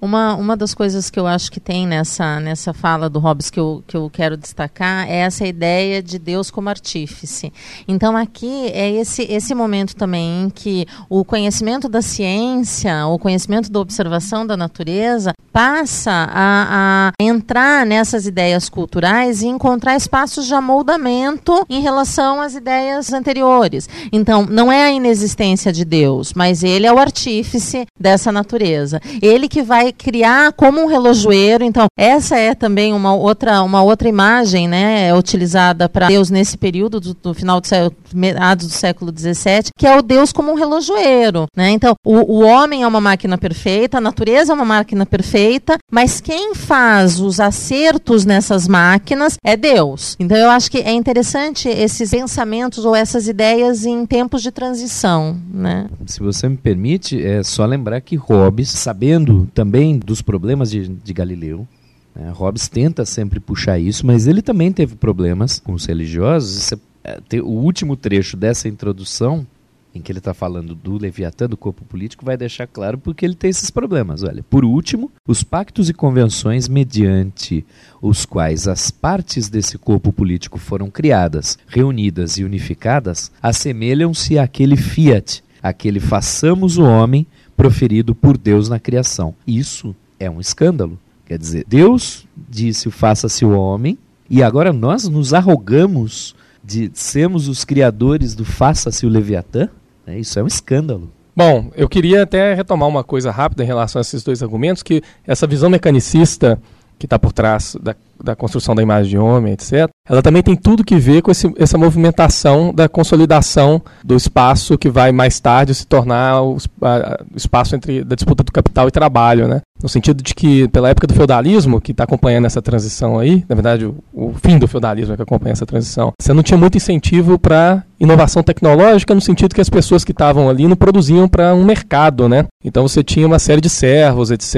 Uma, 0.00 0.34
uma 0.34 0.56
das 0.56 0.74
coisas 0.74 1.08
que 1.08 1.18
eu 1.18 1.26
acho 1.26 1.50
que 1.50 1.58
tem 1.58 1.86
nessa, 1.86 2.38
nessa 2.38 2.74
fala 2.74 3.08
do 3.08 3.18
Hobbes 3.18 3.48
que 3.48 3.58
eu, 3.58 3.82
que 3.86 3.96
eu 3.96 4.10
quero 4.10 4.36
destacar 4.36 5.08
é 5.08 5.20
essa 5.20 5.46
ideia 5.46 6.02
de 6.02 6.18
Deus 6.18 6.50
como 6.50 6.68
artífice. 6.68 7.52
Então, 7.88 8.16
aqui 8.16 8.66
é 8.68 8.90
esse, 8.90 9.22
esse 9.22 9.54
momento 9.54 9.96
também 9.96 10.44
em 10.44 10.50
que 10.50 10.86
o 11.08 11.24
conhecimento 11.24 11.88
da 11.88 12.02
ciência, 12.02 13.06
o 13.06 13.18
conhecimento 13.18 13.70
da 13.70 13.80
observação 13.80 14.46
da 14.46 14.56
natureza, 14.56 15.32
passa 15.54 16.10
a, 16.10 17.12
a 17.16 17.22
entrar 17.22 17.86
nessas 17.86 18.26
ideias 18.26 18.68
culturais 18.68 19.40
e 19.40 19.46
encontrar 19.46 19.94
espaços 19.94 20.46
de 20.46 20.54
amoldamento 20.54 21.64
em 21.70 21.80
relação 21.80 22.40
às 22.40 22.56
ideias 22.56 23.12
anteriores. 23.12 23.88
Então, 24.12 24.44
não 24.44 24.70
é 24.70 24.86
a 24.86 24.90
inexistência 24.90 25.72
de 25.72 25.84
Deus, 25.84 26.32
mas 26.34 26.64
ele 26.64 26.86
é 26.86 26.92
o 26.92 26.98
artífice 26.98 27.86
dessa 27.98 28.32
natureza. 28.32 29.00
Ele 29.22 29.48
que 29.48 29.62
vai 29.62 29.83
vai 29.84 29.92
criar 29.92 30.52
como 30.52 30.80
um 30.82 30.86
relojoeiro. 30.86 31.64
Então, 31.64 31.86
essa 31.96 32.36
é 32.36 32.54
também 32.54 32.92
uma 32.92 33.14
outra, 33.14 33.62
uma 33.62 33.82
outra 33.82 34.08
imagem 34.08 34.66
né, 34.66 35.14
utilizada 35.14 35.88
para 35.88 36.08
Deus 36.08 36.30
nesse 36.30 36.56
período 36.56 36.98
do, 37.00 37.14
do 37.14 37.34
final 37.34 37.60
do 37.60 37.66
século, 37.66 37.94
meados 38.14 38.66
do 38.66 38.72
século 38.72 39.12
XVII, 39.16 39.70
que 39.76 39.86
é 39.86 39.98
o 39.98 40.02
Deus 40.02 40.32
como 40.32 40.52
um 40.52 40.54
relojoeiro. 40.54 41.46
Né? 41.56 41.70
Então, 41.70 41.94
o, 42.04 42.38
o 42.38 42.44
homem 42.44 42.82
é 42.82 42.86
uma 42.86 43.00
máquina 43.00 43.36
perfeita, 43.36 43.98
a 43.98 44.00
natureza 44.00 44.52
é 44.52 44.54
uma 44.54 44.64
máquina 44.64 45.04
perfeita, 45.04 45.76
mas 45.90 46.20
quem 46.20 46.54
faz 46.54 47.20
os 47.20 47.40
acertos 47.40 48.24
nessas 48.24 48.66
máquinas 48.66 49.36
é 49.44 49.56
Deus. 49.56 50.16
Então, 50.18 50.36
eu 50.36 50.50
acho 50.50 50.70
que 50.70 50.78
é 50.78 50.92
interessante 50.92 51.68
esses 51.68 52.10
pensamentos 52.10 52.84
ou 52.84 52.94
essas 52.94 53.28
ideias 53.28 53.84
em 53.84 54.06
tempos 54.06 54.42
de 54.42 54.50
transição. 54.50 55.36
Né? 55.52 55.86
Se 56.06 56.20
você 56.20 56.48
me 56.48 56.56
permite, 56.56 57.22
é 57.22 57.42
só 57.42 57.66
lembrar 57.66 58.00
que 58.00 58.16
Hobbes, 58.16 58.70
sabendo 58.70 59.48
também 59.52 59.73
dos 59.98 60.22
problemas 60.22 60.70
de, 60.70 60.88
de 60.88 61.12
Galileu, 61.12 61.66
né, 62.14 62.30
Hobbes 62.30 62.68
tenta 62.68 63.04
sempre 63.04 63.40
puxar 63.40 63.78
isso, 63.78 64.06
mas 64.06 64.26
ele 64.26 64.40
também 64.40 64.72
teve 64.72 64.94
problemas 64.94 65.58
com 65.58 65.72
os 65.72 65.84
religiosos. 65.84 66.72
É, 67.02 67.18
o 67.40 67.50
último 67.50 67.96
trecho 67.96 68.36
dessa 68.36 68.68
introdução 68.68 69.46
em 69.94 70.02
que 70.02 70.10
ele 70.10 70.18
está 70.18 70.34
falando 70.34 70.74
do 70.74 70.98
Leviatã, 70.98 71.48
do 71.48 71.56
corpo 71.56 71.84
político, 71.84 72.24
vai 72.24 72.36
deixar 72.36 72.66
claro 72.66 72.98
porque 72.98 73.24
ele 73.24 73.36
tem 73.36 73.50
esses 73.50 73.70
problemas. 73.70 74.24
Olha, 74.24 74.42
por 74.42 74.64
último, 74.64 75.10
os 75.26 75.44
pactos 75.44 75.88
e 75.88 75.94
convenções 75.94 76.66
mediante 76.66 77.64
os 78.02 78.26
quais 78.26 78.66
as 78.66 78.90
partes 78.90 79.48
desse 79.48 79.78
corpo 79.78 80.12
político 80.12 80.58
foram 80.58 80.90
criadas, 80.90 81.56
reunidas 81.68 82.38
e 82.38 82.44
unificadas, 82.44 83.30
assemelham-se 83.40 84.36
àquele 84.36 84.76
fiat, 84.76 85.44
aquele 85.62 86.00
façamos 86.00 86.76
o 86.76 86.82
homem 86.82 87.24
proferido 87.56 88.14
por 88.14 88.36
Deus 88.36 88.68
na 88.68 88.78
criação. 88.78 89.34
Isso 89.46 89.94
é 90.18 90.28
um 90.30 90.40
escândalo. 90.40 90.98
Quer 91.26 91.38
dizer, 91.38 91.64
Deus 91.66 92.26
disse: 92.48 92.90
faça-se 92.90 93.44
o 93.44 93.56
homem, 93.56 93.98
e 94.28 94.42
agora 94.42 94.72
nós 94.72 95.08
nos 95.08 95.32
arrogamos 95.32 96.34
de 96.62 96.90
sermos 96.94 97.48
os 97.48 97.64
criadores 97.64 98.34
do 98.34 98.44
faça-se 98.44 99.06
o 99.06 99.08
Leviatã? 99.08 99.68
É, 100.06 100.18
isso 100.18 100.38
é 100.38 100.42
um 100.42 100.46
escândalo. 100.46 101.10
Bom, 101.36 101.70
eu 101.74 101.88
queria 101.88 102.22
até 102.22 102.54
retomar 102.54 102.88
uma 102.88 103.02
coisa 103.02 103.30
rápida 103.30 103.64
em 103.64 103.66
relação 103.66 103.98
a 103.98 104.02
esses 104.02 104.22
dois 104.22 104.42
argumentos, 104.42 104.82
que 104.82 105.02
essa 105.26 105.46
visão 105.46 105.68
mecanicista 105.68 106.60
que 106.98 107.06
está 107.06 107.18
por 107.18 107.32
trás 107.32 107.76
da, 107.82 107.94
da, 108.22 108.36
construção 108.36 108.74
da 108.74 108.82
imagem 108.82 109.10
de 109.10 109.18
homem, 109.18 109.52
etc., 109.52 109.88
ela 110.08 110.22
também 110.22 110.42
tem 110.42 110.54
tudo 110.54 110.84
que 110.84 110.96
ver 110.96 111.22
com 111.22 111.30
esse, 111.30 111.52
essa 111.58 111.78
movimentação 111.78 112.72
da 112.74 112.88
consolidação 112.88 113.80
do 114.04 114.14
espaço 114.14 114.76
que 114.76 114.90
vai 114.90 115.12
mais 115.12 115.40
tarde 115.40 115.74
se 115.74 115.86
tornar 115.86 116.42
o, 116.42 116.58
a, 116.82 117.20
espaço 117.34 117.74
entre 117.74 118.04
da 118.04 118.14
disputa 118.14 118.42
do 118.42 118.52
capital 118.52 118.88
e 118.88 118.90
trabalho, 118.90 119.48
né? 119.48 119.60
No 119.82 119.88
sentido 119.88 120.22
de 120.22 120.34
que, 120.34 120.68
pela 120.68 120.88
época 120.88 121.06
do 121.06 121.14
feudalismo, 121.14 121.80
que 121.80 121.92
está 121.92 122.04
acompanhando 122.04 122.46
essa 122.46 122.62
transição 122.62 123.18
aí, 123.18 123.44
na 123.48 123.54
verdade, 123.54 123.86
o, 123.86 123.96
o 124.12 124.34
fim 124.34 124.58
do 124.58 124.68
feudalismo 124.68 125.14
é 125.14 125.16
que 125.16 125.22
acompanha 125.22 125.52
essa 125.52 125.66
transição, 125.66 126.12
você 126.20 126.32
não 126.32 126.42
tinha 126.42 126.56
muito 126.56 126.76
incentivo 126.76 127.38
para 127.38 127.82
inovação 127.98 128.42
tecnológica, 128.42 129.14
no 129.14 129.20
sentido 129.20 129.54
que 129.54 129.60
as 129.60 129.68
pessoas 129.68 130.04
que 130.04 130.12
estavam 130.12 130.48
ali 130.48 130.68
não 130.68 130.76
produziam 130.76 131.28
para 131.28 131.54
um 131.54 131.64
mercado, 131.64 132.28
né? 132.28 132.46
Então 132.64 132.86
você 132.86 133.02
tinha 133.02 133.26
uma 133.26 133.38
série 133.38 133.60
de 133.60 133.68
servos, 133.68 134.30
etc., 134.30 134.54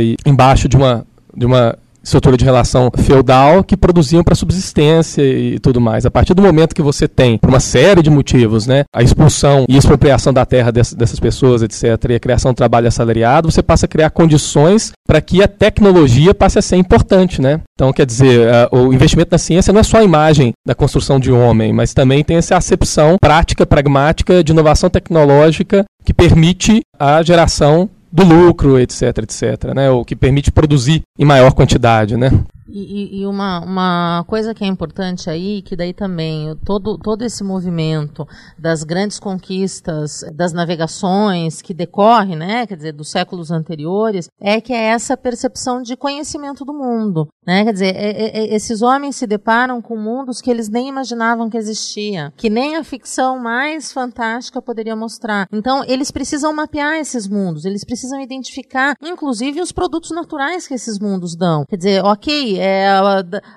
e 0.00 0.16
embaixo 0.24 0.68
de 0.68 0.76
uma, 0.76 1.04
de 1.36 1.46
uma 1.46 1.76
estrutura 2.02 2.36
de 2.36 2.44
relação 2.44 2.90
feudal 2.96 3.62
que 3.62 3.76
produziam 3.76 4.24
para 4.24 4.34
subsistência 4.34 5.22
e 5.22 5.58
tudo 5.58 5.80
mais. 5.80 6.06
A 6.06 6.10
partir 6.10 6.34
do 6.34 6.42
momento 6.42 6.74
que 6.74 6.82
você 6.82 7.06
tem, 7.06 7.36
por 7.36 7.50
uma 7.50 7.60
série 7.60 8.02
de 8.02 8.10
motivos, 8.10 8.66
né, 8.66 8.84
a 8.94 9.02
expulsão 9.02 9.64
e 9.68 9.76
expropriação 9.76 10.32
da 10.32 10.46
terra 10.46 10.70
dessas, 10.70 10.94
dessas 10.94 11.20
pessoas, 11.20 11.62
etc., 11.62 12.10
e 12.10 12.14
a 12.14 12.20
criação 12.20 12.52
do 12.52 12.56
trabalho 12.56 12.88
assalariado, 12.88 13.50
você 13.50 13.62
passa 13.62 13.86
a 13.86 13.88
criar 13.88 14.10
condições 14.10 14.92
para 15.06 15.20
que 15.20 15.42
a 15.42 15.48
tecnologia 15.48 16.34
passe 16.34 16.58
a 16.58 16.62
ser 16.62 16.76
importante, 16.76 17.40
né? 17.40 17.60
Então, 17.74 17.92
quer 17.92 18.06
dizer, 18.06 18.48
o 18.70 18.92
investimento 18.92 19.32
na 19.32 19.38
ciência 19.38 19.72
não 19.72 19.80
é 19.80 19.84
só 19.84 19.98
a 19.98 20.04
imagem 20.04 20.52
da 20.66 20.74
construção 20.74 21.20
de 21.20 21.30
um 21.30 21.40
homem, 21.40 21.72
mas 21.72 21.92
também 21.92 22.24
tem 22.24 22.36
essa 22.36 22.56
acepção 22.56 23.16
prática, 23.20 23.66
pragmática 23.66 24.42
de 24.42 24.52
inovação 24.52 24.88
tecnológica 24.88 25.84
que 26.04 26.14
permite 26.14 26.80
a 26.98 27.22
geração 27.22 27.88
do 28.12 28.24
lucro, 28.24 28.78
etc, 28.78 29.18
etc, 29.18 29.74
né? 29.74 29.90
O 29.90 30.04
que 30.04 30.16
permite 30.16 30.50
produzir 30.50 31.02
em 31.18 31.24
maior 31.24 31.52
quantidade, 31.52 32.16
né? 32.16 32.30
E, 32.72 33.20
e, 33.20 33.26
uma, 33.26 33.60
uma 33.60 34.24
coisa 34.26 34.54
que 34.54 34.64
é 34.64 34.66
importante 34.66 35.28
aí, 35.28 35.62
que 35.62 35.76
daí 35.76 35.92
também 35.92 36.56
todo, 36.64 36.96
todo 36.98 37.22
esse 37.22 37.42
movimento 37.42 38.26
das 38.58 38.84
grandes 38.84 39.18
conquistas, 39.18 40.24
das 40.34 40.52
navegações 40.52 41.60
que 41.60 41.74
decorre, 41.74 42.36
né, 42.36 42.66
quer 42.66 42.76
dizer, 42.76 42.92
dos 42.92 43.10
séculos 43.10 43.50
anteriores, 43.50 44.28
é 44.40 44.60
que 44.60 44.72
é 44.72 44.84
essa 44.90 45.16
percepção 45.16 45.82
de 45.82 45.96
conhecimento 45.96 46.64
do 46.64 46.72
mundo. 46.72 47.28
Né? 47.46 47.64
Quer 47.64 47.72
dizer, 47.72 47.96
é, 47.96 48.10
é, 48.10 48.38
é 48.38 48.54
esses 48.54 48.82
homens 48.82 49.16
se 49.16 49.26
deparam 49.26 49.82
com 49.82 49.96
mundos 49.96 50.40
que 50.40 50.50
eles 50.50 50.68
nem 50.68 50.88
imaginavam 50.88 51.50
que 51.50 51.56
existia, 51.56 52.32
que 52.36 52.50
nem 52.50 52.76
a 52.76 52.84
ficção 52.84 53.38
mais 53.38 53.92
fantástica 53.92 54.62
poderia 54.62 54.94
mostrar. 54.94 55.46
Então, 55.52 55.82
eles 55.84 56.10
precisam 56.10 56.52
mapear 56.52 56.96
esses 56.96 57.26
mundos, 57.26 57.64
eles 57.64 57.84
precisam 57.84 58.20
identificar, 58.20 58.94
inclusive, 59.02 59.60
os 59.60 59.72
produtos 59.72 60.10
naturais 60.10 60.66
que 60.66 60.74
esses 60.74 60.98
mundos 60.98 61.34
dão. 61.34 61.64
Quer 61.68 61.76
dizer, 61.76 62.04
ok, 62.04 62.59
é, 62.62 62.90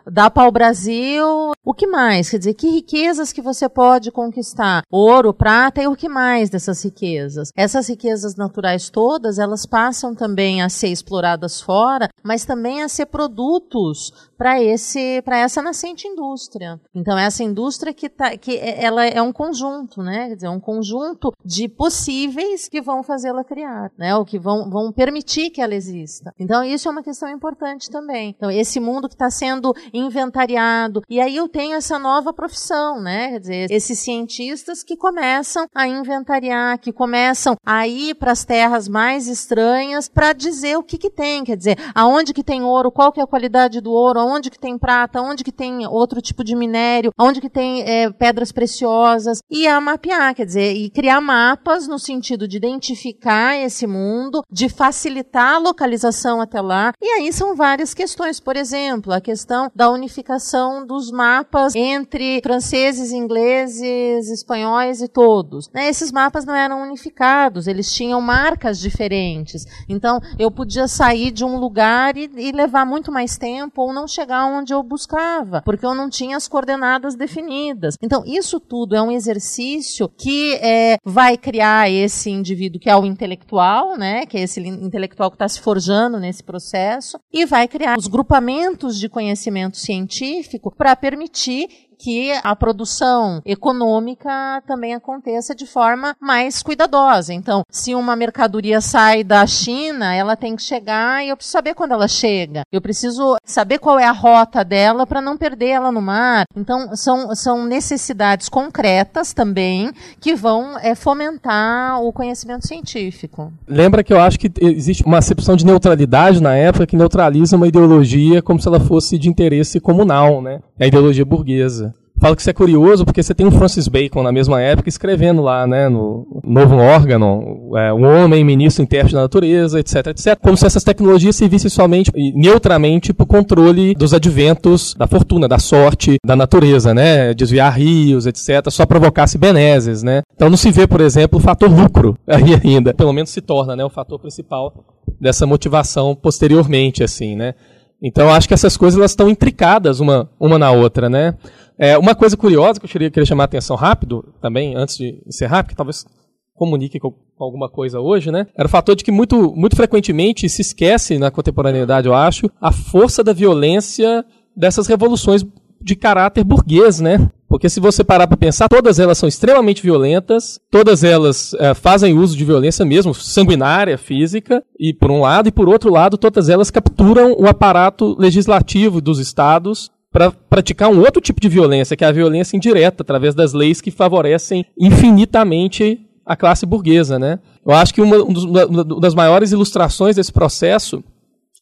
dá 0.09 0.29
para 0.29 0.47
o 0.47 0.51
Brasil. 0.51 1.51
O 1.61 1.73
que 1.73 1.85
mais? 1.85 2.29
Quer 2.29 2.37
dizer, 2.37 2.53
que 2.53 2.69
riquezas 2.69 3.33
que 3.33 3.41
você 3.41 3.67
pode 3.67 4.11
conquistar? 4.11 4.83
Ouro, 4.89 5.33
prata 5.33 5.81
e 5.81 5.87
o 5.87 5.95
que 5.95 6.07
mais 6.07 6.49
dessas 6.49 6.81
riquezas? 6.83 7.49
Essas 7.53 7.89
riquezas 7.89 8.35
naturais 8.35 8.89
todas, 8.89 9.39
elas 9.39 9.65
passam 9.65 10.15
também 10.15 10.61
a 10.61 10.69
ser 10.69 10.87
exploradas 10.87 11.59
fora, 11.59 12.07
mas 12.23 12.45
também 12.45 12.81
a 12.81 12.87
ser 12.87 13.07
produtos 13.07 14.13
para 14.43 14.61
esse 14.61 15.21
para 15.21 15.39
essa 15.39 15.61
nascente 15.61 16.05
indústria. 16.05 16.77
Então 16.93 17.17
essa 17.17 17.41
indústria 17.41 17.93
que 17.93 18.09
tá 18.09 18.35
que 18.35 18.57
é, 18.57 18.83
ela 18.83 19.05
é 19.05 19.21
um 19.21 19.31
conjunto, 19.31 20.03
né? 20.03 20.27
Quer 20.27 20.35
dizer, 20.35 20.49
um 20.49 20.59
conjunto 20.59 21.31
de 21.45 21.69
possíveis 21.69 22.67
que 22.67 22.81
vão 22.81 23.01
fazê-la 23.03 23.45
criar, 23.45 23.89
né? 23.97 24.13
Ou 24.17 24.25
que 24.25 24.37
vão 24.37 24.69
vão 24.69 24.91
permitir 24.91 25.49
que 25.49 25.61
ela 25.61 25.73
exista. 25.73 26.33
Então 26.37 26.61
isso 26.61 26.89
é 26.89 26.91
uma 26.91 27.01
questão 27.01 27.29
importante 27.29 27.89
também. 27.89 28.35
Então 28.35 28.51
esse 28.51 28.81
mundo 28.81 29.07
que 29.07 29.15
está 29.15 29.29
sendo 29.29 29.73
inventariado 29.93 31.03
e 31.09 31.21
aí 31.21 31.37
eu 31.37 31.47
tenho 31.47 31.77
essa 31.77 31.97
nova 31.97 32.33
profissão, 32.33 33.01
né? 33.01 33.29
Quer 33.29 33.39
dizer, 33.39 33.71
esses 33.71 33.97
cientistas 33.99 34.83
que 34.83 34.97
começam 34.97 35.67
a 35.73 35.87
inventariar, 35.87 36.79
que 36.79 36.91
começam 36.91 37.55
a 37.65 37.87
ir 37.87 38.15
para 38.15 38.33
as 38.33 38.43
terras 38.43 38.89
mais 38.89 39.29
estranhas 39.29 40.09
para 40.09 40.33
dizer 40.33 40.77
o 40.77 40.83
que 40.83 40.97
que 40.97 41.09
tem, 41.09 41.45
quer 41.45 41.55
dizer, 41.55 41.77
aonde 41.95 42.33
que 42.33 42.43
tem 42.43 42.61
ouro, 42.61 42.91
qual 42.91 43.09
que 43.09 43.21
é 43.21 43.23
a 43.23 43.27
qualidade 43.27 43.79
do 43.79 43.93
ouro, 43.93 44.32
onde 44.33 44.49
que 44.49 44.59
tem 44.59 44.77
prata, 44.77 45.21
onde 45.21 45.43
que 45.43 45.51
tem 45.51 45.85
outro 45.87 46.21
tipo 46.21 46.43
de 46.43 46.55
minério, 46.55 47.11
onde 47.17 47.39
que 47.39 47.49
tem 47.49 47.83
é, 47.83 48.09
pedras 48.09 48.51
preciosas, 48.51 49.39
e 49.49 49.67
a 49.67 49.79
mapear, 49.79 50.33
quer 50.33 50.45
dizer, 50.45 50.73
e 50.73 50.89
criar 50.89 51.21
mapas 51.21 51.87
no 51.87 51.99
sentido 51.99 52.47
de 52.47 52.57
identificar 52.57 53.55
esse 53.57 53.85
mundo, 53.85 54.43
de 54.51 54.67
facilitar 54.69 55.55
a 55.55 55.57
localização 55.59 56.41
até 56.41 56.59
lá. 56.61 56.93
E 57.01 57.05
aí 57.05 57.31
são 57.31 57.55
várias 57.55 57.93
questões, 57.93 58.39
por 58.39 58.55
exemplo, 58.55 59.13
a 59.13 59.21
questão 59.21 59.69
da 59.75 59.89
unificação 59.89 60.85
dos 60.85 61.11
mapas 61.11 61.75
entre 61.75 62.41
franceses, 62.41 63.11
ingleses, 63.11 64.29
espanhóis 64.29 65.01
e 65.01 65.07
todos. 65.07 65.69
Né? 65.73 65.89
Esses 65.89 66.11
mapas 66.11 66.45
não 66.45 66.55
eram 66.55 66.81
unificados, 66.81 67.67
eles 67.67 67.91
tinham 67.93 68.19
marcas 68.19 68.79
diferentes. 68.79 69.65
Então, 69.87 70.19
eu 70.39 70.49
podia 70.49 70.87
sair 70.87 71.31
de 71.31 71.45
um 71.45 71.57
lugar 71.57 72.17
e, 72.17 72.29
e 72.35 72.51
levar 72.51 72.85
muito 72.85 73.11
mais 73.11 73.37
tempo 73.37 73.81
ou 73.81 73.93
não 73.93 74.07
chegar 74.07 74.22
onde 74.31 74.73
eu 74.73 74.81
buscava, 74.83 75.61
porque 75.63 75.85
eu 75.85 75.93
não 75.93 76.09
tinha 76.09 76.37
as 76.37 76.47
coordenadas 76.47 77.15
definidas. 77.15 77.95
Então, 78.01 78.23
isso 78.25 78.59
tudo 78.59 78.95
é 78.95 79.01
um 79.01 79.11
exercício 79.11 80.09
que 80.09 80.55
é, 80.55 80.97
vai 81.03 81.37
criar 81.37 81.89
esse 81.89 82.29
indivíduo 82.29 82.79
que 82.79 82.89
é 82.89 82.95
o 82.95 83.05
intelectual, 83.05 83.97
né, 83.97 84.25
que 84.25 84.37
é 84.37 84.41
esse 84.41 84.59
intelectual 84.59 85.29
que 85.29 85.35
está 85.35 85.47
se 85.47 85.59
forjando 85.59 86.19
nesse 86.19 86.43
processo, 86.43 87.19
e 87.31 87.45
vai 87.45 87.67
criar 87.67 87.97
os 87.97 88.07
grupamentos 88.07 88.99
de 88.99 89.09
conhecimento 89.09 89.77
científico 89.77 90.73
para 90.75 90.95
permitir 90.95 91.67
que 92.03 92.33
a 92.43 92.53
produção 92.53 93.41
econômica 93.45 94.61
também 94.67 94.93
aconteça 94.93 95.55
de 95.55 95.65
forma 95.65 96.13
mais 96.19 96.61
cuidadosa. 96.61 97.33
Então, 97.33 97.63
se 97.69 97.95
uma 97.95 98.13
mercadoria 98.13 98.81
sai 98.81 99.23
da 99.23 99.47
China, 99.47 100.13
ela 100.13 100.35
tem 100.35 100.53
que 100.53 100.61
chegar 100.61 101.23
e 101.23 101.29
eu 101.29 101.37
preciso 101.37 101.53
saber 101.53 101.73
quando 101.73 101.93
ela 101.93 102.09
chega. 102.09 102.63
Eu 102.69 102.81
preciso 102.81 103.37
saber 103.45 103.79
qual 103.79 103.97
é 103.97 104.03
a 104.03 104.11
rota 104.11 104.65
dela 104.65 105.07
para 105.07 105.21
não 105.21 105.37
perder 105.37 105.69
ela 105.69 105.93
no 105.93 106.01
mar. 106.01 106.43
Então, 106.57 106.93
são, 106.93 107.33
são 107.35 107.65
necessidades 107.65 108.49
concretas 108.49 109.31
também 109.31 109.89
que 110.19 110.35
vão 110.35 110.77
é, 110.79 110.95
fomentar 110.95 112.01
o 112.01 112.11
conhecimento 112.11 112.67
científico. 112.67 113.49
Lembra 113.65 114.03
que 114.03 114.11
eu 114.11 114.19
acho 114.19 114.37
que 114.37 114.51
existe 114.59 115.05
uma 115.05 115.19
acepção 115.19 115.55
de 115.55 115.65
neutralidade 115.65 116.43
na 116.43 116.53
época 116.53 116.85
que 116.85 116.97
neutraliza 116.97 117.55
uma 117.55 117.67
ideologia 117.67 118.41
como 118.41 118.59
se 118.59 118.67
ela 118.67 118.81
fosse 118.81 119.17
de 119.17 119.29
interesse 119.29 119.79
comunal, 119.79 120.41
né? 120.41 120.59
É 120.77 120.83
a 120.83 120.87
ideologia 120.87 121.23
burguesa. 121.23 121.92
Falo 122.23 122.37
que 122.37 122.41
isso 122.41 122.49
é 122.49 122.53
curioso 122.53 123.03
porque 123.03 123.21
você 123.21 123.35
tem 123.35 123.45
o 123.45 123.51
Francis 123.51 123.89
Bacon 123.89 124.23
na 124.23 124.31
mesma 124.31 124.61
época 124.61 124.87
escrevendo 124.87 125.41
lá, 125.41 125.67
né, 125.67 125.89
no 125.89 126.25
Novo 126.41 126.77
Órgano, 126.77 127.75
é, 127.75 127.91
um 127.91 128.05
homem 128.05 128.45
ministro 128.45 128.81
intérprete 128.81 129.15
da 129.15 129.23
natureza, 129.23 129.77
etc, 129.77 130.07
etc. 130.07 130.39
Como 130.41 130.55
se 130.55 130.65
essas 130.65 130.85
tecnologias 130.85 131.35
servissem 131.35 131.69
somente 131.69 132.09
e 132.15 132.31
neutramente 132.31 133.11
para 133.11 133.25
o 133.25 133.27
controle 133.27 133.93
dos 133.93 134.13
adventos 134.13 134.95
da 134.97 135.05
fortuna, 135.05 135.49
da 135.49 135.59
sorte, 135.59 136.15
da 136.25 136.33
natureza, 136.33 136.93
né? 136.93 137.33
Desviar 137.33 137.77
rios, 137.77 138.25
etc. 138.25 138.69
Só 138.69 138.85
provocasse 138.85 139.37
benesses, 139.37 140.01
né? 140.01 140.21
Então 140.33 140.49
não 140.49 140.55
se 140.55 140.71
vê, 140.71 140.87
por 140.87 141.01
exemplo, 141.01 141.39
o 141.39 141.41
fator 141.41 141.69
lucro 141.69 142.17
aí 142.25 142.53
ainda. 142.63 142.93
Pelo 142.93 143.11
menos 143.11 143.31
se 143.31 143.41
torna, 143.41 143.75
né? 143.75 143.83
O 143.83 143.89
fator 143.89 144.17
principal 144.17 144.73
dessa 145.19 145.45
motivação 145.45 146.15
posteriormente, 146.15 147.03
assim, 147.03 147.35
né? 147.35 147.53
Então 148.01 148.29
acho 148.29 148.49
que 148.49 148.53
essas 148.53 148.75
coisas 148.75 148.97
elas 148.97 149.11
estão 149.11 149.29
intricadas 149.29 150.01
uma, 150.01 150.29
uma 150.37 150.59
na 150.59 150.71
outra, 150.71 151.09
né? 151.09 151.35
É, 151.77 151.97
uma 151.97 152.15
coisa 152.15 152.37
curiosa 152.37 152.79
que 152.79 152.85
eu 152.85 152.89
queria, 152.89 153.09
queria 153.09 153.25
chamar 153.25 153.43
a 153.43 153.45
atenção 153.45 153.75
rápido 153.75 154.33
também, 154.41 154.75
antes 154.75 154.97
de 154.97 155.21
encerrar, 155.25 155.63
porque 155.63 155.75
talvez 155.75 156.05
comunique 156.53 156.99
com, 156.99 157.13
alguma 157.39 157.69
coisa 157.69 157.99
hoje, 157.99 158.31
né? 158.31 158.47
Era 158.55 158.67
o 158.67 158.69
fator 158.71 158.95
de 158.95 159.03
que 159.03 159.11
muito, 159.11 159.53
muito 159.55 159.75
frequentemente 159.75 160.47
se 160.47 160.61
esquece 160.61 161.17
na 161.17 161.31
contemporaneidade, 161.31 162.07
eu 162.07 162.13
acho, 162.13 162.49
a 162.61 162.71
força 162.71 163.23
da 163.23 163.33
violência 163.33 164.23
dessas 164.55 164.87
revoluções 164.87 165.43
de 165.81 165.95
caráter 165.95 166.43
burguês, 166.43 166.99
né? 166.99 167.29
Porque 167.49 167.69
se 167.69 167.79
você 167.79 168.03
parar 168.03 168.25
para 168.25 168.37
pensar, 168.37 168.67
todas 168.67 168.97
elas 168.99 169.17
são 169.17 169.27
extremamente 169.27 169.83
violentas, 169.83 170.59
todas 170.71 171.03
elas 171.03 171.53
é, 171.55 171.73
fazem 171.73 172.17
uso 172.17 172.37
de 172.37 172.45
violência 172.45 172.85
mesmo, 172.85 173.13
sanguinária, 173.13 173.97
física, 173.97 174.63
e 174.79 174.93
por 174.93 175.11
um 175.11 175.21
lado, 175.21 175.49
e 175.49 175.51
por 175.51 175.67
outro 175.67 175.91
lado, 175.91 176.17
todas 176.17 176.49
elas 176.49 176.71
capturam 176.71 177.33
o 177.33 177.47
aparato 177.47 178.15
legislativo 178.17 179.01
dos 179.01 179.19
estados 179.19 179.91
para 180.13 180.31
praticar 180.31 180.91
um 180.91 180.99
outro 180.99 181.19
tipo 181.19 181.41
de 181.41 181.49
violência, 181.49 181.97
que 181.97 182.05
é 182.05 182.07
a 182.07 182.11
violência 182.11 182.55
indireta, 182.55 183.01
através 183.01 183.33
das 183.33 183.51
leis 183.51 183.81
que 183.81 183.89
favorecem 183.89 184.63
infinitamente 184.79 185.99
a 186.23 186.35
classe 186.35 186.67
burguesa, 186.67 187.17
né? 187.17 187.39
Eu 187.65 187.73
acho 187.73 187.93
que 187.93 187.99
uma, 187.99 188.17
uma 188.23 188.83
das 189.01 189.15
maiores 189.15 189.51
ilustrações 189.51 190.15
desse 190.15 190.31
processo 190.31 191.03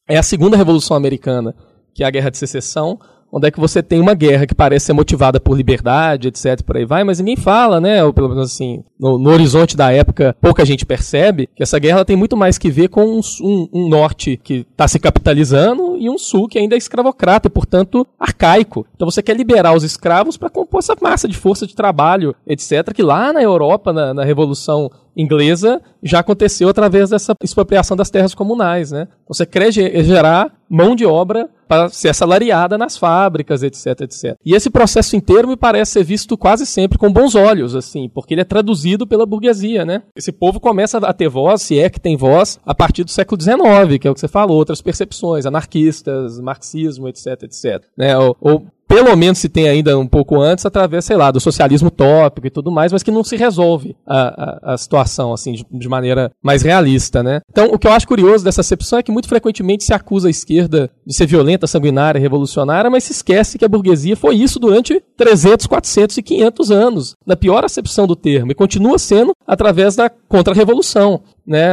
é 0.08 0.18
a 0.18 0.24
Segunda 0.24 0.58
Revolução 0.58 0.98
Americana, 0.98 1.56
que 1.96 2.04
é 2.04 2.08
a 2.08 2.12
Guerra 2.12 2.30
de 2.30 2.38
Secessão, 2.38 3.00
onde 3.32 3.48
é 3.48 3.52
que 3.52 3.60
você 3.60 3.82
tem 3.82 4.00
uma 4.00 4.14
guerra 4.14 4.46
que 4.46 4.54
parece 4.54 4.88
ser 4.88 4.94
motivada 4.94 5.40
por 5.40 5.56
liberdade, 5.56 6.28
etc, 6.28 6.62
por 6.64 6.78
aí 6.78 6.86
vai, 6.86 7.04
mas 7.04 7.20
ninguém 7.20 7.36
fala, 7.36 7.80
né, 7.80 8.04
ou 8.04 8.12
pelo 8.12 8.30
menos 8.30 8.52
assim, 8.52 8.84
no, 9.00 9.18
no 9.18 9.30
horizonte 9.30 9.78
da 9.78 9.92
época, 9.92 10.36
pouca 10.42 10.66
gente 10.66 10.86
percebe 10.86 11.48
que 11.56 11.64
essa 11.64 11.80
guerra 11.80 12.04
tem 12.04 12.16
muito 12.16 12.36
mais 12.36 12.58
que 12.58 12.70
ver 12.70 12.90
com 12.90 13.04
um, 13.04 13.22
um, 13.42 13.70
um 13.74 13.90
norte 13.90 14.38
que 14.38 14.66
está 14.72 14.88
se 14.88 15.00
capitalizando 15.00 15.98
e 15.98 16.10
um 16.10 16.18
sul 16.18 16.48
que 16.48 16.60
ainda 16.60 16.76
é 16.76 16.78
escravocrata 16.78 17.48
e, 17.48 17.52
portanto, 17.52 18.06
arcaico. 18.20 18.86
Então 18.96 19.10
você 19.10 19.22
quer 19.22 19.36
liberar 19.36 19.76
os 19.76 19.84
escravos 19.84 20.38
para 20.38 20.50
compor 20.50 20.80
essa 20.80 20.96
massa 21.02 21.28
de 21.28 21.38
força 21.38 21.66
de 21.66 21.76
trabalho, 21.76 22.36
etc, 22.46 22.94
que 22.94 23.04
lá 23.04 23.32
na 23.32 23.42
Europa, 23.42 23.94
na, 23.94 24.14
na 24.14 24.24
Revolução 24.24 24.90
inglesa 25.16 25.82
já 26.04 26.20
aconteceu 26.20 26.70
através 26.70 27.10
dessa 27.10 27.36
expropriação 27.44 27.96
das 27.96 28.10
terras 28.10 28.34
comunais, 28.34 28.92
né? 28.92 29.08
Você 29.28 29.46
quer 29.46 29.72
gerar 29.72 30.52
mão 30.70 30.96
de 30.96 31.06
obra 31.06 31.50
para 31.68 31.90
ser 31.90 32.10
assalariada 32.10 32.78
nas 32.78 32.98
fábricas, 32.98 33.64
etc, 33.64 34.02
etc. 34.02 34.36
E 34.46 34.54
esse 34.56 34.70
processo 34.70 35.16
inteiro 35.16 35.48
me 35.48 35.56
parece 35.56 35.94
ser 35.94 36.04
visto 36.04 36.38
quase 36.38 36.66
sempre 36.66 36.98
com 36.98 37.12
bons 37.12 37.36
olhos, 37.36 37.76
assim, 37.76 38.10
porque 38.10 38.34
ele 38.34 38.42
é 38.42 38.46
traduzido 38.46 39.06
pela 39.06 39.26
burguesia, 39.26 39.86
né? 39.86 40.04
Esse 40.16 40.32
povo 40.32 40.60
começa 40.60 40.98
a 40.98 41.14
ter 41.14 41.30
voz, 41.30 41.62
se 41.62 41.80
é 41.80 41.90
que 41.90 42.00
tem 42.00 42.18
voz, 42.18 42.60
a 42.66 42.74
partir 42.74 43.04
do 43.04 43.12
século 43.12 43.42
XIX, 43.42 44.00
que 44.00 44.08
é 44.08 44.12
o 44.12 44.14
que 44.14 44.20
você 44.20 44.28
falou, 44.28 44.58
outras 44.58 44.82
percepções, 44.82 45.46
anarquistas, 45.46 46.40
marxismo, 46.40 47.08
etc, 47.08 47.44
etc. 47.44 47.86
Né? 47.98 48.18
Ou, 48.18 48.36
ou 48.42 48.66
pelo 48.92 49.16
menos 49.16 49.38
se 49.38 49.48
tem 49.48 49.70
ainda 49.70 49.98
um 49.98 50.06
pouco 50.06 50.42
antes, 50.42 50.66
através, 50.66 51.06
sei 51.06 51.16
lá, 51.16 51.32
do 51.32 51.40
socialismo 51.40 51.90
tópico 51.90 52.46
e 52.46 52.50
tudo 52.50 52.70
mais, 52.70 52.92
mas 52.92 53.02
que 53.02 53.10
não 53.10 53.24
se 53.24 53.38
resolve 53.38 53.96
a, 54.06 54.72
a, 54.72 54.74
a 54.74 54.78
situação, 54.78 55.32
assim, 55.32 55.54
de, 55.54 55.66
de, 55.72 55.88
maneira 55.88 56.30
mais 56.44 56.62
realista, 56.62 57.24
né? 57.24 57.40
Então, 57.50 57.68
o 57.68 57.80
que 57.80 57.88
eu 57.88 57.92
acho 57.94 58.06
curioso 58.06 58.44
dessa 58.44 58.60
acepção 58.60 59.00
é 59.00 59.04
que 59.04 59.12
muito 59.12 59.30
frequentemente 59.30 59.86
se 59.86 59.94
acusa 59.94 60.28
a 60.28 60.32
esquerda 60.32 60.90
de 61.08 61.16
ser 61.16 61.26
violenta, 61.26 61.68
sanguinária, 61.68 62.20
revolucionária, 62.20 62.90
mas 62.90 63.06
se 63.06 63.14
esquece 63.14 63.58
que 63.58 63.64
a 63.64 63.70
burguesia 63.70 64.18
foi 64.18 64.36
isso 64.36 64.60
durante 64.60 65.02
300, 65.16 65.68
400 65.68 66.18
e 66.18 66.22
500 66.22 66.72
anos, 66.72 67.16
na 67.26 67.38
pior 67.38 67.64
acepção 67.64 68.06
do 68.06 68.16
termo, 68.16 68.52
e 68.52 68.56
continua 68.56 69.00
sendo 69.00 69.32
através 69.48 69.96
da 69.96 70.10
contra-revolução. 70.10 71.22
Né? 71.46 71.68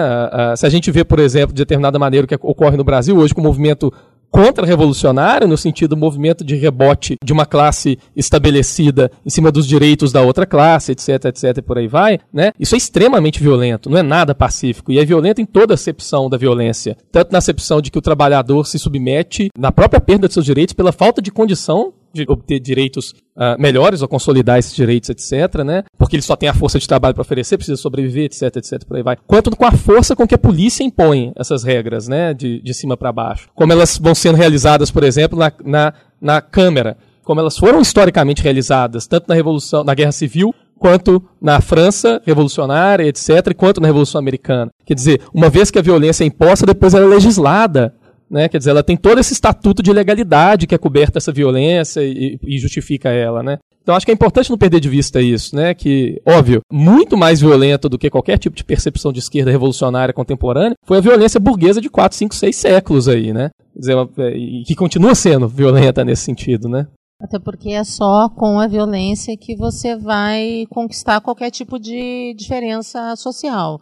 Se 0.57 0.66
a 0.66 0.69
gente 0.69 0.91
vê, 0.91 1.05
por 1.05 1.19
exemplo, 1.19 1.55
de 1.55 1.62
determinada 1.62 1.99
maneira 1.99 2.25
o 2.25 2.29
que 2.29 2.35
ocorre 2.35 2.77
no 2.77 2.85
Brasil 2.85 3.16
hoje 3.16 3.35
com 3.35 3.41
o 3.41 3.45
movimento 3.45 3.93
contra-revolucionário, 4.31 5.49
no 5.49 5.57
sentido 5.57 5.91
do 5.91 5.97
movimento 5.97 6.45
de 6.45 6.55
rebote 6.55 7.16
de 7.24 7.33
uma 7.33 7.47
classe 7.47 7.99
estabelecida 8.14 9.11
em 9.24 9.31
cima 9.31 9.51
dos 9.51 9.66
direitos 9.66 10.12
da 10.12 10.22
outra 10.22 10.47
classe, 10.47 10.93
etc, 10.93 11.26
etc, 11.26 11.59
e 11.59 11.62
por 11.62 11.79
aí 11.79 11.89
vai, 11.89 12.18
né? 12.33 12.53
Isso 12.59 12.74
é 12.74 12.79
extremamente 12.79 13.43
violento, 13.43 13.89
não 13.89 13.99
é 13.99 14.03
nada 14.03 14.35
pacífico, 14.35 14.93
e 14.93 14.99
é 14.99 15.05
violento 15.05 15.41
em 15.41 15.47
toda 15.47 15.74
acepção 15.74 16.29
da 16.29 16.37
violência, 16.37 16.97
tanto 17.11 17.33
na 17.33 17.39
acepção 17.39 17.81
de 17.81 17.91
que 17.91 17.99
o 17.99 18.03
trabalhador 18.03 18.66
se 18.66 18.79
submete 18.79 19.49
na 19.59 19.72
própria 19.72 20.01
perda 20.01 20.29
de 20.29 20.35
seus 20.35 20.45
direitos 20.45 20.74
pela 20.74 20.93
falta 20.93 21.22
de 21.22 21.31
condição 21.31 21.93
de 22.13 22.25
obter 22.29 22.61
direitos 22.61 23.15
uh, 23.37 23.61
melhores 23.61 24.03
ou 24.03 24.09
consolidar 24.09 24.59
esses 24.59 24.75
direitos, 24.75 25.11
etc., 25.11 25.63
né? 25.65 25.85
Porque 25.97 26.17
ele 26.17 26.23
só 26.23 26.37
tem 26.37 26.49
a 26.49 26.55
força 26.55 26.79
de 26.79 26.87
trabalho 26.87 27.15
para 27.15 27.23
oferecer, 27.23 27.57
precisa 27.57 27.77
sobreviver, 27.77 28.25
etc., 28.25 28.57
etc., 28.57 28.85
por 28.85 28.97
aí 28.97 29.03
vai. 29.03 29.17
Quanto 29.27 29.51
com 29.51 29.65
a 29.65 29.73
força 29.73 30.17
com 30.17 30.27
que 30.27 30.35
a 30.35 30.39
polícia 30.39 30.83
impõe 30.85 31.33
essas 31.37 31.63
regras, 31.63 32.09
né? 32.09 32.35
De, 32.35 32.61
de 32.61 32.75
cima 32.75 32.97
para 32.97 33.13
baixo. 33.13 33.49
Como 33.55 33.73
elas 33.73 33.99
vão 33.99 34.15
sendo 34.15 34.37
realizadas, 34.37 34.91
por 34.91 35.05
exemplo, 35.05 35.39
na, 35.39 35.53
na, 35.65 35.95
na 36.21 36.41
Câmara. 36.41 36.97
Como 37.25 37.41
elas 37.41 37.59
foram 37.59 37.81
historicamente 37.81 38.43
realizadas, 38.43 39.07
tanto 39.07 39.27
na 39.29 39.35
Revolução, 39.35 39.85
na 39.85 39.95
Guerra 39.95 40.13
Civil, 40.13 40.55
quanto 40.79 41.23
na 41.43 41.61
França 41.61 42.23
revolucionária, 42.25 43.05
etc., 43.05 43.55
quanto 43.55 43.81
na 43.81 43.89
Revolução 43.89 44.19
Americana. 44.19 44.71
Quer 44.87 44.95
dizer, 44.95 45.21
uma 45.35 45.51
vez 45.51 45.71
que 45.71 45.79
a 45.79 45.83
violência 45.83 46.25
é 46.25 46.27
imposta, 46.27 46.65
depois 46.65 46.95
ela 46.95 47.05
é 47.05 47.09
legislada 47.09 47.95
né? 48.31 48.49
Quer 48.49 48.59
dizer, 48.59 48.70
ela 48.70 48.83
tem 48.83 48.97
todo 48.97 49.18
esse 49.18 49.33
estatuto 49.33 49.83
de 49.83 49.93
legalidade 49.93 50.66
que 50.66 50.74
é 50.74 50.79
coberta 50.79 51.18
essa 51.18 51.33
violência 51.33 52.01
e, 52.03 52.39
e, 52.43 52.59
justifica 52.59 53.09
ela, 53.09 53.43
né? 53.43 53.59
Então 53.83 53.95
acho 53.95 54.05
que 54.05 54.12
é 54.12 54.14
importante 54.14 54.51
não 54.51 54.59
perder 54.59 54.81
de 54.81 54.89
vista 54.89 55.20
isso, 55.20 55.57
né? 55.57 55.72
Que, 55.74 56.20
óbvio, 56.26 56.61
muito 56.70 57.16
mais 57.16 57.41
violenta 57.41 57.89
do 57.89 57.99
que 57.99 58.11
qualquer 58.11 58.39
tipo 58.39 58.55
de 58.55 58.64
percepção 58.64 59.12
de 59.12 59.18
esquerda 59.18 59.51
revolucionária 59.51 60.12
contemporânea 60.12 60.76
foi 60.85 60.99
a 60.99 61.03
violência 61.03 61.41
burguesa 61.41 61.81
de 61.81 61.89
4, 61.89 62.16
5, 62.16 62.35
6 62.35 62.57
séculos 62.57 63.09
aí, 63.09 63.33
né? 63.33 63.51
Quer 63.72 63.81
dizer, 63.81 63.97
é, 64.18 64.37
e 64.37 64.62
que 64.64 64.74
continua 64.74 65.14
sendo 65.14 65.49
violenta 65.49 66.05
nesse 66.05 66.22
sentido, 66.22 66.68
né? 66.68 66.87
Até 67.20 67.39
porque 67.39 67.70
é 67.70 67.83
só 67.83 68.29
com 68.29 68.61
a 68.61 68.68
violência 68.68 69.37
que 69.37 69.57
você 69.57 69.97
vai 69.97 70.66
conquistar 70.70 71.20
qualquer 71.20 71.51
tipo 71.51 71.79
de 71.79 72.33
diferença 72.37 73.16
social 73.16 73.81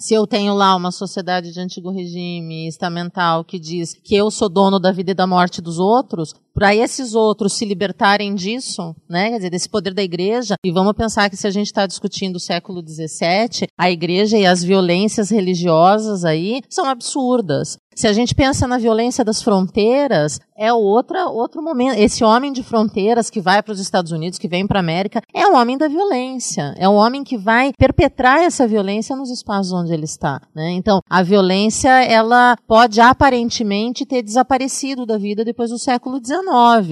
se 0.00 0.14
eu 0.14 0.26
tenho 0.26 0.54
lá 0.54 0.74
uma 0.74 0.90
sociedade 0.90 1.52
de 1.52 1.60
antigo 1.60 1.90
regime 1.90 2.66
estamental 2.66 3.44
que 3.44 3.58
diz 3.58 3.92
que 3.92 4.16
eu 4.16 4.30
sou 4.30 4.48
dono 4.48 4.80
da 4.80 4.90
vida 4.90 5.10
e 5.10 5.14
da 5.14 5.26
morte 5.26 5.60
dos 5.60 5.78
outros, 5.78 6.32
para 6.60 6.76
esses 6.76 7.14
outros 7.14 7.54
se 7.54 7.64
libertarem 7.64 8.34
disso, 8.34 8.94
né, 9.08 9.30
quer 9.30 9.36
dizer, 9.38 9.50
desse 9.50 9.66
poder 9.66 9.94
da 9.94 10.02
igreja, 10.02 10.56
e 10.62 10.70
vamos 10.70 10.92
pensar 10.92 11.30
que 11.30 11.36
se 11.36 11.46
a 11.46 11.50
gente 11.50 11.68
está 11.68 11.86
discutindo 11.86 12.36
o 12.36 12.40
século 12.40 12.82
XVII, 12.86 13.66
a 13.78 13.90
igreja 13.90 14.36
e 14.36 14.44
as 14.44 14.62
violências 14.62 15.30
religiosas 15.30 16.22
aí 16.22 16.60
são 16.68 16.84
absurdas. 16.84 17.78
Se 17.94 18.06
a 18.06 18.12
gente 18.12 18.34
pensa 18.34 18.66
na 18.66 18.78
violência 18.78 19.24
das 19.24 19.42
fronteiras, 19.42 20.40
é 20.56 20.72
outra, 20.72 21.26
outro 21.26 21.62
momento. 21.62 21.98
Esse 21.98 22.24
homem 22.24 22.52
de 22.52 22.62
fronteiras 22.62 23.28
que 23.28 23.40
vai 23.40 23.62
para 23.62 23.72
os 23.72 23.80
Estados 23.80 24.12
Unidos, 24.12 24.38
que 24.38 24.48
vem 24.48 24.66
para 24.66 24.78
a 24.78 24.80
América, 24.80 25.20
é 25.34 25.46
um 25.46 25.56
homem 25.56 25.76
da 25.76 25.88
violência. 25.88 26.74
É 26.78 26.88
um 26.88 26.94
homem 26.94 27.24
que 27.24 27.36
vai 27.36 27.72
perpetrar 27.76 28.42
essa 28.42 28.66
violência 28.66 29.16
nos 29.16 29.30
espaços 29.30 29.72
onde 29.72 29.92
ele 29.92 30.04
está. 30.04 30.40
Né? 30.54 30.70
Então, 30.72 31.00
a 31.10 31.22
violência, 31.22 31.90
ela 32.04 32.56
pode 32.66 33.00
aparentemente 33.00 34.06
ter 34.06 34.22
desaparecido 34.22 35.04
da 35.04 35.18
vida 35.18 35.44
depois 35.44 35.70
do 35.70 35.78
século 35.78 36.24
XIX, 36.24 36.38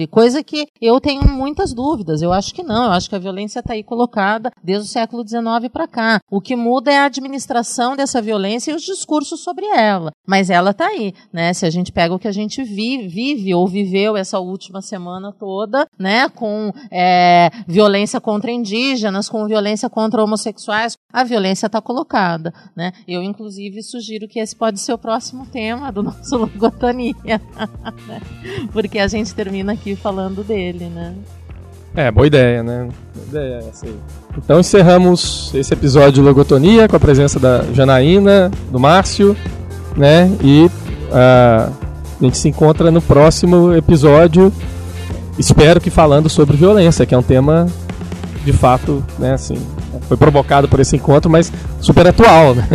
coisa 0.09 0.43
que 0.43 0.67
eu 0.81 0.99
tenho 0.99 1.27
muitas 1.27 1.73
dúvidas. 1.73 2.21
Eu 2.21 2.31
acho 2.31 2.53
que 2.53 2.63
não. 2.63 2.85
Eu 2.85 2.91
acho 2.91 3.09
que 3.09 3.15
a 3.15 3.19
violência 3.19 3.59
está 3.59 3.73
aí 3.73 3.83
colocada 3.83 4.51
desde 4.63 4.87
o 4.87 4.91
século 4.91 5.27
XIX 5.27 5.71
para 5.71 5.87
cá. 5.87 6.19
O 6.29 6.41
que 6.41 6.55
muda 6.55 6.91
é 6.91 6.99
a 6.99 7.05
administração 7.05 7.95
dessa 7.95 8.21
violência 8.21 8.71
e 8.71 8.75
os 8.75 8.83
discursos 8.83 9.41
sobre 9.41 9.65
ela. 9.65 10.11
Mas 10.27 10.49
ela 10.49 10.71
está 10.71 10.87
aí 10.87 11.13
né? 11.31 11.53
Se 11.53 11.65
a 11.65 11.69
gente 11.69 11.91
pega 11.91 12.13
o 12.13 12.19
que 12.19 12.27
a 12.27 12.31
gente 12.31 12.63
vive, 12.63 13.07
vive 13.07 13.53
ou 13.53 13.67
viveu 13.67 14.15
essa 14.17 14.39
última 14.39 14.81
semana 14.81 15.31
toda, 15.31 15.87
né? 15.97 16.29
Com 16.29 16.71
é, 16.91 17.49
violência 17.67 18.19
contra 18.19 18.51
indígenas, 18.51 19.29
com 19.29 19.47
violência 19.47 19.89
contra 19.89 20.23
homossexuais, 20.23 20.97
a 21.11 21.23
violência 21.23 21.67
está 21.67 21.81
colocada, 21.81 22.53
né? 22.75 22.91
Eu, 23.07 23.21
inclusive, 23.21 23.81
sugiro 23.83 24.27
que 24.27 24.39
esse 24.39 24.55
pode 24.55 24.79
ser 24.79 24.93
o 24.93 24.97
próximo 24.97 25.45
tema 25.45 25.91
do 25.91 26.03
nosso 26.03 26.37
Logotonia, 26.37 27.15
né? 28.07 28.21
porque 28.71 28.99
a 28.99 29.07
gente 29.07 29.33
termina 29.43 29.73
aqui 29.73 29.95
falando 29.95 30.43
dele, 30.43 30.85
né? 30.85 31.13
É, 31.95 32.11
boa 32.11 32.27
ideia, 32.27 32.61
né? 32.61 32.89
Boa 33.15 33.27
ideia 33.27 33.63
essa 33.69 33.85
aí. 33.85 33.95
Então 34.37 34.59
encerramos 34.59 35.51
esse 35.53 35.73
episódio 35.73 36.13
de 36.13 36.21
Logotonia 36.21 36.87
com 36.87 36.95
a 36.95 36.99
presença 36.99 37.39
da 37.39 37.63
Janaína, 37.73 38.51
do 38.71 38.79
Márcio, 38.79 39.35
né? 39.95 40.29
E 40.43 40.69
Uh, 41.09 41.73
a 42.21 42.23
gente 42.23 42.37
se 42.37 42.47
encontra 42.47 42.91
no 42.91 43.01
próximo 43.01 43.73
episódio. 43.73 44.53
Espero 45.37 45.79
que 45.79 45.89
falando 45.89 46.29
sobre 46.29 46.55
violência, 46.55 47.05
que 47.05 47.15
é 47.15 47.17
um 47.17 47.23
tema 47.23 47.67
de 48.43 48.53
fato, 48.53 49.03
né, 49.17 49.33
assim, 49.33 49.55
foi 50.07 50.17
provocado 50.17 50.67
por 50.67 50.79
esse 50.79 50.95
encontro, 50.95 51.29
mas 51.29 51.51
super 51.81 52.07
atual, 52.07 52.55
né? 52.55 52.67